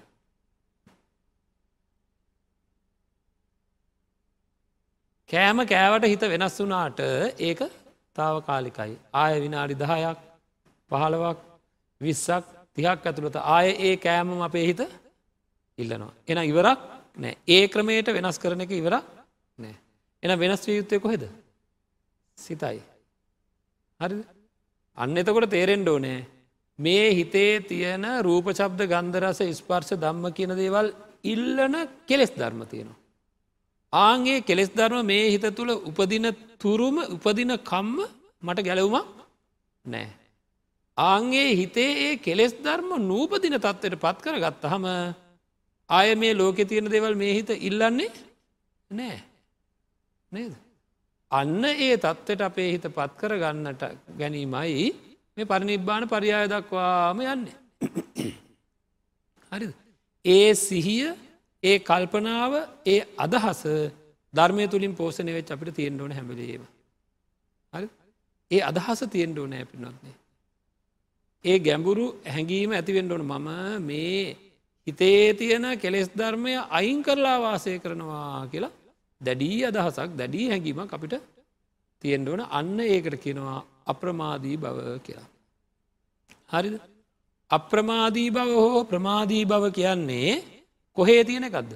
කෑම 5.29 5.59
කෑවට 5.65 6.09
හිත 6.13 6.23
වෙනස් 6.33 6.57
වුනාට 6.59 6.99
ඒක 7.39 7.61
තාව 8.15 8.35
කාලිකයි. 8.45 8.97
ආය 9.13 9.39
විනාඩි 9.45 9.75
දහයක් 9.75 10.17
පහළවක් 10.91 11.37
විස්සක් 12.01 12.45
තිහක් 12.75 13.05
ඇතුළත 13.05 13.37
ආය 13.37 13.67
ඒ 13.79 13.95
කෑමම 13.97 14.41
අපේ 14.41 14.65
හිත 14.65 14.81
ඉල්ලනවා. 15.79 16.13
එන 16.27 16.43
ඉවරක් 16.43 16.79
නෑ 17.17 17.37
ඒ 17.47 17.63
ක්‍රමයට 17.67 18.07
වෙනස් 18.09 18.37
කරන 18.39 18.61
එක 18.61 18.71
ඉවරක් 18.71 19.05
නෑ. 19.59 19.75
එන 20.23 20.39
වෙනස් 20.39 20.67
වියයුත්තය 20.67 20.99
කොහෙද. 20.99 21.23
සිතයි. 22.37 22.79
හරි 23.99 24.40
අන්න 24.97 25.17
එතකොට 25.17 25.49
තේරෙන්ඩ 25.49 25.87
ඕනෑ 25.87 26.19
මේ 26.79 27.05
හිතේ 27.11 27.53
තියෙන 27.63 28.05
රූපශබ්ද 28.21 28.81
ගන්ධරස 28.85 29.41
ස්පර්ශ 29.53 29.93
ධම්ම 29.95 30.25
කියන 30.31 30.53
දේවල් 30.55 30.87
ඉල්ලන 31.25 31.75
කෙලෙස් 32.05 32.31
ධර්ම 32.31 32.61
තියෙනවා. 32.65 32.99
ආන්ගේ 33.93 34.41
කෙලෙස් 34.41 34.69
ධර්ම 34.71 35.05
මේ 35.05 35.25
හිත 35.29 35.45
තුළ 35.51 35.71
උපදින 35.81 36.27
තුරුම 36.57 36.97
උපදින 37.07 37.53
කම්ම 37.61 37.97
මට 38.43 38.59
ගැලවුමක් 38.61 39.07
නෑ. 39.85 40.09
ආන්ගේ 40.97 41.49
හිතේ 41.55 41.91
ඒ 42.03 42.17
කෙලෙස් 42.17 42.53
ධර්ම 42.55 42.89
නූපදින 43.03 43.57
තත්වට 43.57 43.95
පත් 43.97 44.17
කර 44.21 44.37
ගත්ත 44.39 44.63
හම 44.65 44.85
ආය 45.89 46.15
මේ 46.15 46.33
ලෝකෙ 46.33 46.65
තියෙන 46.65 46.87
දෙවල් 46.87 47.15
මේ 47.15 47.33
හිත 47.33 47.49
ඉල්ලන්නේ 47.59 48.11
නෑ 48.91 49.17
නේද. 50.31 50.53
අන්න 51.31 51.63
ඒ 51.65 51.95
තත්ත්වට 51.95 52.41
අපේ 52.41 52.69
හිත 52.73 52.85
පත් 52.89 53.11
කර 53.19 53.33
ගන්නට 53.37 53.83
ගැනීමයි 54.19 54.87
මේ 55.37 55.45
පරිනිබ්බාන 55.45 56.03
පරියාය 56.05 56.47
දක්වාම 56.47 57.19
යන්නේ. 57.23 57.55
හරි 59.51 59.67
ඒ 60.25 60.49
සිහිය 60.57 61.07
ඒ 61.63 61.77
කල්පනාව 61.81 62.53
ඒ 62.85 62.99
අදහස 63.17 63.61
ධර්මය 64.33 64.67
තුළින් 64.67 64.95
පෝසනය 64.95 65.31
වෙච් 65.33 65.51
අපිට 65.51 65.75
තියෙන්ට 65.75 66.01
ඕන 66.01 66.11
හැමලේම. 66.11 66.63
හරි 67.73 67.87
ඒ 68.51 68.61
අදහස 68.61 69.01
තියෙන්ට 69.07 69.37
ඕන 69.37 69.53
ඇපිනොත්නේ. 69.53 70.15
ඒ 71.45 71.57
ගැඹුරු 71.59 72.05
හැඟීම 72.25 72.71
ඇතිවෙන්ට 72.71 73.11
ඕන 73.11 73.25
මම 73.25 73.49
මේ 73.81 74.35
හිතේ 74.87 75.33
තියෙන 75.33 75.65
කෙලෙස් 75.79 76.09
ධර්මය 76.11 76.53
අයින් 76.71 76.99
කරලා 77.03 77.37
වාසය 77.39 77.79
කරනවා 77.79 78.47
කියලා 78.47 78.73
දැඩී 79.21 79.59
අදහසක් 79.65 80.11
දැඩී 80.15 80.47
හැඟීමක් 80.49 80.93
අපිට 80.93 81.15
තියෙන්ට 82.03 82.27
ඕන 82.27 82.41
අන්න 82.51 82.79
ඒකට 82.81 83.17
කියනවා 83.17 83.59
අප්‍රමාදී 83.85 84.57
බව 84.57 84.77
කියලා. 84.99 85.27
හරිද 86.49 86.75
අප්‍රමාදී 87.51 88.29
බව 88.29 88.49
හෝ 88.55 88.83
ප්‍රමාදී 88.83 89.43
බව 89.45 89.63
කියන්නේ 89.71 90.31
කොහේ 90.97 91.23
තියෙන 91.23 91.43
එකක්ද. 91.43 91.71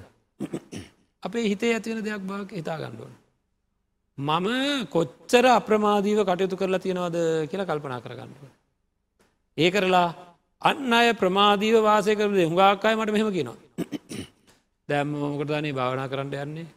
අපේ 1.24 1.46
හිතේ 1.46 1.74
ඇතිවෙන 1.74 2.04
දෙයක් 2.04 2.24
බවක් 2.24 2.52
හිතා 2.54 2.78
ගණ්ඩුවන. 2.78 3.16
මම 4.18 4.48
කොච්චර 4.88 5.46
අප්‍රමාදීව 5.50 6.20
කටයුතු 6.24 6.56
කරලා 6.56 6.80
තියෙනවද 6.80 7.18
කියලා 7.50 7.66
කල්පනා 7.66 8.00
කරගන්නුව. 8.00 8.44
ඒ 9.58 9.70
කරලා 9.72 10.08
අන්න 10.62 10.94
අය 10.94 11.14
ප්‍රමාදීව 11.14 11.76
වාසය 11.82 12.16
කරද 12.16 12.38
හුඟාක්කාය 12.40 12.96
මට 12.96 13.12
මෙහෙම 13.12 13.32
කියනවා. 13.32 13.58
දැම්ම 14.90 15.12
මොකටදානේ 15.14 15.74
භාවනා 15.74 16.08
කරන්න 16.08 16.34
යන්නේ. 16.40 16.68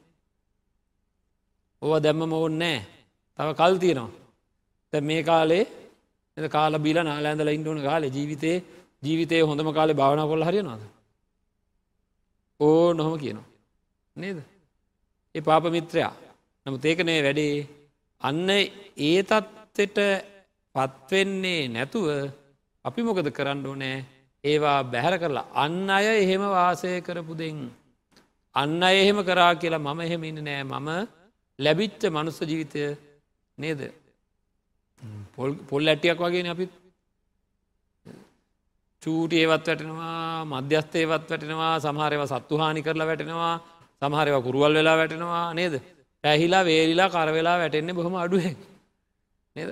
ඕව 1.83 1.95
දැම්ම 2.03 2.23
මොවුන් 2.25 2.55
නෑ 2.59 2.79
තව 3.39 3.49
කල් 3.55 3.75
තියෙනවා. 3.77 4.11
තැ 4.93 5.01
මේ 5.01 5.23
කාලේ 5.23 5.65
එ 6.37 6.49
කාල 6.49 6.75
බිල 6.79 6.99
නාලෑඳල 7.01 7.51
ඉන්ඩුවන 7.51 7.81
කාලේ 7.83 8.11
ජීවිතේ 8.11 8.57
ජීවිතය 9.03 9.43
හොඳම 9.43 9.71
කාලේ 9.73 9.99
භාවනා 10.01 10.27
කොල් 10.27 10.43
හරියනවාද. 10.43 10.83
ඕ 12.61 12.93
නොහොම 12.93 13.15
කියනවා. 13.19 13.49
නේද. 14.17 14.39
ඒ 15.35 15.41
පාප 15.41 15.65
මිත්‍රයා 15.69 16.15
නමුත් 16.67 16.85
ඒකනේ 16.85 17.19
වැඩේ 17.23 17.55
අන්න 18.21 18.49
ඒ 18.51 19.19
තත්වට 19.23 19.99
පත්වෙන්නේ 20.75 21.63
නැතුව 21.69 22.07
අපි 22.85 23.01
මොකද 23.03 23.29
කරන්න 23.31 23.67
ඕනෑ 23.67 23.99
ඒවා 24.45 24.79
බැහැර 24.85 25.15
කරලා 25.19 25.47
අන්න 25.55 25.91
අය 25.91 26.07
එහෙම 26.15 26.43
වාසය 26.49 26.91
කරපු 27.01 27.35
දෙෙන්. 27.35 27.59
අන්න 28.55 28.83
එහෙම 28.83 29.19
කරා 29.25 29.53
කියලා 29.55 29.87
මම 29.87 30.01
එහෙම 30.01 30.23
ඉන්න 30.25 30.43
නෑ 30.45 30.65
මම 30.65 31.18
ලැබිච්ච 31.59 32.03
මනුස්ස 32.09 32.41
ජීවිතය 32.43 32.83
නේද? 33.59 33.81
පොල් 35.69 35.87
ඇටියක් 35.87 36.19
වගේ 36.19 36.51
අපිත්. 36.55 36.73
චූට 39.03 39.33
ඒවත් 39.33 39.67
වැටෙනවා 39.67 40.45
මධ්‍යස්ත 40.45 40.95
ඒවත් 40.95 41.29
වැටෙනවා 41.31 41.75
සමහරව 41.81 42.23
සත්තුහානි 42.33 42.81
කරලා 42.83 43.09
වැටෙනවා 43.11 43.55
සමහරව 44.03 44.35
කුරුවල් 44.47 44.73
වෙලා 44.79 44.97
වැටෙනවා 45.01 45.45
නේද? 45.55 45.75
පැහිලා 46.25 46.65
වේලිලා 46.65 47.09
කරවෙලා 47.09 47.59
වැටෙන්නේ 47.63 47.99
බොහොම 47.99 48.17
අඩුවෙන්. 48.17 48.57
නේද? 49.57 49.71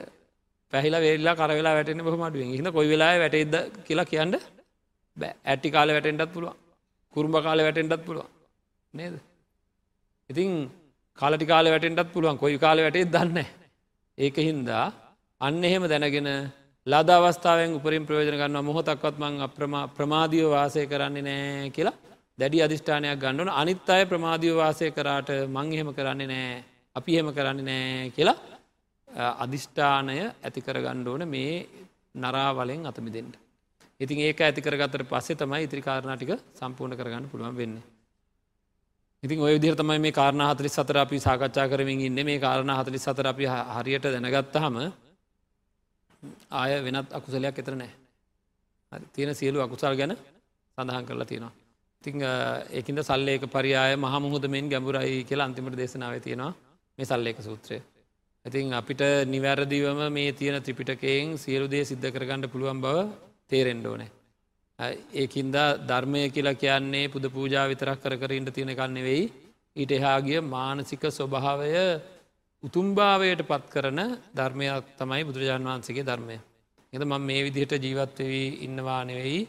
පැහිලා 0.73 1.01
වේල්ලා 1.01 1.35
කරවෙලා 1.35 1.75
වැටෙන 1.79 2.03
බොහොම 2.03 2.23
අඩුවෙන්. 2.23 2.55
හිද 2.59 2.69
කොයි 2.73 2.89
වෙලා 2.89 3.13
වැටෙද 3.23 3.55
කියලා 3.87 4.11
කියන්න 4.11 4.35
බෑ. 5.17 5.35
ඇටි 5.45 5.69
කාල 5.71 5.89
වැටෙන්ටත් 5.97 6.33
පුළුවන්. 6.35 6.57
කුරුම්ඹ 7.15 7.37
කාල 7.47 7.59
වැටෙන්ටත් 7.67 8.05
පුළුවන්. 8.07 8.31
නේද? 8.95 9.15
ඉතින් 10.31 10.51
කාලටි 11.19 11.47
කාල 11.47 11.67
වැටෙන්ටත් 11.67 12.13
පුළුවන් 12.13 12.39
කොයි 12.39 12.59
කාල 12.59 12.79
වැටේ 12.79 13.07
දන්න 13.07 13.39
ඒක 14.19 14.37
හින්දා 14.39 14.85
අන්න 15.41 15.65
එහෙම 15.65 15.85
දැනගෙන 15.85 16.29
ලද 16.87 17.09
අවස්ථාවෙන් 17.11 17.77
උපරින් 17.79 18.07
ප්‍රයෝජන 18.07 18.31
ගන්න 18.33 18.59
මොහොතක්වත් 18.63 19.17
මං 19.19 19.35
ප්‍රමාධීව 19.97 20.49
වාසය 20.49 20.87
කරන්නේ 20.87 21.23
නෑ 21.23 21.71
කියලා 21.71 21.97
දැඩි 22.39 22.63
අධිෂ්ඨානයක් 22.63 23.19
ගන්නවන 23.19 23.51
අනිත් 23.53 23.89
අය 23.89 24.05
ප්‍රමාධීව 24.07 24.57
වාසය 24.57 24.91
කරාට 24.91 25.31
මං 25.49 25.73
එහෙම 25.73 25.91
කරන්නේ 25.93 26.29
නෑ 26.29 26.63
අපි 26.97 27.17
එහෙම 27.17 27.33
කරන්නේ 27.33 27.67
නෑ 27.67 28.11
කියලා 28.11 28.39
අධිෂ්ඨානය 29.39 30.17
ඇතිකර 30.21 30.79
ගණ්ඩෝන 30.79 31.29
මේ 31.29 31.67
නරාවලෙන් 32.15 32.87
අතමිදෙන්ට. 32.87 33.35
ඉතින් 34.01 34.19
ඒක 34.21 34.41
ඇතිකරගතට 34.43 35.05
පස්සේ 35.07 35.37
තමයි 35.37 35.65
ඉතිරි 35.65 35.83
කාරණටික 35.83 36.33
සම්පූර්ණ 36.55 36.97
කරගන්න 36.97 37.31
පුළුවන් 37.31 37.57
වෙන්න. 37.57 37.77
ඉතින් 39.27 39.41
ඔය 39.41 39.53
විදිර 39.55 39.75
තමයි 39.75 39.99
මේ 39.99 40.13
කාරණ 40.13 40.43
හතරි 40.45 40.69
සතර 40.69 40.99
අපි 40.99 41.17
සාකච්ඡා 41.19 41.67
කරමින් 41.67 42.01
ඉන්න 42.03 42.19
මේ 42.25 42.39
කාරණ 42.39 42.73
හතරි 42.73 42.99
සතර 42.99 43.27
අපි 43.27 43.45
හරියට 43.75 44.07
දැනගත්ත 44.07 44.57
හම 44.57 44.77
ආය 46.53 46.73
වෙනත් 46.81 47.09
අකුසලයක් 47.13 47.59
එතර 47.59 47.75
නෑ 47.75 47.93
තියෙන 49.09 49.35
සියලු 49.35 49.59
අකුසල් 49.61 49.95
ගැන 49.95 50.15
සඳහන් 50.79 51.05
කරලා 51.05 51.27
තියෙනවා. 51.27 51.53
ඉතිං 52.03 52.17
ඒකින්ද 52.71 53.01
සල්ලේක 53.01 53.45
පරියාය 53.49 53.97
මහමුහදමෙන් 53.97 54.67
ගැඹුරයි 54.69 55.25
කියලා 55.25 55.47
අන්තිමට 55.47 55.77
දේශනාව 55.77 56.15
තියෙනවා 56.21 56.53
මේ 56.99 57.07
සල්ලේක 57.07 57.39
සූත්‍රය. 57.41 57.79
ඉතින් 58.45 58.73
අපිට 58.73 59.03
නිවැරදිවම 59.27 60.01
මේ 60.11 60.31
තියෙන 60.33 60.63
ත්‍රිපිටකයෙන් 60.63 61.39
සියලු 61.39 61.67
දේ 61.69 61.85
සිද්ධ 61.85 62.09
කරගන්නඩ 62.09 62.53
පුළුවන් 62.53 62.81
බව 62.81 62.97
තේරෙන්ඩෝනෑ. 63.49 64.11
ඒකින්ද 64.79 65.57
ධර්මය 65.85 66.23
කියලා 66.29 66.55
කියන්නේ 66.57 67.09
පුද 67.09 67.25
පූජා 67.29 67.67
විතරක් 67.67 67.99
කර 67.99 68.15
කරින්ට 68.17 68.51
තියෙන 68.51 68.73
කන්න 68.73 68.99
වෙයි 69.03 69.25
ඊට 69.77 69.93
එහාගිය 69.93 70.41
මානසික 70.47 71.03
ස්වභාවය 71.09 71.71
උතුම්භාවයට 72.63 73.43
පත් 73.43 73.65
කරන 73.69 74.01
ධර්මයක් 74.33 74.85
තමයි 74.95 75.23
බුදුරජාන් 75.25 75.65
වහන්සේගේ 75.65 76.05
ධර්මය. 76.05 76.37
එද 76.93 77.03
මං 77.03 77.23
මේ 77.23 77.43
විදිහට 77.43 77.73
ජීවත්වවී 77.79 78.49
ඉන්නවා 78.63 79.03
නෙවෙයි. 79.05 79.41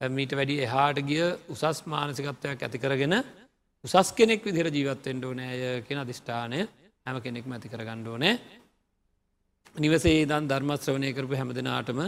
මීට 0.00 0.32
වැඩි 0.32 0.56
එහාට 0.60 0.98
ගිය 1.00 1.24
උසස් 1.48 1.82
මානසිකත්වයක් 1.84 2.60
ඇති 2.60 2.78
කරගෙන 2.78 3.14
උසස් 3.84 4.12
කෙනෙක් 4.12 4.40
විදිර 4.42 4.66
ජීවත්තෙන්ට 4.68 5.24
ඕනෑය 5.24 5.82
කියෙන 5.82 6.00
අධිෂ්ඨානය 6.00 6.58
හැම 7.06 7.20
කෙනෙක් 7.20 7.44
ඇති 7.48 7.68
කරගණ්ඩෝනෑ 7.68 8.34
නිවසේ 9.76 10.26
දන් 10.26 10.46
ධර්මශ්‍රවනය 10.46 11.08
කරපු 11.12 11.34
හැමදිනාටම 11.34 12.00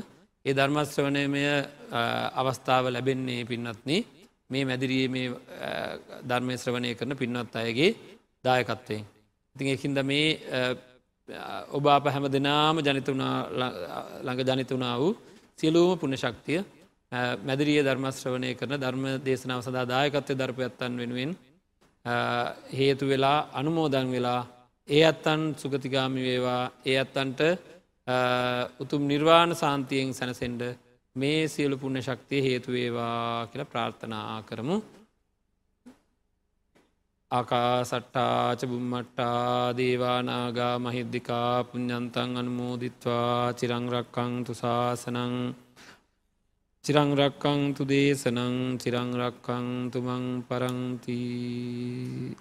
ඒ 0.44 0.52
ධර්මශ්‍රවනයමය 0.52 1.42
අවස්ථාව 2.34 2.84
ලැබෙන්නේ 2.88 3.44
පින්නත්න 3.44 3.90
මේ 4.50 4.64
මැදිරී 4.64 5.06
මේ 5.08 5.26
ධර්මය 6.24 6.54
ශ්‍රවණය 6.56 6.94
කරන 6.94 7.12
පින්වත් 7.14 7.54
අයගේ 7.56 7.90
දායකත්වයෙන්. 8.44 9.04
ඉතින් 9.56 9.68
එකින්ද 9.68 9.98
මේ 10.02 10.28
ඔබ 11.70 11.84
අප 11.88 12.04
හැම 12.06 12.24
දෙනාම 12.28 12.76
ජනිතුනා 12.78 13.36
ළඟ 14.22 14.40
ජනිතුනා 14.48 14.96
වූ 14.96 15.12
සියලූම 15.58 15.98
පුුණ 15.98 16.16
ශක්තිය 16.16 16.60
මැදිරිය 17.42 17.82
ධර්මශ්‍රවනය 17.82 18.50
කරන 18.54 18.74
ධර්ම 18.76 19.04
දේශනාව 19.20 19.60
සඳහා 19.60 19.86
දායකත්වය 19.86 20.34
ධර්පයත්තන් 20.34 20.92
වෙනුවෙන් 20.96 21.32
හේතු 22.70 23.04
වෙලා 23.06 23.38
අනුමෝදන් 23.52 24.08
වෙලා 24.08 24.40
ඒ 24.88 25.04
අත්තන් 25.04 25.42
සුගතිගාමි 25.54 26.20
වේවා 26.22 26.62
ඒ 26.86 26.96
අත්තන්ට 26.98 27.40
උතුම් 28.80 29.02
නිර්වාණ 29.04 29.52
සාන්තියෙන් 29.54 30.10
සැනසෙන්ඩ 30.12 30.62
මේ 31.16 31.42
සියලු 31.46 31.76
පුුණ 31.76 31.98
ශක්තිය 31.98 32.42
හේතුවේවා 32.42 33.46
කියල 33.46 33.64
ප්‍රාර්ථනා 33.64 34.42
කරමු. 34.42 34.76
ආකා 37.30 37.84
සට්ටාච 37.84 38.60
බුම්මට්ටා 38.64 39.74
දේවානාගා 39.74 40.76
මහිද්දිකා 40.80 41.64
පුഞ්ඥන්තන් 41.64 42.30
අනුමෝදිත්වා. 42.36 43.52
චිරංරක්කං 43.52 44.32
තුසාසනං 44.44 45.34
චිරංරක්කං 46.84 47.60
තුදේශනං 47.74 48.56
චිරංරක්කං 48.78 49.66
තුමං 49.92 50.24
පරංතිී 50.48 52.36